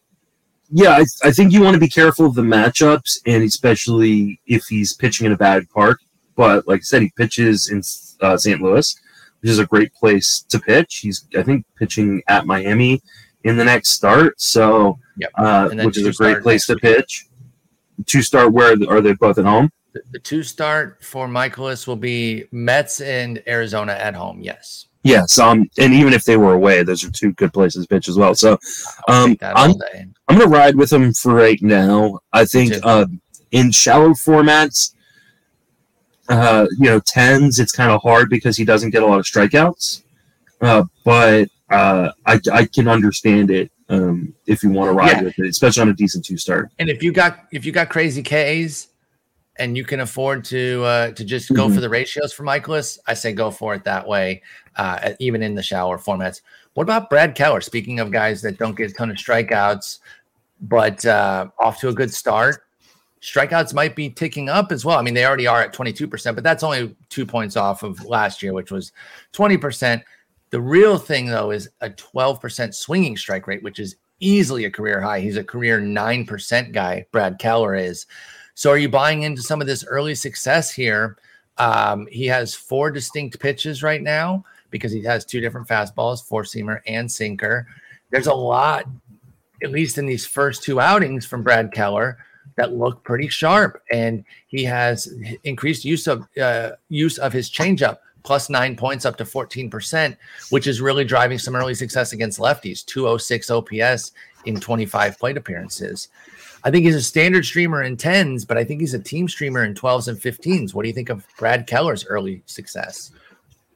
yeah, 0.76 0.90
I, 0.90 1.04
I 1.28 1.30
think 1.30 1.52
you 1.52 1.62
want 1.62 1.74
to 1.74 1.80
be 1.80 1.88
careful 1.88 2.26
of 2.26 2.34
the 2.34 2.42
matchups, 2.42 3.20
and 3.26 3.42
especially 3.44 4.40
if 4.46 4.64
he's 4.66 4.92
pitching 4.92 5.26
in 5.26 5.32
a 5.32 5.36
bad 5.36 5.68
park. 5.70 6.00
But 6.36 6.66
like 6.66 6.80
I 6.80 6.82
said, 6.82 7.02
he 7.02 7.12
pitches 7.16 7.70
in 7.70 7.80
uh, 8.20 8.36
St. 8.36 8.60
Louis, 8.60 8.94
which 9.40 9.50
is 9.50 9.60
a 9.60 9.66
great 9.66 9.94
place 9.94 10.44
to 10.48 10.58
pitch. 10.58 10.96
He's 10.96 11.26
I 11.36 11.42
think 11.42 11.64
pitching 11.76 12.22
at 12.28 12.46
Miami 12.46 13.00
in 13.44 13.56
the 13.56 13.64
next 13.64 13.90
start, 13.90 14.40
so 14.40 14.98
yep. 15.16 15.30
uh, 15.36 15.70
which 15.70 15.96
is 15.96 16.06
a 16.06 16.12
great 16.12 16.42
place 16.42 16.66
to 16.66 16.76
pitch 16.76 17.28
two 18.06 18.22
start 18.22 18.52
where 18.52 18.76
are 18.88 19.00
they 19.00 19.14
both 19.14 19.38
at 19.38 19.44
home? 19.44 19.70
The, 19.92 20.02
the 20.12 20.18
two 20.18 20.42
start 20.42 21.02
for 21.04 21.28
Mikolas 21.28 21.86
will 21.86 21.96
be 21.96 22.44
Mets 22.50 23.00
and 23.00 23.42
Arizona 23.46 23.92
at 23.92 24.14
home. 24.14 24.40
Yes. 24.40 24.86
Yes, 25.04 25.38
um, 25.38 25.68
and 25.78 25.92
even 25.92 26.14
if 26.14 26.24
they 26.24 26.38
were 26.38 26.54
away, 26.54 26.82
those 26.82 27.04
are 27.04 27.10
two 27.10 27.32
good 27.34 27.52
places 27.52 27.84
to 27.84 27.88
pitch 27.88 28.08
as 28.08 28.16
well. 28.16 28.34
So, 28.34 28.58
um, 29.06 29.36
I'm 29.42 29.74
I'm 30.28 30.38
gonna 30.38 30.46
ride 30.46 30.76
with 30.76 30.88
them 30.88 31.12
for 31.12 31.34
right 31.34 31.60
now. 31.60 32.20
I 32.32 32.46
think 32.46 32.72
uh, 32.82 33.04
in 33.50 33.70
shallow 33.70 34.10
formats, 34.10 34.94
uh, 36.30 36.66
you 36.78 36.86
know, 36.86 37.00
tens 37.00 37.60
it's 37.60 37.70
kind 37.70 37.92
of 37.92 38.00
hard 38.00 38.30
because 38.30 38.56
he 38.56 38.64
doesn't 38.64 38.90
get 38.90 39.02
a 39.02 39.06
lot 39.06 39.18
of 39.18 39.26
strikeouts. 39.26 40.04
Uh, 40.62 40.84
but 41.04 41.48
uh, 41.70 42.10
I 42.24 42.40
I 42.50 42.64
can 42.64 42.88
understand 42.88 43.50
it 43.50 43.70
um, 43.90 44.34
if 44.46 44.62
you 44.62 44.70
want 44.70 44.88
to 44.88 44.94
ride 44.94 45.18
yeah. 45.18 45.22
with 45.22 45.38
it, 45.38 45.46
especially 45.46 45.82
on 45.82 45.88
a 45.90 45.94
decent 45.94 46.24
two 46.24 46.38
start. 46.38 46.70
And 46.78 46.88
if 46.88 47.02
you 47.02 47.12
got 47.12 47.44
if 47.52 47.66
you 47.66 47.72
got 47.72 47.90
crazy 47.90 48.22
K's 48.22 48.88
and 49.56 49.76
you 49.76 49.84
can 49.84 50.00
afford 50.00 50.44
to 50.46 50.82
uh, 50.84 51.10
to 51.12 51.24
just 51.24 51.52
go 51.52 51.66
mm-hmm. 51.66 51.74
for 51.74 51.80
the 51.80 51.88
ratios 51.88 52.32
for 52.32 52.44
Mikolas, 52.44 52.98
I 53.06 53.14
say 53.14 53.32
go 53.32 53.50
for 53.50 53.74
it 53.74 53.84
that 53.84 54.06
way, 54.06 54.42
uh, 54.76 55.12
even 55.18 55.42
in 55.42 55.54
the 55.54 55.62
shower 55.62 55.98
formats. 55.98 56.40
What 56.74 56.84
about 56.84 57.10
Brad 57.10 57.34
Keller? 57.34 57.60
Speaking 57.60 58.00
of 58.00 58.10
guys 58.10 58.42
that 58.42 58.58
don't 58.58 58.76
get 58.76 58.90
a 58.90 58.94
ton 58.94 59.10
of 59.10 59.16
strikeouts, 59.16 60.00
but 60.62 61.04
uh, 61.06 61.48
off 61.58 61.80
to 61.80 61.88
a 61.88 61.94
good 61.94 62.12
start. 62.12 62.64
Strikeouts 63.22 63.72
might 63.72 63.96
be 63.96 64.10
ticking 64.10 64.48
up 64.48 64.70
as 64.70 64.84
well. 64.84 64.98
I 64.98 65.02
mean, 65.02 65.14
they 65.14 65.24
already 65.24 65.46
are 65.46 65.62
at 65.62 65.72
22%, 65.72 66.34
but 66.34 66.44
that's 66.44 66.62
only 66.62 66.94
two 67.08 67.24
points 67.24 67.56
off 67.56 67.82
of 67.82 68.04
last 68.04 68.42
year, 68.42 68.52
which 68.52 68.70
was 68.70 68.92
20%. 69.32 70.02
The 70.50 70.60
real 70.60 70.98
thing, 70.98 71.26
though, 71.26 71.50
is 71.50 71.70
a 71.80 71.88
12% 71.90 72.74
swinging 72.74 73.16
strike 73.16 73.46
rate, 73.46 73.62
which 73.62 73.78
is 73.78 73.96
easily 74.20 74.66
a 74.66 74.70
career 74.70 75.00
high. 75.00 75.20
He's 75.20 75.38
a 75.38 75.44
career 75.44 75.80
9% 75.80 76.72
guy, 76.72 77.06
Brad 77.12 77.38
Keller 77.38 77.74
is. 77.74 78.06
So, 78.54 78.70
are 78.70 78.78
you 78.78 78.88
buying 78.88 79.22
into 79.22 79.42
some 79.42 79.60
of 79.60 79.66
this 79.66 79.84
early 79.84 80.14
success 80.14 80.70
here? 80.70 81.16
Um, 81.56 82.06
he 82.10 82.26
has 82.26 82.54
four 82.54 82.90
distinct 82.90 83.40
pitches 83.40 83.82
right 83.82 84.02
now 84.02 84.44
because 84.74 84.90
he 84.90 85.04
has 85.04 85.24
two 85.24 85.40
different 85.40 85.68
fastballs, 85.68 86.26
four 86.26 86.42
seamer 86.42 86.80
and 86.88 87.08
sinker. 87.08 87.68
There's 88.10 88.26
a 88.26 88.34
lot, 88.34 88.88
at 89.62 89.70
least 89.70 89.98
in 89.98 90.04
these 90.04 90.26
first 90.26 90.64
two 90.64 90.80
outings 90.80 91.24
from 91.24 91.44
Brad 91.44 91.72
Keller, 91.72 92.18
that 92.56 92.72
look 92.72 93.04
pretty 93.04 93.28
sharp, 93.28 93.80
and 93.92 94.24
he 94.48 94.64
has 94.64 95.14
increased 95.44 95.84
use 95.84 96.08
of 96.08 96.26
uh, 96.42 96.72
use 96.88 97.18
of 97.18 97.32
his 97.32 97.48
changeup 97.48 97.98
plus 98.24 98.50
nine 98.50 98.74
points 98.74 99.04
up 99.04 99.16
to 99.16 99.24
14%, 99.24 100.16
which 100.50 100.66
is 100.66 100.80
really 100.80 101.04
driving 101.04 101.38
some 101.38 101.54
early 101.54 101.74
success 101.74 102.12
against 102.12 102.40
lefties, 102.40 102.84
206 102.84 103.50
OPS 103.50 104.10
in 104.44 104.58
25 104.58 105.18
plate 105.20 105.36
appearances. 105.36 106.08
I 106.64 106.70
think 106.72 106.84
he's 106.84 106.96
a 106.96 107.02
standard 107.02 107.44
streamer 107.44 107.84
in 107.84 107.96
10s, 107.96 108.44
but 108.44 108.58
I 108.58 108.64
think 108.64 108.80
he's 108.80 108.94
a 108.94 108.98
team 108.98 109.28
streamer 109.28 109.62
in 109.62 109.74
12s 109.74 110.08
and 110.08 110.18
15s. 110.18 110.74
What 110.74 110.82
do 110.82 110.88
you 110.88 110.94
think 110.94 111.10
of 111.10 111.24
Brad 111.38 111.68
Keller's 111.68 112.06
early 112.06 112.42
success? 112.46 113.12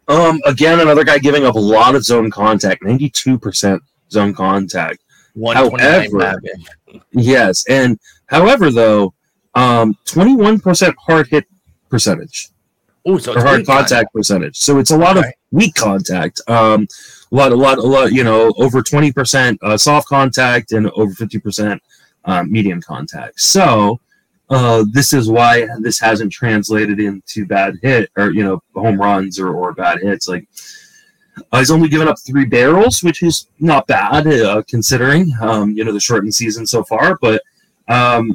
Um, 0.09 0.41
again, 0.47 0.81
another 0.81 1.05
guy 1.05 1.19
giving 1.19 1.45
up 1.45 1.55
a 1.55 1.61
lot 1.61 1.95
of 1.95 2.05
zone 2.05 2.31
contact, 2.31 2.83
92% 2.83 3.81
zone 4.11 4.35
contact. 4.35 5.01
However, 5.45 6.41
yes, 7.13 7.65
and 7.69 7.99
however, 8.27 8.71
though, 8.71 9.15
um, 9.55 9.97
21% 10.07 10.95
hard 11.07 11.29
hit 11.29 11.45
percentage. 11.91 12.49
Oh, 13.07 13.19
so 13.19 13.33
or 13.33 13.41
hard 13.41 13.67
contact, 13.67 13.89
contact, 13.89 14.13
percentage. 14.13 14.57
So 14.57 14.79
it's 14.79 14.91
a 14.91 14.97
lot 14.97 15.17
okay. 15.17 15.29
of 15.29 15.35
weak 15.51 15.75
contact. 15.75 16.41
Um, 16.49 16.87
a 17.31 17.35
lot, 17.35 17.53
a 17.53 17.57
lot, 17.57 17.79
a 17.79 17.83
lot. 17.83 18.13
You 18.13 18.25
know, 18.25 18.53
over 18.59 18.83
twenty 18.83 19.13
percent 19.13 19.59
uh, 19.63 19.79
soft 19.79 20.09
contact 20.09 20.73
and 20.73 20.91
over 20.91 21.13
fifty 21.13 21.39
percent 21.39 21.83
um, 22.25 22.51
medium 22.51 22.83
contact. 22.83 23.41
So 23.41 24.01
uh, 24.51 24.85
this 24.91 25.13
is 25.13 25.31
why 25.31 25.67
this 25.81 26.01
hasn't 26.01 26.33
translated 26.33 27.01
into 27.01 27.47
bad 27.47 27.75
hit 27.83 28.11
or 28.17 28.31
you 28.31 28.43
know 28.43 28.63
home 28.75 29.01
runs 29.01 29.39
or, 29.39 29.55
or 29.55 29.73
bad 29.73 30.01
hits. 30.01 30.29
Like 30.29 30.49
uh, 31.53 31.59
he's 31.59 31.71
only 31.71 31.89
given 31.89 32.09
up 32.09 32.17
three 32.19 32.47
barrels, 32.47 33.03
which 33.03 33.23
is 33.23 33.49
not 33.61 33.87
bad 33.87 34.27
uh, 34.27 34.63
considering 34.69 35.33
um, 35.41 35.73
you 35.73 35.85
know 35.85 35.93
the 35.93 36.01
shortened 36.01 36.35
season 36.35 36.67
so 36.67 36.83
far. 36.83 37.19
But 37.21 37.43
um, 37.89 38.35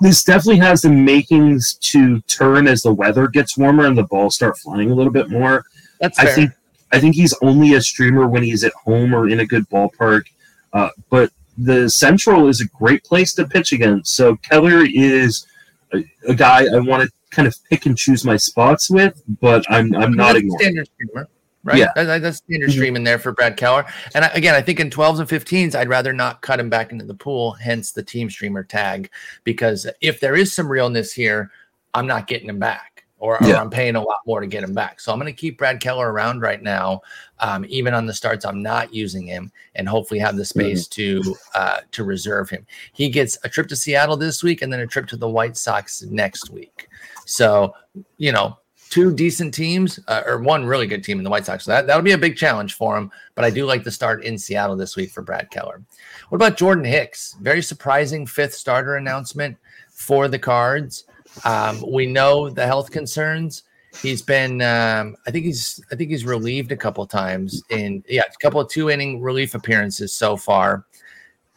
this 0.00 0.24
definitely 0.24 0.58
has 0.58 0.82
the 0.82 0.90
makings 0.90 1.74
to 1.74 2.20
turn 2.22 2.66
as 2.66 2.82
the 2.82 2.92
weather 2.92 3.28
gets 3.28 3.56
warmer 3.56 3.86
and 3.86 3.96
the 3.96 4.04
balls 4.04 4.34
start 4.34 4.58
flying 4.58 4.90
a 4.90 4.94
little 4.94 5.12
bit 5.12 5.30
more. 5.30 5.64
That's 6.00 6.18
fair. 6.18 6.30
I 6.30 6.34
think 6.34 6.52
I 6.92 7.00
think 7.00 7.14
he's 7.14 7.34
only 7.42 7.74
a 7.74 7.80
streamer 7.80 8.26
when 8.26 8.42
he's 8.42 8.64
at 8.64 8.72
home 8.72 9.14
or 9.14 9.28
in 9.28 9.40
a 9.40 9.46
good 9.46 9.68
ballpark. 9.68 10.24
Uh, 10.72 10.90
but 11.08 11.30
the 11.58 11.88
Central 11.88 12.48
is 12.48 12.60
a 12.60 12.66
great 12.68 13.04
place 13.04 13.34
to 13.34 13.46
pitch 13.46 13.72
against. 13.72 14.14
So 14.14 14.36
Keller 14.36 14.84
is 14.84 15.46
a, 15.92 16.04
a 16.28 16.34
guy 16.34 16.66
I 16.66 16.78
want 16.78 17.02
to 17.04 17.10
kind 17.30 17.48
of 17.48 17.56
pick 17.70 17.86
and 17.86 17.96
choose 17.96 18.24
my 18.24 18.36
spots 18.36 18.90
with, 18.90 19.22
but 19.40 19.64
I'm 19.70 19.94
I'm 19.94 20.12
not 20.12 20.36
ignoring. 20.36 20.60
Standard 20.60 20.88
streamer 20.94 21.28
right? 21.66 21.78
Yeah, 21.78 21.92
that, 21.96 22.22
that's 22.22 22.38
standard 22.38 22.70
mm-hmm. 22.70 22.78
stream 22.78 22.96
in 22.96 23.04
there 23.04 23.18
for 23.18 23.32
Brad 23.32 23.56
Keller. 23.56 23.84
And 24.14 24.24
I, 24.24 24.28
again, 24.28 24.54
I 24.54 24.62
think 24.62 24.80
in 24.80 24.88
12s 24.88 25.18
and 25.18 25.28
15s, 25.28 25.74
I'd 25.74 25.88
rather 25.88 26.12
not 26.12 26.40
cut 26.40 26.60
him 26.60 26.70
back 26.70 26.92
into 26.92 27.04
the 27.04 27.14
pool, 27.14 27.52
hence 27.52 27.90
the 27.90 28.02
team 28.02 28.30
streamer 28.30 28.62
tag, 28.62 29.10
because 29.44 29.86
if 30.00 30.20
there 30.20 30.36
is 30.36 30.52
some 30.52 30.68
realness 30.68 31.12
here, 31.12 31.50
I'm 31.92 32.06
not 32.06 32.28
getting 32.28 32.48
him 32.48 32.58
back. 32.58 32.95
Or, 33.18 33.38
yeah. 33.40 33.54
or 33.54 33.56
I'm 33.56 33.70
paying 33.70 33.96
a 33.96 34.02
lot 34.02 34.18
more 34.26 34.40
to 34.40 34.46
get 34.46 34.62
him 34.62 34.74
back. 34.74 35.00
So 35.00 35.10
I'm 35.10 35.18
going 35.18 35.32
to 35.32 35.38
keep 35.38 35.56
Brad 35.56 35.80
Keller 35.80 36.12
around 36.12 36.42
right 36.42 36.62
now. 36.62 37.00
Um, 37.40 37.64
even 37.68 37.94
on 37.94 38.04
the 38.04 38.12
starts, 38.12 38.44
I'm 38.44 38.62
not 38.62 38.92
using 38.92 39.26
him, 39.26 39.50
and 39.74 39.88
hopefully 39.88 40.20
have 40.20 40.36
the 40.36 40.44
space 40.44 40.86
mm-hmm. 40.86 41.22
to 41.22 41.36
uh, 41.54 41.80
to 41.92 42.04
reserve 42.04 42.50
him. 42.50 42.66
He 42.92 43.08
gets 43.08 43.38
a 43.42 43.48
trip 43.48 43.68
to 43.68 43.76
Seattle 43.76 44.16
this 44.16 44.42
week, 44.42 44.60
and 44.60 44.72
then 44.72 44.80
a 44.80 44.86
trip 44.86 45.06
to 45.08 45.16
the 45.16 45.28
White 45.28 45.56
Sox 45.56 46.02
next 46.02 46.50
week. 46.50 46.88
So 47.24 47.74
you 48.18 48.32
know, 48.32 48.58
two 48.90 49.14
decent 49.14 49.52
teams 49.52 49.98
uh, 50.08 50.22
or 50.26 50.38
one 50.38 50.64
really 50.64 50.86
good 50.86 51.04
team 51.04 51.18
in 51.18 51.24
the 51.24 51.30
White 51.30 51.46
Sox. 51.46 51.64
So 51.64 51.72
that, 51.72 51.86
that'll 51.86 52.02
be 52.02 52.12
a 52.12 52.18
big 52.18 52.36
challenge 52.36 52.74
for 52.74 52.96
him. 52.96 53.10
But 53.34 53.44
I 53.44 53.50
do 53.50 53.66
like 53.66 53.84
the 53.84 53.90
start 53.90 54.24
in 54.24 54.38
Seattle 54.38 54.76
this 54.76 54.96
week 54.96 55.10
for 55.10 55.22
Brad 55.22 55.50
Keller. 55.50 55.82
What 56.28 56.36
about 56.36 56.56
Jordan 56.56 56.84
Hicks? 56.84 57.34
Very 57.40 57.62
surprising 57.62 58.26
fifth 58.26 58.54
starter 58.54 58.96
announcement 58.96 59.56
for 59.90 60.28
the 60.28 60.38
Cards. 60.38 61.04
Um, 61.44 61.84
we 61.90 62.06
know 62.06 62.48
the 62.50 62.66
health 62.66 62.90
concerns. 62.90 63.64
He's 64.02 64.22
been, 64.22 64.60
um, 64.62 65.16
I 65.26 65.30
think 65.30 65.46
he's, 65.46 65.82
I 65.90 65.96
think 65.96 66.10
he's 66.10 66.24
relieved 66.24 66.72
a 66.72 66.76
couple 66.76 67.06
times 67.06 67.62
in, 67.70 68.04
yeah, 68.08 68.22
a 68.28 68.42
couple 68.42 68.60
of 68.60 68.68
two 68.68 68.90
inning 68.90 69.20
relief 69.20 69.54
appearances 69.54 70.12
so 70.12 70.36
far. 70.36 70.84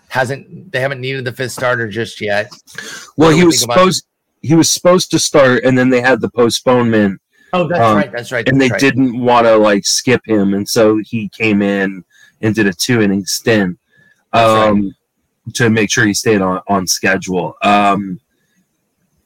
hasn't 0.09 0.71
they 0.71 0.79
haven't 0.79 0.99
needed 0.99 1.23
the 1.23 1.31
fifth 1.31 1.53
starter 1.53 1.87
just 1.87 2.19
yet. 2.19 2.51
Well, 3.15 3.29
he 3.31 3.45
was 3.45 3.59
supposed 3.59 4.05
he 4.41 4.55
was 4.55 4.69
supposed 4.69 5.11
to 5.11 5.19
start, 5.19 5.63
and 5.63 5.77
then 5.77 5.89
they 5.89 6.01
had 6.01 6.21
the 6.21 6.29
postponement. 6.29 7.21
Oh, 7.53 7.67
that's 7.67 7.81
um, 7.81 7.95
right. 7.95 8.11
That's 8.11 8.31
right. 8.31 8.47
and 8.47 8.59
they 8.59 8.69
right. 8.69 8.79
didn't 8.79 9.19
want 9.19 9.45
to 9.45 9.55
like 9.55 9.85
skip 9.85 10.21
him, 10.25 10.53
and 10.53 10.67
so 10.67 10.97
he 11.03 11.29
came 11.29 11.61
in 11.61 12.03
and 12.41 12.55
did 12.55 12.67
a 12.67 12.73
two 12.73 13.01
inning 13.01 13.25
stint 13.25 13.77
um, 14.33 14.83
right. 15.45 15.55
to 15.55 15.69
make 15.69 15.91
sure 15.91 16.05
he 16.05 16.13
stayed 16.13 16.41
on 16.41 16.61
on 16.67 16.87
schedule. 16.87 17.55
Um, 17.61 18.19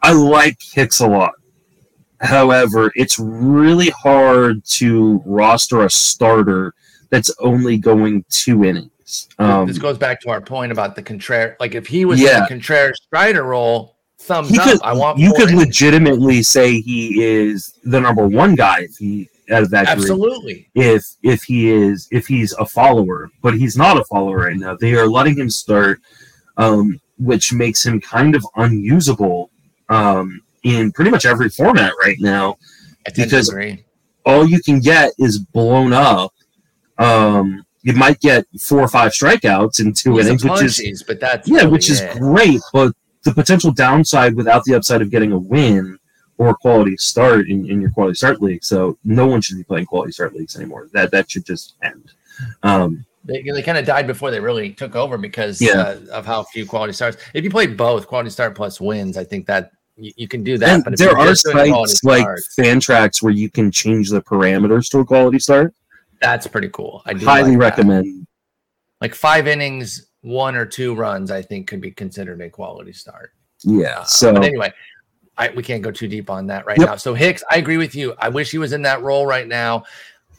I 0.04 0.12
like 0.12 0.58
Hicks 0.74 1.00
a 1.00 1.08
lot. 1.08 1.34
However, 2.20 2.92
it's 2.96 3.18
really 3.20 3.90
hard 3.90 4.64
to 4.66 5.22
roster 5.26 5.86
a 5.86 5.90
starter 5.90 6.74
that's 7.10 7.34
only 7.40 7.78
going 7.78 8.24
two 8.30 8.64
innings. 8.64 9.28
Um, 9.40 9.68
this 9.68 9.78
goes 9.78 9.98
back 9.98 10.22
to 10.22 10.30
our 10.30 10.42
point 10.42 10.72
about 10.72 10.96
the 10.96 11.04
Contreras. 11.04 11.56
Like 11.60 11.76
if 11.76 11.88
he 11.88 12.06
was 12.06 12.20
yeah. 12.20 12.38
in 12.38 12.42
the 12.44 12.48
Contreras 12.48 13.00
Strider 13.04 13.44
role, 13.44 13.98
thumbs 14.20 14.50
he 14.50 14.58
up. 14.58 14.64
Could, 14.64 14.82
I 14.82 14.94
want. 14.94 15.20
You 15.20 15.34
could 15.34 15.50
innings. 15.50 15.66
legitimately 15.66 16.44
say 16.44 16.80
he 16.80 17.24
is 17.24 17.80
the 17.84 18.00
number 18.00 18.28
one 18.28 18.56
guy 18.56 18.82
if 18.82 18.96
he 18.98 19.30
out 19.52 19.64
of 19.64 19.70
that 19.72 19.88
absolutely 19.88 20.70
group, 20.74 20.88
if 20.88 21.06
if 21.22 21.44
he 21.44 21.70
is 21.70 22.08
if 22.12 22.28
he's 22.28 22.54
a 22.54 22.66
follower, 22.66 23.30
but 23.42 23.54
he's 23.54 23.76
not 23.76 23.98
a 23.98 24.06
follower 24.06 24.38
right 24.38 24.56
now. 24.56 24.76
They 24.76 24.96
are 24.96 25.08
letting 25.08 25.38
him 25.38 25.50
start, 25.50 26.00
um, 26.58 27.00
which 27.18 27.52
makes 27.52 27.86
him 27.86 28.00
kind 28.00 28.36
of 28.36 28.46
unusable 28.56 29.52
um, 29.94 30.42
in 30.64 30.92
pretty 30.92 31.12
much 31.12 31.26
every 31.26 31.50
format 31.50 31.92
right 32.02 32.18
now 32.20 32.58
because 33.16 33.54
all 34.26 34.48
you 34.48 34.62
can 34.62 34.80
get 34.80 35.12
is 35.20 35.40
blown 35.40 35.94
up 35.94 36.34
um, 36.98 37.66
you 37.84 37.94
might 37.94 38.20
get 38.22 38.46
four 38.62 38.80
or 38.80 38.88
five 38.88 39.12
strikeouts 39.12 39.80
in 39.80 39.94
two 39.94 40.18
He's 40.18 40.28
innings, 40.28 40.44
which 40.44 40.62
is 40.64 41.04
but 41.04 41.20
that's 41.20 41.48
yeah, 41.48 41.66
which 41.66 41.90
is 41.90 42.02
it. 42.02 42.18
great. 42.18 42.62
But 42.72 42.94
the 43.24 43.34
potential 43.34 43.72
downside 43.72 44.36
without 44.36 44.64
the 44.64 44.74
upside 44.74 45.02
of 45.02 45.10
getting 45.10 45.32
a 45.34 45.38
win 45.38 46.00
or 46.38 46.50
a 46.50 46.56
quality 46.56 46.98
start 46.98 47.50
in, 47.50 47.70
in 47.70 47.82
your 47.82 47.92
quality 47.92 48.16
start 48.16 48.42
league. 48.42 48.64
So 48.64 48.98
no 49.04 49.28
one 49.28 49.42
should 49.42 49.58
be 49.58 49.64
playing 49.64 49.86
quality 49.86 50.14
start 50.14 50.34
leagues 50.34 50.56
anymore. 50.56 50.90
That 50.94 51.12
that 51.12 51.30
should 51.30 51.46
just 51.46 51.76
end. 51.84 52.14
Um, 52.64 53.06
they, 53.26 53.42
they 53.42 53.62
kind 53.62 53.78
of 53.78 53.86
died 53.86 54.08
before 54.08 54.32
they 54.32 54.40
really 54.40 54.72
took 54.72 54.96
over 54.96 55.18
because 55.18 55.62
yeah. 55.62 55.72
uh, 55.74 56.00
of 56.12 56.26
how 56.26 56.44
few 56.44 56.66
quality 56.66 56.94
starts. 56.94 57.18
If 57.34 57.44
you 57.44 57.50
play 57.50 57.68
both 57.68 58.08
quality 58.08 58.30
start 58.30 58.56
plus 58.56 58.80
wins, 58.82 59.18
I 59.18 59.24
think 59.26 59.46
that 59.48 59.72
you, 59.98 60.12
you 60.16 60.28
can 60.28 60.44
do 60.44 60.58
that. 60.58 60.70
And 60.70 60.84
but 60.84 60.98
there 60.98 61.18
are 61.18 61.36
sites 61.36 62.04
like 62.04 62.26
Fantrax 62.58 63.22
where 63.22 63.34
you 63.34 63.50
can 63.50 63.72
change 63.72 64.10
the 64.10 64.22
parameters 64.22 64.90
to 64.92 65.00
a 65.00 65.06
quality 65.06 65.40
start. 65.40 65.74
That's 66.22 66.48
pretty 66.48 66.70
cool. 66.70 67.02
I 67.06 67.14
highly 67.14 67.52
like 67.52 67.60
recommend. 67.60 68.06
That. 68.06 68.28
Like 69.02 69.16
five 69.16 69.48
innings, 69.48 70.08
one 70.22 70.56
or 70.56 70.66
two 70.66 70.96
runs, 70.96 71.32
I 71.32 71.42
think 71.42 71.68
could 71.68 71.82
be 71.82 71.92
considered 71.92 72.40
a 72.42 72.50
quality 72.50 72.94
start. 72.94 73.34
Yeah. 73.64 74.00
Uh, 74.00 74.04
so 74.06 74.34
but 74.34 74.44
anyway, 74.44 74.74
I, 75.38 75.50
we 75.50 75.64
can't 75.64 75.82
go 75.82 75.92
too 75.92 76.08
deep 76.08 76.30
on 76.30 76.48
that 76.48 76.66
right 76.66 76.78
yep. 76.78 76.88
now. 76.88 76.96
So 76.96 77.14
Hicks, 77.14 77.44
I 77.52 77.58
agree 77.58 77.78
with 77.78 77.96
you. 77.96 78.14
I 78.20 78.30
wish 78.30 78.52
he 78.52 78.58
was 78.58 78.72
in 78.72 78.82
that 78.84 79.02
role 79.02 79.26
right 79.26 79.48
now. 79.48 79.84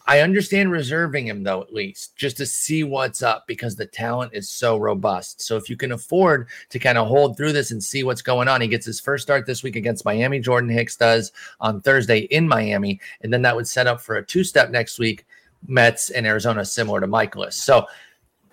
I 0.06 0.20
understand 0.20 0.70
reserving 0.70 1.26
him 1.26 1.42
though, 1.42 1.62
at 1.62 1.72
least 1.72 2.14
just 2.16 2.36
to 2.36 2.46
see 2.46 2.84
what's 2.84 3.22
up 3.22 3.46
because 3.46 3.74
the 3.74 3.86
talent 3.86 4.32
is 4.34 4.50
so 4.50 4.76
robust. 4.76 5.40
So 5.40 5.56
if 5.56 5.70
you 5.70 5.76
can 5.76 5.92
afford 5.92 6.48
to 6.70 6.78
kind 6.78 6.98
of 6.98 7.08
hold 7.08 7.36
through 7.36 7.52
this 7.52 7.70
and 7.70 7.82
see 7.82 8.04
what's 8.04 8.20
going 8.20 8.46
on, 8.48 8.60
he 8.60 8.68
gets 8.68 8.84
his 8.84 9.00
first 9.00 9.22
start 9.22 9.46
this 9.46 9.62
week 9.62 9.76
against 9.76 10.04
Miami. 10.04 10.40
Jordan 10.40 10.68
Hicks 10.68 10.96
does 10.96 11.32
on 11.60 11.80
Thursday 11.80 12.20
in 12.20 12.46
Miami, 12.46 13.00
and 13.22 13.32
then 13.32 13.42
that 13.42 13.56
would 13.56 13.68
set 13.68 13.86
up 13.86 14.00
for 14.00 14.16
a 14.16 14.24
two-step 14.24 14.70
next 14.70 14.98
week 14.98 15.26
Mets 15.66 16.10
and 16.10 16.26
Arizona, 16.26 16.64
similar 16.64 17.00
to 17.00 17.06
Mikolas. 17.06 17.54
So 17.54 17.86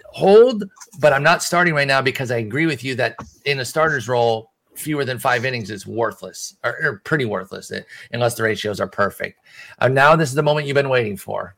hold, 0.06 0.64
but 1.00 1.14
I'm 1.14 1.24
not 1.24 1.44
starting 1.44 1.74
right 1.74 1.88
now 1.88 2.02
because 2.02 2.32
I 2.32 2.38
agree 2.38 2.66
with 2.66 2.84
you 2.84 2.96
that 2.96 3.16
in 3.46 3.60
a 3.60 3.66
starter's 3.66 4.08
role, 4.08 4.51
fewer 4.82 5.06
than 5.06 5.20
five 5.20 5.46
innings 5.46 5.70
is 5.70 5.88
worthless 5.88 6.58
or, 6.64 6.78
or 6.84 7.02
pretty 7.04 7.26
worthless 7.26 7.72
eh, 7.72 7.82
unless 8.12 8.36
the 8.36 8.44
ratios 8.44 8.80
are 8.80 8.88
perfect. 8.88 9.40
Uh, 9.80 9.88
now 9.88 10.16
this 10.16 10.30
is 10.30 10.36
the 10.36 10.44
moment 10.44 10.68
you've 10.68 10.76
been 10.76 10.90
waiting 10.90 11.18
for. 11.18 11.56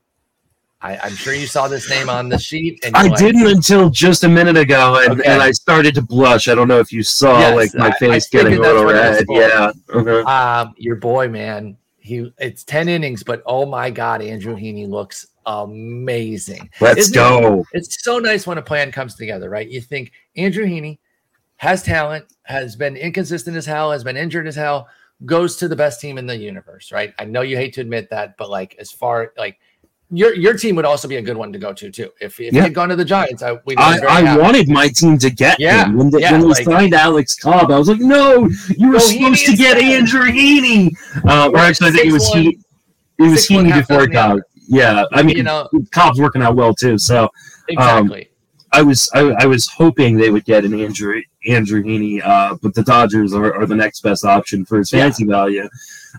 I, 0.84 1.08
am 1.08 1.16
sure 1.16 1.34
you 1.34 1.48
saw 1.48 1.70
this 1.70 1.90
name 1.90 2.10
on 2.10 2.28
the 2.28 2.38
sheet. 2.38 2.84
I 2.94 3.08
like, 3.08 3.18
didn't 3.18 3.48
until 3.48 3.90
just 3.90 4.26
a 4.26 4.30
minute 4.30 4.58
ago, 4.58 5.02
and, 5.02 5.22
okay. 5.22 5.32
and, 5.32 5.42
I 5.42 5.52
started 5.52 5.96
to 5.96 6.02
blush. 6.02 6.50
I 6.50 6.56
don't 6.56 6.68
know 6.68 6.80
if 6.80 6.92
you 6.92 7.04
saw 7.04 7.40
yes, 7.40 7.56
like 7.56 7.76
my 7.76 7.92
face 7.98 8.28
I, 8.34 8.38
I 8.38 8.44
getting 8.44 8.60
a 8.60 8.62
little 8.62 8.84
red. 8.84 9.26
Yeah, 9.30 9.72
uh-huh. 9.94 10.62
um, 10.66 10.74
your 10.78 10.98
boy, 10.98 11.30
man. 11.30 11.78
He 12.00 12.34
it's 12.38 12.66
ten 12.66 12.90
innings, 12.90 13.24
but 13.24 13.42
oh 13.46 13.66
my 13.66 13.90
god, 13.90 14.22
Andrew 14.22 14.58
Heaney 14.58 14.86
looks 14.90 15.26
amazing. 15.46 16.70
Let's 16.82 17.00
Isn't 17.00 17.14
go. 17.14 17.60
It, 17.72 17.78
it's 17.78 18.04
so 18.04 18.20
nice 18.20 18.46
when 18.46 18.58
a 18.58 18.62
plan 18.62 18.92
comes 18.92 19.16
together, 19.16 19.50
right? 19.50 19.70
You 19.70 19.80
think 19.80 20.12
Andrew 20.36 20.66
Heaney 20.66 21.00
has 21.64 21.82
talent, 21.82 22.26
has 22.44 22.76
been 22.76 22.98
inconsistent 22.98 23.56
as 23.56 23.66
hell, 23.66 23.92
has 23.92 24.04
been 24.04 24.18
injured 24.18 24.48
as 24.48 24.56
hell, 24.56 24.88
goes 25.26 25.56
to 25.56 25.70
the 25.70 25.76
best 25.76 26.02
team 26.02 26.18
in 26.18 26.28
the 26.28 26.36
universe, 26.36 26.92
right? 26.92 27.14
I 27.18 27.24
know 27.24 27.42
you 27.42 27.56
hate 27.56 27.74
to 27.76 27.82
admit 27.82 28.10
that, 28.10 28.36
but 28.38 28.50
like 28.50 28.76
as 28.80 28.92
far 28.92 29.32
like 29.38 29.58
your 30.12 30.36
your 30.36 30.58
team 30.58 30.76
would 30.76 30.84
also 30.84 31.08
be 31.08 31.16
a 31.16 31.22
good 31.22 31.38
one 31.38 31.54
to 31.54 31.60
go 31.60 31.72
to 31.72 31.90
too. 31.90 32.12
If, 32.20 32.40
if 32.42 32.54
yeah. 32.54 32.58
you 32.58 32.62
had 32.62 32.74
gone 32.74 32.90
to 32.90 32.98
the 32.98 33.06
Giants, 33.06 33.42
I 33.42 33.54
we 33.66 33.78
I, 33.78 33.98
I 33.98 34.38
wanted 34.38 34.68
my 34.68 34.90
team 34.90 35.18
to 35.20 35.30
get 35.30 35.58
yeah. 35.58 35.86
him 35.86 35.98
when, 35.98 36.10
the, 36.10 36.20
yeah, 36.20 36.34
when 36.34 36.42
we 36.42 36.48
like, 36.50 36.66
signed 36.66 36.94
Alex 36.94 37.36
Cobb. 37.36 37.72
I 37.72 37.80
was 37.80 37.88
like, 37.88 38.02
no, 38.02 38.50
you 38.78 38.92
were 38.92 39.00
supposed 39.00 39.46
to 39.46 39.56
get 39.56 39.78
Andrew 39.78 40.26
Heaney. 40.26 40.92
Uh, 41.26 41.50
or 41.50 41.60
actually, 41.60 41.90
I 41.90 41.92
think 41.94 42.08
it 42.08 42.14
was 42.14 42.28
he. 42.28 42.60
It 43.20 43.30
was 43.32 43.48
Heaney 43.48 43.74
before 43.74 44.08
Cobb 44.08 44.42
yeah, 44.68 45.06
I 45.12 45.24
mean, 45.24 45.38
you 45.38 45.44
know, 45.44 45.70
Cobb's 45.92 46.20
working 46.20 46.42
out 46.42 46.56
well 46.56 46.74
too. 46.74 46.98
So 46.98 47.24
um, 47.24 47.30
exactly. 47.70 48.22
Um, 48.22 48.33
I 48.74 48.82
was 48.82 49.10
I, 49.14 49.20
I, 49.40 49.46
was 49.46 49.68
hoping 49.70 50.18
they 50.18 50.32
would 50.32 50.46
get 50.46 50.66
an 50.66 50.80
Andrew 50.80 51.22
Andrew 51.48 51.84
Heaney, 51.84 52.26
uh, 52.26 52.58
but 52.62 52.74
the 52.74 52.84
Dodgers 52.84 53.34
are, 53.34 53.54
are, 53.56 53.66
the 53.66 53.76
next 53.76 54.02
best 54.02 54.26
option 54.26 54.66
for 54.66 54.80
his 54.80 54.90
fantasy 54.90 55.26
yeah. 55.26 55.30
value. 55.30 55.70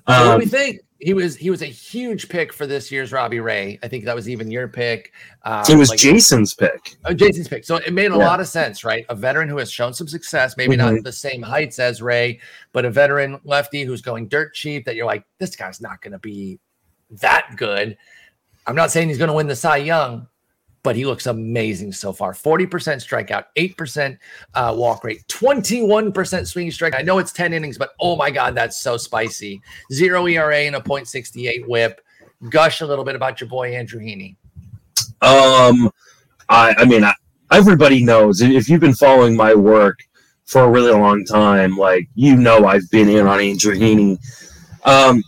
Um, 0.07 0.29
what 0.29 0.33
do 0.33 0.39
we 0.39 0.47
think? 0.47 0.81
He 1.01 1.13
was 1.13 1.37
he 1.37 1.51
was 1.51 1.63
a 1.63 1.67
huge 1.67 2.29
pick 2.29 2.53
for 2.53 2.67
this 2.67 2.91
year's 2.91 3.13
Robbie 3.13 3.41
Ray. 3.41 3.79
I 3.83 3.89
think 3.89 4.05
that 4.05 4.15
was 4.15 4.29
even 4.29 4.51
your 4.51 4.69
pick. 4.69 5.13
Um, 5.43 5.65
it 5.69 5.77
was 5.77 5.91
like, 5.91 5.99
Jason's 5.99 6.55
pick. 6.55 6.97
Oh, 7.05 7.13
Jason's 7.13 7.49
pick. 7.49 7.65
So 7.65 7.77
it 7.77 7.93
made 7.93 8.13
a 8.13 8.17
yeah. 8.17 8.25
lot 8.25 8.41
of 8.41 8.47
sense, 8.47 8.85
right? 8.85 9.05
A 9.09 9.15
veteran 9.15 9.49
who 9.49 9.59
has 9.59 9.71
shown 9.71 9.93
some 9.93 10.09
success, 10.09 10.57
maybe 10.57 10.77
mm-hmm. 10.77 10.95
not 10.95 11.05
the 11.05 11.13
same 11.13 11.43
heights 11.43 11.79
as 11.79 12.01
Ray, 12.01 12.41
but 12.73 12.85
a 12.85 12.91
veteran 12.91 13.39
lefty 13.45 13.83
who's 13.83 14.01
going 14.01 14.29
dirt 14.29 14.55
cheap. 14.55 14.85
That 14.87 14.95
you're 14.95 15.07
like, 15.07 15.25
this 15.39 15.57
guy's 15.57 15.81
not 15.81 16.01
going 16.01 16.13
to 16.13 16.19
be 16.21 16.59
that 17.11 17.57
good. 17.57 17.99
I'm 18.67 18.77
not 18.77 18.91
saying 18.91 19.09
he's 19.09 19.19
going 19.19 19.29
to 19.29 19.35
win 19.35 19.47
the 19.47 19.57
Cy 19.57 19.79
Young, 19.79 20.27
but 20.85 20.95
he 20.95 21.05
looks 21.05 21.27
amazing 21.27 21.91
so 21.91 22.13
far. 22.13 22.33
40% 22.33 22.69
strikeout, 22.69 23.47
8% 23.57 24.19
uh, 24.53 24.73
walk 24.77 25.03
rate, 25.03 25.27
21% 25.29 26.47
swinging 26.47 26.71
strike. 26.71 26.95
I 26.95 27.01
know 27.03 27.19
it's 27.19 27.33
10 27.33 27.55
innings, 27.55 27.79
but 27.79 27.95
oh 27.99 28.15
my 28.15 28.31
God, 28.31 28.55
that's 28.55 28.77
so 28.77 28.97
spicy. 28.97 29.61
Zero 29.91 30.29
ERA 30.29 30.59
and 30.59 30.77
a 30.77 30.81
0.68 30.81 31.67
whip. 31.67 32.01
Gush 32.51 32.83
a 32.83 32.87
little 32.87 33.05
bit 33.05 33.17
about 33.17 33.41
your 33.41 33.49
boy, 33.49 33.75
Andrew 33.75 33.99
Heaney. 33.99 34.37
Um, 35.23 35.91
I, 36.51 36.75
I 36.77 36.85
mean, 36.85 37.03
I, 37.03 37.15
everybody 37.51 38.05
knows 38.05 38.43
if 38.43 38.69
you've 38.69 38.83
been 38.83 38.95
following 38.95 39.35
my 39.35 39.55
work 39.55 39.99
for 40.45 40.65
a 40.65 40.71
really 40.71 40.93
long 40.93 41.25
time, 41.25 41.79
like, 41.79 42.07
you 42.15 42.37
know, 42.37 42.67
I've 42.67 42.89
been 42.91 43.09
in 43.09 43.27
on 43.27 43.41
Andrew 43.41 43.75
Heaney. 43.75 44.19
Um, 44.85 45.25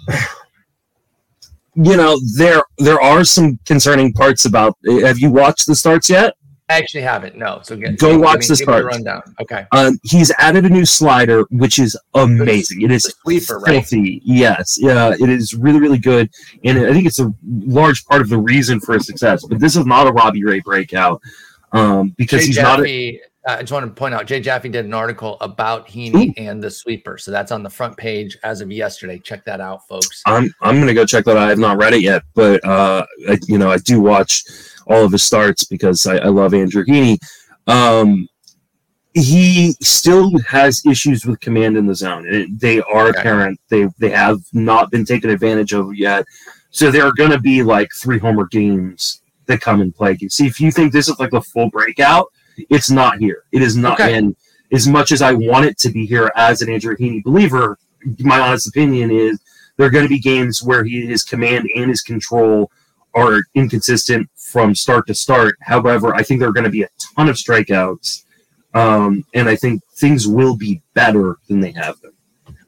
you 1.76 1.96
know 1.96 2.18
there 2.36 2.62
there 2.78 3.00
are 3.00 3.24
some 3.24 3.58
concerning 3.64 4.12
parts 4.12 4.44
about. 4.44 4.76
Have 4.86 5.18
you 5.18 5.30
watched 5.30 5.66
the 5.66 5.74
starts 5.74 6.10
yet? 6.10 6.34
I 6.68 6.78
actually 6.78 7.02
haven't. 7.02 7.36
No, 7.36 7.60
so 7.62 7.76
get, 7.76 7.96
go 7.96 8.18
watch 8.18 8.48
the 8.48 8.56
start. 8.56 8.86
Rundown. 8.86 9.22
Okay. 9.40 9.66
Um, 9.70 10.00
he's 10.02 10.32
added 10.38 10.64
a 10.64 10.68
new 10.68 10.84
slider, 10.84 11.44
which 11.50 11.78
is 11.78 11.96
amazing. 12.14 12.82
It 12.82 12.90
is 12.90 13.14
sweeper, 13.22 13.60
filthy. 13.64 14.14
Right? 14.14 14.22
Yes, 14.24 14.76
yeah, 14.80 15.12
it 15.12 15.28
is 15.28 15.54
really, 15.54 15.78
really 15.78 15.98
good, 15.98 16.28
and 16.64 16.78
I 16.78 16.92
think 16.92 17.06
it's 17.06 17.20
a 17.20 17.32
large 17.44 18.04
part 18.06 18.20
of 18.20 18.28
the 18.28 18.38
reason 18.38 18.80
for 18.80 18.94
his 18.94 19.06
success. 19.06 19.44
But 19.46 19.60
this 19.60 19.76
is 19.76 19.86
not 19.86 20.08
a 20.08 20.12
Robbie 20.12 20.42
Ray 20.42 20.58
breakout 20.60 21.22
um, 21.70 22.14
because 22.16 22.40
Jay 22.40 22.46
he's 22.46 22.56
Jaffe, 22.56 22.72
not. 22.72 22.84
A, 22.84 23.20
I 23.46 23.60
just 23.60 23.72
want 23.72 23.86
to 23.86 23.92
point 23.92 24.12
out, 24.12 24.26
Jay 24.26 24.40
Jaffe 24.40 24.68
did 24.68 24.84
an 24.84 24.94
article 24.94 25.36
about 25.40 25.86
Heaney 25.86 26.30
Ooh. 26.30 26.34
and 26.36 26.62
the 26.62 26.70
sweeper, 26.70 27.16
so 27.16 27.30
that's 27.30 27.52
on 27.52 27.62
the 27.62 27.70
front 27.70 27.96
page 27.96 28.36
as 28.42 28.60
of 28.60 28.72
yesterday. 28.72 29.18
Check 29.18 29.44
that 29.44 29.60
out, 29.60 29.86
folks. 29.86 30.22
I'm 30.26 30.52
I'm 30.60 30.80
gonna 30.80 30.94
go 30.94 31.06
check 31.06 31.24
that. 31.26 31.36
out. 31.36 31.44
I 31.44 31.50
have 31.50 31.58
not 31.58 31.78
read 31.78 31.94
it 31.94 32.00
yet, 32.00 32.22
but 32.34 32.64
uh, 32.64 33.06
I, 33.28 33.38
you 33.46 33.58
know, 33.58 33.70
I 33.70 33.78
do 33.78 34.00
watch 34.00 34.42
all 34.88 35.04
of 35.04 35.12
his 35.12 35.22
starts 35.22 35.64
because 35.64 36.06
I, 36.06 36.16
I 36.16 36.26
love 36.26 36.54
Andrew 36.54 36.84
Heaney. 36.84 37.18
Um, 37.68 38.28
he 39.14 39.72
still 39.80 40.32
has 40.40 40.84
issues 40.84 41.24
with 41.24 41.40
command 41.40 41.76
in 41.76 41.86
the 41.86 41.94
zone. 41.94 42.26
It, 42.28 42.60
they 42.60 42.80
are 42.80 43.08
okay. 43.08 43.20
apparent. 43.20 43.60
They 43.68 43.86
they 43.98 44.10
have 44.10 44.40
not 44.52 44.90
been 44.90 45.04
taken 45.04 45.30
advantage 45.30 45.72
of 45.72 45.94
yet. 45.94 46.26
So 46.70 46.90
there 46.90 47.06
are 47.06 47.14
going 47.16 47.30
to 47.30 47.40
be 47.40 47.62
like 47.62 47.88
three 47.94 48.18
homer 48.18 48.46
games 48.46 49.22
that 49.46 49.60
come 49.60 49.80
and 49.80 49.94
play. 49.94 50.18
See, 50.28 50.46
if 50.46 50.60
you 50.60 50.70
think 50.70 50.92
this 50.92 51.08
is 51.08 51.18
like 51.18 51.32
a 51.32 51.40
full 51.40 51.70
breakout, 51.70 52.26
it's 52.70 52.90
not 52.90 53.18
here. 53.18 53.44
It 53.52 53.62
is 53.62 53.76
not. 53.76 54.00
Okay. 54.00 54.14
And 54.16 54.36
as 54.72 54.86
much 54.86 55.12
as 55.12 55.22
I 55.22 55.32
want 55.32 55.66
it 55.66 55.78
to 55.78 55.90
be 55.90 56.06
here 56.06 56.30
as 56.36 56.62
an 56.62 56.70
Andrew 56.70 56.96
Heaney 56.96 57.22
believer, 57.22 57.78
my 58.18 58.40
honest 58.40 58.68
opinion 58.68 59.10
is 59.10 59.38
there 59.76 59.86
are 59.86 59.90
going 59.90 60.04
to 60.04 60.08
be 60.08 60.18
games 60.18 60.62
where 60.62 60.84
he, 60.84 61.06
his 61.06 61.22
command 61.22 61.68
and 61.74 61.88
his 61.90 62.02
control 62.02 62.70
are 63.14 63.40
inconsistent 63.54 64.28
from 64.34 64.74
start 64.74 65.06
to 65.06 65.14
start. 65.14 65.56
However, 65.60 66.14
I 66.14 66.22
think 66.22 66.40
there 66.40 66.48
are 66.48 66.52
going 66.52 66.64
to 66.64 66.70
be 66.70 66.82
a 66.82 66.88
ton 67.16 67.28
of 67.28 67.36
strikeouts 67.36 68.24
Um, 68.74 69.24
and 69.32 69.48
I 69.48 69.56
think 69.56 69.82
things 69.94 70.26
will 70.28 70.54
be 70.54 70.82
better 70.92 71.38
than 71.48 71.60
they 71.60 71.72
have 71.72 72.00
been. 72.02 72.12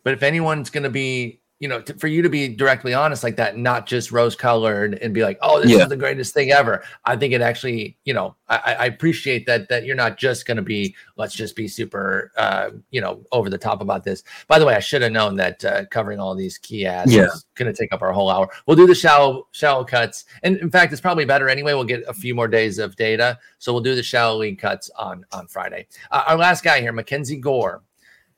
But 0.05 0.15
if 0.15 0.23
anyone's 0.23 0.71
going 0.71 0.85
to 0.85 0.91
be 0.91 1.41
you 1.61 1.67
know, 1.67 1.81
to, 1.81 1.95
for 1.95 2.07
you 2.07 2.23
to 2.23 2.29
be 2.29 2.49
directly 2.49 2.95
honest 2.95 3.25
like 3.25 3.37
that, 3.37 3.57
not 3.57 3.87
just 3.87 4.13
rose 4.13 4.37
colored 4.37 4.95
and 4.95 5.13
be 5.13 5.23
like, 5.23 5.39
"Oh, 5.43 5.61
this 5.61 5.73
yeah. 5.73 5.83
is 5.83 5.89
the 5.89 5.97
greatest 5.97 6.33
thing 6.33 6.53
ever." 6.53 6.85
I 7.05 7.17
think 7.17 7.33
it 7.33 7.41
actually, 7.41 7.97
you 8.05 8.15
know, 8.15 8.37
I, 8.49 8.77
I 8.79 8.87
appreciate 8.87 9.45
that 9.47 9.69
that 9.69 9.85
you're 9.85 9.97
not 9.97 10.19
just 10.19 10.47
going 10.47 10.57
to 10.57 10.63
be, 10.63 10.95
let's 11.17 11.35
just 11.35 11.57
be 11.57 11.67
super, 11.67 12.31
uh, 12.37 12.71
you 12.91 13.01
know, 13.01 13.25
over 13.33 13.51
the 13.51 13.59
top 13.59 13.81
about 13.81 14.05
this. 14.05 14.23
By 14.47 14.61
the 14.61 14.67
way, 14.67 14.75
I 14.75 14.81
should 14.81 15.03
have 15.03 15.11
known 15.11 15.35
that 15.37 15.65
uh, 15.65 15.85
covering 15.87 16.21
all 16.21 16.35
these 16.37 16.59
key 16.59 16.87
adds 16.87 17.13
yeah. 17.13 17.25
is 17.25 17.45
going 17.57 17.73
to 17.73 17.77
take 17.77 17.93
up 17.93 18.03
our 18.03 18.13
whole 18.13 18.31
hour. 18.31 18.49
We'll 18.67 18.77
do 18.77 18.87
the 18.87 18.95
shallow 18.95 19.49
shallow 19.51 19.85
cuts, 19.85 20.27
and 20.45 20.59
in 20.59 20.71
fact, 20.71 20.93
it's 20.93 21.01
probably 21.01 21.25
better 21.25 21.49
anyway. 21.49 21.75
We'll 21.75 21.85
get 21.85 22.05
a 22.07 22.15
few 22.15 22.37
more 22.37 22.49
days 22.49 22.79
of 22.79 22.95
data, 22.95 23.37
so 23.59 23.73
we'll 23.73 23.83
do 23.83 23.97
the 23.97 24.03
shallow 24.03 24.39
league 24.39 24.61
cuts 24.61 24.91
on 24.97 25.25
on 25.33 25.49
Friday. 25.49 25.89
Uh, 26.13 26.23
our 26.29 26.37
last 26.37 26.63
guy 26.63 26.81
here, 26.81 26.93
Mackenzie 26.93 27.37
Gore, 27.37 27.83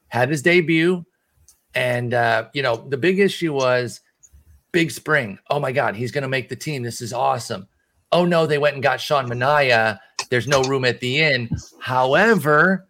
had 0.09 0.31
his 0.31 0.41
debut 0.41 1.05
and 1.75 2.15
uh, 2.15 2.49
you 2.53 2.63
know, 2.63 2.77
the 2.77 2.97
big 2.97 3.19
issue 3.19 3.53
was 3.53 4.01
big 4.73 4.91
spring. 4.91 5.39
Oh 5.49 5.61
my 5.61 5.73
God, 5.73 5.97
he's 5.97 6.13
going 6.13 6.23
to 6.23 6.29
make 6.29 6.49
the 6.49 6.57
team. 6.57 6.83
This 6.83 7.01
is 7.01 7.13
awesome. 7.13 7.67
Oh 8.13 8.25
no, 8.25 8.47
they 8.47 8.59
went 8.59 8.75
and 8.75 8.83
got 8.83 9.01
Sean 9.01 9.29
Manaea. 9.29 9.99
There's 10.31 10.49
no 10.49 10.63
room 10.63 10.85
at 10.85 11.01
the 11.01 11.21
inn. 11.21 11.51
However, 11.81 12.87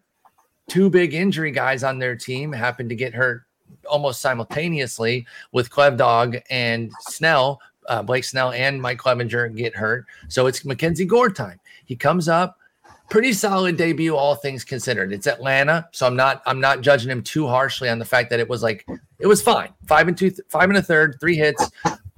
two 0.67 0.89
big 0.89 1.13
injury 1.13 1.51
guys 1.51 1.83
on 1.83 1.99
their 1.99 2.15
team 2.15 2.51
happened 2.51 2.89
to 2.89 2.95
get 2.95 3.13
hurt 3.13 3.43
almost 3.89 4.21
simultaneously 4.21 5.25
with 5.51 5.69
Clev 5.69 5.97
Dog 5.97 6.37
and 6.49 6.91
Snell. 7.01 7.59
Uh, 7.87 8.03
Blake 8.03 8.23
Snell 8.23 8.51
and 8.51 8.81
Mike 8.81 8.99
Clevinger 8.99 9.55
get 9.55 9.75
hurt. 9.75 10.05
So 10.27 10.47
it's 10.47 10.63
Mackenzie 10.63 11.05
Gore 11.05 11.29
time. 11.29 11.59
He 11.85 11.95
comes 11.95 12.27
up, 12.29 12.57
pretty 13.11 13.33
solid 13.33 13.75
debut, 13.75 14.15
all 14.15 14.35
things 14.35 14.63
considered. 14.63 15.11
It's 15.11 15.27
Atlanta, 15.27 15.87
so 15.91 16.07
I'm 16.07 16.15
not 16.15 16.41
I'm 16.47 16.59
not 16.59 16.81
judging 16.81 17.11
him 17.11 17.21
too 17.21 17.45
harshly 17.45 17.89
on 17.89 17.99
the 17.99 18.05
fact 18.05 18.31
that 18.31 18.39
it 18.39 18.49
was 18.49 18.63
like 18.63 18.87
it 19.19 19.27
was 19.27 19.41
fine. 19.41 19.69
Five 19.85 20.07
and 20.07 20.17
two, 20.17 20.31
five 20.47 20.69
and 20.69 20.77
a 20.77 20.81
third, 20.81 21.17
three 21.19 21.35
hits, 21.35 21.69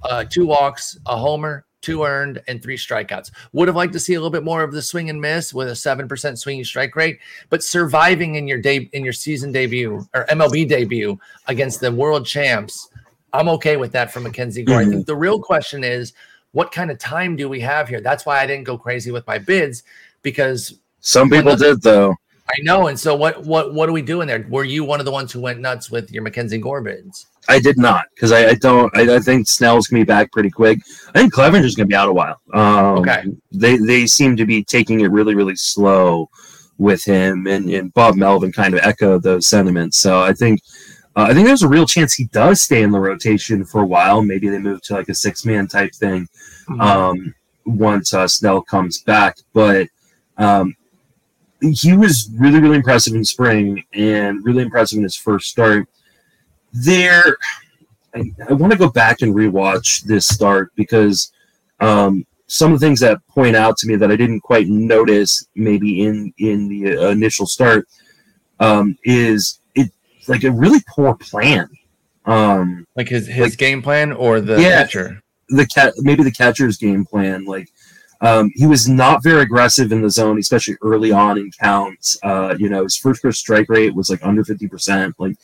uh, 0.04 0.24
two 0.24 0.46
walks, 0.46 0.96
a 1.06 1.16
homer, 1.16 1.66
two 1.82 2.04
earned, 2.04 2.40
and 2.46 2.62
three 2.62 2.76
strikeouts. 2.76 3.32
Would 3.52 3.68
have 3.68 3.76
liked 3.76 3.92
to 3.94 3.98
see 3.98 4.14
a 4.14 4.18
little 4.18 4.30
bit 4.30 4.44
more 4.44 4.62
of 4.62 4.72
the 4.72 4.80
swing 4.80 5.10
and 5.10 5.20
miss 5.20 5.52
with 5.52 5.68
a 5.68 5.74
seven 5.74 6.06
percent 6.06 6.38
swinging 6.38 6.64
strike 6.64 6.94
rate, 6.94 7.18
but 7.50 7.62
surviving 7.62 8.36
in 8.36 8.46
your 8.46 8.60
day 8.60 8.88
in 8.92 9.04
your 9.04 9.12
season 9.12 9.50
debut 9.50 10.06
or 10.14 10.24
MLB 10.26 10.66
debut 10.68 11.18
against 11.48 11.80
the 11.80 11.90
world 11.90 12.24
champs, 12.24 12.88
I'm 13.32 13.48
okay 13.48 13.76
with 13.76 13.90
that 13.92 14.12
for 14.12 14.20
Mackenzie 14.20 14.62
Gore. 14.62 14.78
Mm-hmm. 14.78 14.88
I 14.88 14.92
think 14.94 15.06
the 15.06 15.16
real 15.16 15.40
question 15.40 15.84
is. 15.84 16.14
What 16.52 16.70
kind 16.70 16.92
of 16.92 17.00
time 17.00 17.34
do 17.34 17.48
we 17.48 17.58
have 17.58 17.88
here? 17.88 18.00
That's 18.00 18.24
why 18.24 18.38
I 18.38 18.46
didn't 18.46 18.62
go 18.62 18.78
crazy 18.78 19.10
with 19.10 19.26
my 19.26 19.38
bids 19.38 19.82
because 20.22 20.78
some 21.04 21.28
people 21.28 21.54
did 21.54 21.82
though. 21.82 22.16
I 22.48 22.54
know. 22.62 22.88
And 22.88 22.98
so 22.98 23.14
what 23.14 23.44
what 23.44 23.72
what 23.74 23.88
are 23.88 23.92
we 23.92 24.02
doing 24.02 24.26
there? 24.26 24.46
Were 24.48 24.64
you 24.64 24.84
one 24.84 25.00
of 25.00 25.06
the 25.06 25.12
ones 25.12 25.32
who 25.32 25.40
went 25.40 25.60
nuts 25.60 25.90
with 25.90 26.10
your 26.10 26.22
Mackenzie 26.22 26.58
Gorbins? 26.58 27.26
I 27.48 27.58
did 27.58 27.78
not 27.78 28.06
because 28.14 28.32
I, 28.32 28.48
I, 28.48 28.54
don't. 28.54 28.94
I, 28.96 29.16
I, 29.16 29.18
think 29.18 29.46
Snell's 29.46 29.86
gonna 29.86 30.00
be 30.00 30.06
back 30.06 30.32
pretty 30.32 30.50
quick. 30.50 30.80
I 31.08 31.20
think 31.20 31.32
Clevinger's 31.32 31.74
gonna 31.74 31.86
be 31.86 31.94
out 31.94 32.08
a 32.08 32.12
while. 32.12 32.40
Um, 32.52 32.98
okay. 32.98 33.24
They 33.52 33.76
they 33.76 34.06
seem 34.06 34.36
to 34.36 34.46
be 34.46 34.64
taking 34.64 35.00
it 35.00 35.10
really 35.10 35.34
really 35.34 35.56
slow 35.56 36.30
with 36.78 37.04
him, 37.04 37.46
and, 37.46 37.68
and 37.68 37.92
Bob 37.92 38.16
Melvin 38.16 38.52
kind 38.52 38.74
of 38.74 38.80
echoed 38.80 39.22
those 39.22 39.46
sentiments. 39.46 39.98
So 39.98 40.22
I 40.22 40.32
think 40.32 40.60
uh, 41.16 41.26
I 41.28 41.34
think 41.34 41.46
there's 41.46 41.62
a 41.62 41.68
real 41.68 41.86
chance 41.86 42.14
he 42.14 42.24
does 42.26 42.62
stay 42.62 42.82
in 42.82 42.90
the 42.90 43.00
rotation 43.00 43.64
for 43.64 43.82
a 43.82 43.86
while. 43.86 44.22
Maybe 44.22 44.48
they 44.48 44.58
move 44.58 44.82
to 44.82 44.94
like 44.94 45.08
a 45.08 45.14
six 45.14 45.44
man 45.44 45.66
type 45.66 45.94
thing 45.94 46.26
mm-hmm. 46.68 46.80
um, 46.80 47.34
once 47.66 48.12
uh, 48.12 48.28
Snell 48.28 48.60
comes 48.60 49.00
back, 49.02 49.38
but. 49.54 49.88
Um, 50.36 50.74
he 51.72 51.96
was 51.96 52.30
really, 52.36 52.60
really 52.60 52.76
impressive 52.76 53.14
in 53.14 53.24
spring 53.24 53.84
and 53.92 54.44
really 54.44 54.62
impressive 54.62 54.98
in 54.98 55.02
his 55.02 55.16
first 55.16 55.48
start. 55.48 55.88
There, 56.72 57.36
I, 58.14 58.24
I 58.48 58.52
want 58.52 58.72
to 58.72 58.78
go 58.78 58.90
back 58.90 59.22
and 59.22 59.34
rewatch 59.34 60.02
this 60.02 60.26
start 60.26 60.72
because 60.74 61.32
um, 61.80 62.26
some 62.46 62.72
of 62.72 62.80
the 62.80 62.86
things 62.86 63.00
that 63.00 63.26
point 63.28 63.56
out 63.56 63.76
to 63.78 63.86
me 63.86 63.96
that 63.96 64.10
I 64.10 64.16
didn't 64.16 64.40
quite 64.40 64.68
notice 64.68 65.46
maybe 65.54 66.04
in 66.04 66.32
in 66.38 66.68
the 66.68 66.96
uh, 66.96 67.08
initial 67.08 67.46
start 67.46 67.88
um, 68.60 68.96
is 69.04 69.60
it 69.74 69.90
like 70.28 70.44
a 70.44 70.50
really 70.50 70.80
poor 70.88 71.14
plan. 71.14 71.68
Um, 72.26 72.86
like 72.96 73.08
his 73.08 73.26
his 73.26 73.50
like, 73.50 73.58
game 73.58 73.82
plan 73.82 74.12
or 74.12 74.40
the 74.40 74.60
yeah, 74.60 74.82
catcher. 74.82 75.22
The 75.48 75.66
cat 75.66 75.94
maybe 75.98 76.22
the 76.22 76.32
catcher's 76.32 76.78
game 76.78 77.04
plan. 77.04 77.44
Like 77.44 77.68
um, 78.20 78.50
he 78.54 78.66
was 78.66 78.88
not 78.88 79.22
very 79.22 79.42
aggressive 79.42 79.92
in 79.92 80.02
the 80.02 80.10
zone, 80.10 80.38
especially 80.38 80.76
early 80.82 81.12
on 81.12 81.38
in 81.38 81.50
counts. 81.50 82.18
Uh, 82.22 82.54
you 82.58 82.68
know, 82.68 82.82
his 82.84 82.96
first 82.96 83.20
first 83.20 83.40
strike 83.40 83.68
rate 83.68 83.94
was 83.94 84.10
like 84.10 84.24
under 84.24 84.42
50%. 84.42 85.12
Like, 85.18 85.36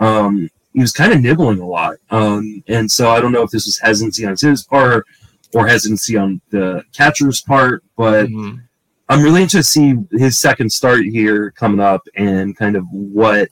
um, 0.00 0.48
he 0.72 0.80
was 0.80 0.92
kind 0.92 1.12
of 1.12 1.20
nibbling 1.20 1.60
a 1.60 1.66
lot. 1.66 1.96
Um, 2.10 2.62
and 2.68 2.90
so 2.90 3.10
I 3.10 3.20
don't 3.20 3.32
know 3.32 3.42
if 3.42 3.50
this 3.50 3.66
was 3.66 3.78
hesitancy 3.78 4.24
on 4.24 4.34
his 4.38 4.64
part 4.64 5.06
or 5.54 5.66
hesitancy 5.66 6.16
on 6.16 6.40
the 6.50 6.82
catcher's 6.92 7.42
part, 7.42 7.84
but 7.96 8.26
mm-hmm. 8.26 8.58
I'm 9.08 9.22
really 9.22 9.42
interested 9.42 9.80
to 9.80 10.08
see 10.08 10.18
his 10.18 10.38
second 10.38 10.72
start 10.72 11.04
here 11.04 11.50
coming 11.50 11.80
up 11.80 12.02
and 12.16 12.56
kind 12.56 12.76
of 12.76 12.84
what 12.90 13.50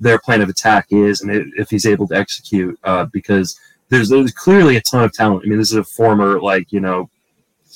their 0.00 0.18
plan 0.18 0.40
of 0.40 0.48
attack 0.48 0.86
is 0.90 1.20
and 1.20 1.52
if 1.56 1.68
he's 1.68 1.86
able 1.86 2.08
to 2.08 2.16
execute 2.16 2.78
uh, 2.84 3.04
because 3.12 3.58
there's, 3.90 4.08
there's 4.08 4.32
clearly 4.32 4.76
a 4.76 4.80
ton 4.80 5.04
of 5.04 5.12
talent. 5.12 5.42
I 5.44 5.48
mean, 5.48 5.58
this 5.58 5.70
is 5.70 5.76
a 5.76 5.84
former, 5.84 6.40
like, 6.40 6.72
you 6.72 6.80
know, 6.80 7.10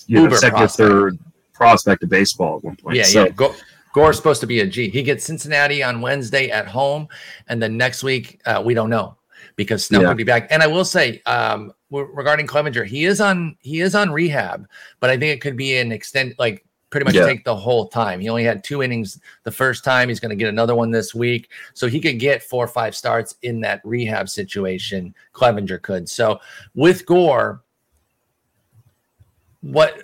you 0.07 0.29
know, 0.29 0.35
second 0.35 0.59
prospect. 0.59 0.91
third 0.91 1.19
prospect 1.53 2.03
of 2.03 2.09
baseball 2.09 2.59
at 2.59 2.65
one 2.65 2.77
point. 2.77 2.97
Yeah, 2.97 3.05
so, 3.05 3.25
yeah. 3.25 3.31
Go, 3.31 3.55
Gore's 3.95 4.17
supposed 4.17 4.41
to 4.43 4.47
be 4.47 4.61
a 4.61 4.67
G. 4.67 4.91
He 4.91 5.03
gets 5.03 5.25
Cincinnati 5.25 5.83
on 5.83 6.01
Wednesday 6.01 6.51
at 6.51 6.69
home, 6.69 7.09
and 7.49 7.63
then 7.63 7.77
next 7.77 8.03
week 8.03 8.41
uh, 8.45 8.63
we 8.65 8.75
don't 8.75 8.91
know 8.91 9.17
because 9.57 9.87
Snell 9.87 10.03
yeah. 10.03 10.09
could 10.09 10.19
be 10.19 10.25
back. 10.25 10.49
And 10.51 10.63
I 10.63 10.67
will 10.67 10.85
say, 10.85 11.23
um, 11.25 11.73
regarding 11.91 12.47
Clevinger, 12.47 12.87
he 12.87 13.05
is 13.05 13.21
on 13.21 13.57
he 13.61 13.81
is 13.81 13.95
on 13.95 14.11
rehab, 14.11 14.69
but 15.01 15.11
I 15.11 15.17
think 15.17 15.35
it 15.35 15.41
could 15.41 15.57
be 15.57 15.79
an 15.79 15.93
extend 15.93 16.35
like 16.39 16.65
pretty 16.91 17.05
much 17.05 17.15
yeah. 17.15 17.27
take 17.27 17.45
the 17.45 17.57
whole 17.57 17.89
time. 17.89 18.21
He 18.21 18.29
only 18.29 18.45
had 18.45 18.63
two 18.63 18.83
innings 18.83 19.19
the 19.45 19.51
first 19.51 19.83
time. 19.83 20.09
He's 20.09 20.21
going 20.21 20.31
to 20.31 20.37
get 20.37 20.49
another 20.49 20.75
one 20.75 20.91
this 20.91 21.15
week, 21.15 21.51
so 21.75 21.89
he 21.89 22.01
could 22.01 22.19
get 22.19 22.43
four 22.43 22.65
or 22.65 22.69
five 22.69 22.95
starts 22.95 23.37
in 23.43 23.61
that 23.63 23.81
rehab 23.85 24.29
situation. 24.29 25.15
Clevinger 25.33 25.81
could. 25.81 26.09
So 26.09 26.39
with 26.75 27.07
Gore, 27.07 27.63
what 29.61 29.99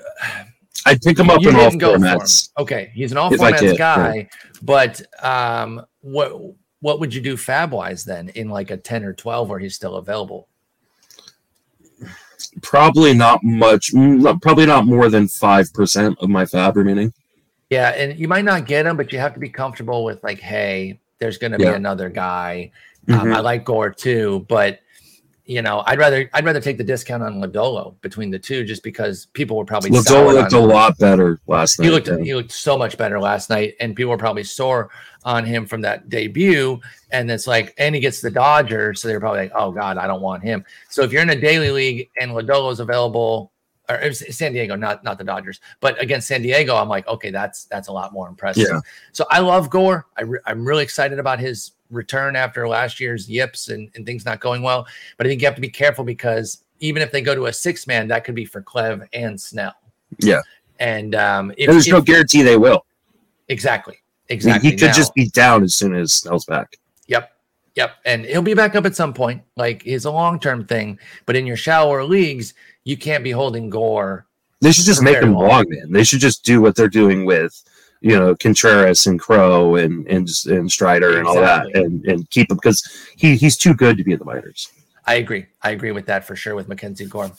I'd 0.86 1.00
pick 1.00 1.18
him 1.18 1.30
up 1.30 1.44
in 1.44 1.54
all 1.54 1.70
formats. 1.70 2.50
Okay, 2.58 2.90
he's 2.94 3.12
an 3.12 3.18
all 3.18 3.30
formats 3.30 3.78
guy, 3.78 4.14
yeah. 4.14 4.24
but 4.62 5.02
um, 5.24 5.84
what 6.00 6.32
what 6.80 7.00
would 7.00 7.14
you 7.14 7.20
do 7.20 7.36
FAAB 7.36 7.70
wise 7.70 8.04
then 8.04 8.28
in 8.30 8.48
like 8.48 8.70
a 8.70 8.76
ten 8.76 9.04
or 9.04 9.12
twelve 9.12 9.48
where 9.48 9.58
he's 9.58 9.74
still 9.74 9.96
available? 9.96 10.48
Probably 12.60 13.14
not 13.14 13.40
much. 13.42 13.92
Probably 14.42 14.66
not 14.66 14.86
more 14.86 15.08
than 15.08 15.28
five 15.28 15.72
percent 15.72 16.16
of 16.20 16.28
my 16.28 16.44
FAAB 16.44 16.74
remaining. 16.74 17.12
Yeah, 17.70 17.90
and 17.90 18.18
you 18.18 18.28
might 18.28 18.44
not 18.44 18.66
get 18.66 18.84
him, 18.84 18.96
but 18.96 19.12
you 19.12 19.18
have 19.18 19.32
to 19.34 19.40
be 19.40 19.48
comfortable 19.48 20.04
with 20.04 20.22
like, 20.22 20.40
hey, 20.40 21.00
there's 21.20 21.38
going 21.38 21.52
to 21.52 21.58
yeah. 21.58 21.70
be 21.70 21.76
another 21.76 22.10
guy. 22.10 22.70
Um, 23.08 23.14
mm-hmm. 23.14 23.32
I 23.32 23.40
like 23.40 23.64
Gore 23.64 23.90
too, 23.90 24.44
but 24.48 24.80
you 25.44 25.60
know, 25.60 25.82
I'd 25.86 25.98
rather 25.98 26.30
I'd 26.32 26.44
rather 26.44 26.60
take 26.60 26.78
the 26.78 26.84
discount 26.84 27.22
on 27.22 27.40
Lodolo 27.40 28.00
between 28.00 28.30
the 28.30 28.38
two, 28.38 28.64
just 28.64 28.82
because 28.82 29.26
people 29.32 29.56
were 29.56 29.64
probably 29.64 29.90
Lodolo 29.90 30.34
looked 30.34 30.52
a 30.52 30.60
lot 30.60 30.96
better 30.98 31.40
last 31.46 31.78
night. 31.78 31.84
He 31.84 31.90
looked 31.90 32.08
yeah. 32.08 32.18
he 32.18 32.34
looked 32.34 32.52
so 32.52 32.78
much 32.78 32.96
better 32.96 33.18
last 33.18 33.50
night, 33.50 33.74
and 33.80 33.96
people 33.96 34.10
were 34.10 34.18
probably 34.18 34.44
sore 34.44 34.90
on 35.24 35.44
him 35.44 35.66
from 35.66 35.80
that 35.80 36.08
debut. 36.08 36.80
And 37.10 37.30
it's 37.30 37.46
like, 37.46 37.74
and 37.78 37.94
he 37.94 38.00
gets 38.00 38.20
the 38.20 38.30
Dodgers, 38.30 39.00
so 39.00 39.08
they're 39.08 39.20
probably 39.20 39.40
like, 39.40 39.52
oh 39.54 39.72
god, 39.72 39.98
I 39.98 40.06
don't 40.06 40.22
want 40.22 40.44
him. 40.44 40.64
So 40.90 41.02
if 41.02 41.12
you're 41.12 41.22
in 41.22 41.30
a 41.30 41.40
daily 41.40 41.70
league 41.70 42.08
and 42.20 42.30
Lodolo's 42.30 42.78
available, 42.78 43.50
or 43.88 44.12
San 44.12 44.52
Diego, 44.52 44.76
not 44.76 45.02
not 45.02 45.18
the 45.18 45.24
Dodgers, 45.24 45.60
but 45.80 46.00
against 46.00 46.28
San 46.28 46.42
Diego, 46.42 46.76
I'm 46.76 46.88
like, 46.88 47.06
okay, 47.08 47.30
that's 47.30 47.64
that's 47.64 47.88
a 47.88 47.92
lot 47.92 48.12
more 48.12 48.28
impressive. 48.28 48.68
Yeah. 48.70 48.80
So 49.10 49.26
I 49.28 49.40
love 49.40 49.70
Gore. 49.70 50.06
I 50.16 50.22
re- 50.22 50.40
I'm 50.46 50.64
really 50.64 50.84
excited 50.84 51.18
about 51.18 51.40
his 51.40 51.72
return 51.92 52.34
after 52.34 52.66
last 52.66 52.98
year's 52.98 53.28
yips 53.28 53.68
and, 53.68 53.90
and 53.94 54.04
things 54.04 54.24
not 54.24 54.40
going 54.40 54.62
well. 54.62 54.86
But 55.16 55.26
I 55.26 55.30
think 55.30 55.40
you 55.40 55.46
have 55.46 55.54
to 55.54 55.60
be 55.60 55.68
careful 55.68 56.04
because 56.04 56.64
even 56.80 57.02
if 57.02 57.12
they 57.12 57.20
go 57.20 57.34
to 57.34 57.46
a 57.46 57.52
six 57.52 57.86
man, 57.86 58.08
that 58.08 58.24
could 58.24 58.34
be 58.34 58.44
for 58.44 58.62
Clev 58.62 59.06
and 59.12 59.40
Snell. 59.40 59.74
Yeah. 60.18 60.40
And 60.80 61.14
um, 61.14 61.52
if, 61.56 61.70
there's 61.70 61.86
if, 61.86 61.92
no 61.92 62.00
guarantee 62.00 62.42
they 62.42 62.56
will. 62.56 62.84
Exactly. 63.48 63.98
Exactly. 64.28 64.70
He 64.70 64.76
could 64.76 64.88
now, 64.88 64.92
just 64.94 65.14
be 65.14 65.28
down 65.28 65.62
as 65.62 65.74
soon 65.74 65.94
as 65.94 66.12
Snell's 66.12 66.44
back. 66.44 66.76
Yep. 67.06 67.30
Yep. 67.76 67.90
And 68.04 68.24
he'll 68.24 68.42
be 68.42 68.54
back 68.54 68.74
up 68.74 68.86
at 68.86 68.96
some 68.96 69.14
point. 69.14 69.42
Like 69.56 69.82
it's 69.86 70.04
a 70.04 70.10
long 70.10 70.40
term 70.40 70.64
thing. 70.64 70.98
But 71.26 71.36
in 71.36 71.46
your 71.46 71.56
shallower 71.56 72.04
leagues, 72.04 72.54
you 72.84 72.96
can't 72.96 73.22
be 73.22 73.30
holding 73.30 73.70
Gore. 73.70 74.26
They 74.60 74.72
should 74.72 74.84
just 74.84 75.02
make 75.02 75.16
him 75.16 75.34
long, 75.34 75.64
man. 75.68 75.90
They 75.90 76.04
should 76.04 76.20
just 76.20 76.44
do 76.44 76.60
what 76.60 76.76
they're 76.76 76.88
doing 76.88 77.24
with 77.24 77.62
you 78.02 78.18
know 78.18 78.34
Contreras 78.34 79.06
and 79.06 79.18
Crowe 79.18 79.76
and 79.76 80.06
and 80.08 80.28
and 80.46 80.70
Strider 80.70 81.18
and 81.18 81.26
all 81.26 81.36
that, 81.36 81.74
and 81.74 82.04
and 82.04 82.28
keep 82.30 82.50
him 82.50 82.56
because 82.56 82.82
he 83.16 83.36
he's 83.36 83.56
too 83.56 83.74
good 83.74 83.96
to 83.96 84.04
be 84.04 84.12
in 84.12 84.18
the 84.18 84.24
minors. 84.24 84.70
I 85.06 85.14
agree. 85.14 85.46
I 85.62 85.70
agree 85.70 85.90
with 85.92 86.06
that 86.06 86.24
for 86.24 86.36
sure 86.36 86.54
with 86.54 86.68
Mackenzie 86.68 87.06
Gore. 87.06 87.32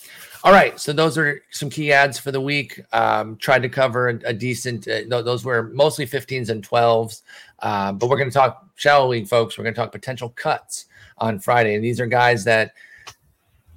All 0.43 0.51
right, 0.51 0.77
so 0.77 0.91
those 0.91 1.17
are 1.17 1.41
some 1.51 1.69
key 1.69 1.93
adds 1.93 2.19
for 2.19 2.31
the 2.31 2.41
week. 2.41 2.81
Um, 2.91 3.37
tried 3.37 3.61
to 3.61 3.69
cover 3.69 4.09
a, 4.09 4.19
a 4.25 4.33
decent. 4.33 4.87
Uh, 4.87 5.21
those 5.21 5.45
were 5.45 5.69
mostly 5.69 6.05
15s 6.05 6.49
and 6.49 6.67
12s, 6.67 7.21
uh, 7.59 7.93
but 7.93 8.09
we're 8.09 8.17
going 8.17 8.29
to 8.29 8.33
talk 8.33 8.67
shallow 8.75 9.07
league, 9.07 9.27
folks. 9.27 9.57
We're 9.57 9.63
going 9.63 9.73
to 9.73 9.79
talk 9.79 9.93
potential 9.93 10.29
cuts 10.29 10.85
on 11.17 11.39
Friday, 11.39 11.75
and 11.75 11.83
these 11.83 12.01
are 12.01 12.07
guys 12.07 12.43
that 12.43 12.73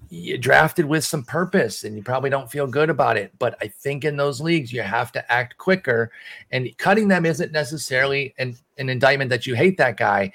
you 0.09 0.38
drafted 0.38 0.84
with 0.84 1.04
some 1.04 1.24
purpose 1.24 1.84
and 1.84 1.96
you 1.96 2.02
probably 2.02 2.30
don't 2.30 2.50
feel 2.50 2.66
good 2.66 2.90
about 2.90 3.16
it. 3.16 3.32
But 3.38 3.57
I 3.61 3.68
think 3.68 4.04
in 4.04 4.16
those 4.16 4.40
leagues, 4.40 4.72
you 4.72 4.82
have 4.82 5.12
to 5.12 5.32
act 5.32 5.57
quicker. 5.59 6.11
And 6.50 6.68
cutting 6.78 7.09
them 7.09 7.26
isn't 7.26 7.52
necessarily 7.52 8.34
an, 8.38 8.57
an 8.78 8.88
indictment 8.88 9.30
that 9.30 9.46
you 9.46 9.54
hate 9.54 9.76
that 9.78 9.96
guy, 9.96 10.32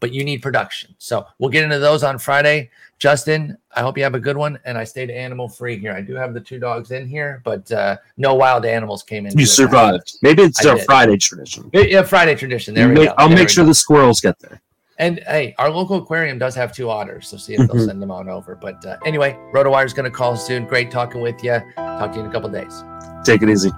but 0.00 0.12
you 0.12 0.24
need 0.24 0.42
production. 0.42 0.94
So 0.98 1.26
we'll 1.38 1.50
get 1.50 1.64
into 1.64 1.78
those 1.78 2.02
on 2.02 2.18
Friday. 2.18 2.70
Justin, 2.98 3.56
I 3.74 3.80
hope 3.80 3.96
you 3.96 4.04
have 4.04 4.14
a 4.14 4.20
good 4.20 4.36
one. 4.36 4.58
And 4.64 4.76
I 4.76 4.84
stayed 4.84 5.10
animal 5.10 5.48
free 5.48 5.78
here. 5.78 5.92
I 5.92 6.00
do 6.00 6.14
have 6.14 6.34
the 6.34 6.40
two 6.40 6.58
dogs 6.58 6.90
in 6.90 7.06
here, 7.06 7.40
but 7.44 7.70
uh, 7.72 7.96
no 8.16 8.34
wild 8.34 8.64
animals 8.66 9.02
came 9.02 9.26
in. 9.26 9.36
You 9.38 9.46
survived. 9.46 10.18
Maybe 10.22 10.42
it's 10.42 10.64
a 10.64 10.76
Friday 10.84 11.16
tradition. 11.16 11.70
Yeah, 11.72 12.02
Friday 12.02 12.34
tradition. 12.34 12.74
There 12.74 12.88
we 12.88 12.94
make, 12.94 13.08
go. 13.08 13.14
I'll 13.18 13.28
there 13.28 13.38
make 13.38 13.48
sure 13.48 13.64
go. 13.64 13.68
the 13.68 13.74
squirrels 13.74 14.20
get 14.20 14.38
there. 14.38 14.60
And 14.98 15.18
hey, 15.26 15.54
our 15.58 15.70
local 15.70 15.96
aquarium 15.96 16.38
does 16.38 16.54
have 16.54 16.72
two 16.72 16.88
otters, 16.90 17.26
so 17.28 17.36
see 17.36 17.54
if 17.54 17.58
they'll 17.66 17.80
Mhm. 17.82 17.86
send 17.86 18.02
them 18.02 18.10
on 18.10 18.28
over. 18.28 18.54
But 18.54 18.84
uh, 18.86 18.96
anyway, 19.04 19.36
RotoWire 19.52 19.84
is 19.84 19.92
going 19.92 20.04
to 20.04 20.16
call 20.16 20.36
soon. 20.36 20.66
Great 20.66 20.90
talking 20.90 21.20
with 21.20 21.42
you. 21.42 21.60
Talk 21.76 22.12
to 22.12 22.18
you 22.18 22.24
in 22.24 22.30
a 22.30 22.32
couple 22.32 22.48
days. 22.48 22.84
Take 23.24 23.42
it 23.42 23.48
easy. 23.48 23.70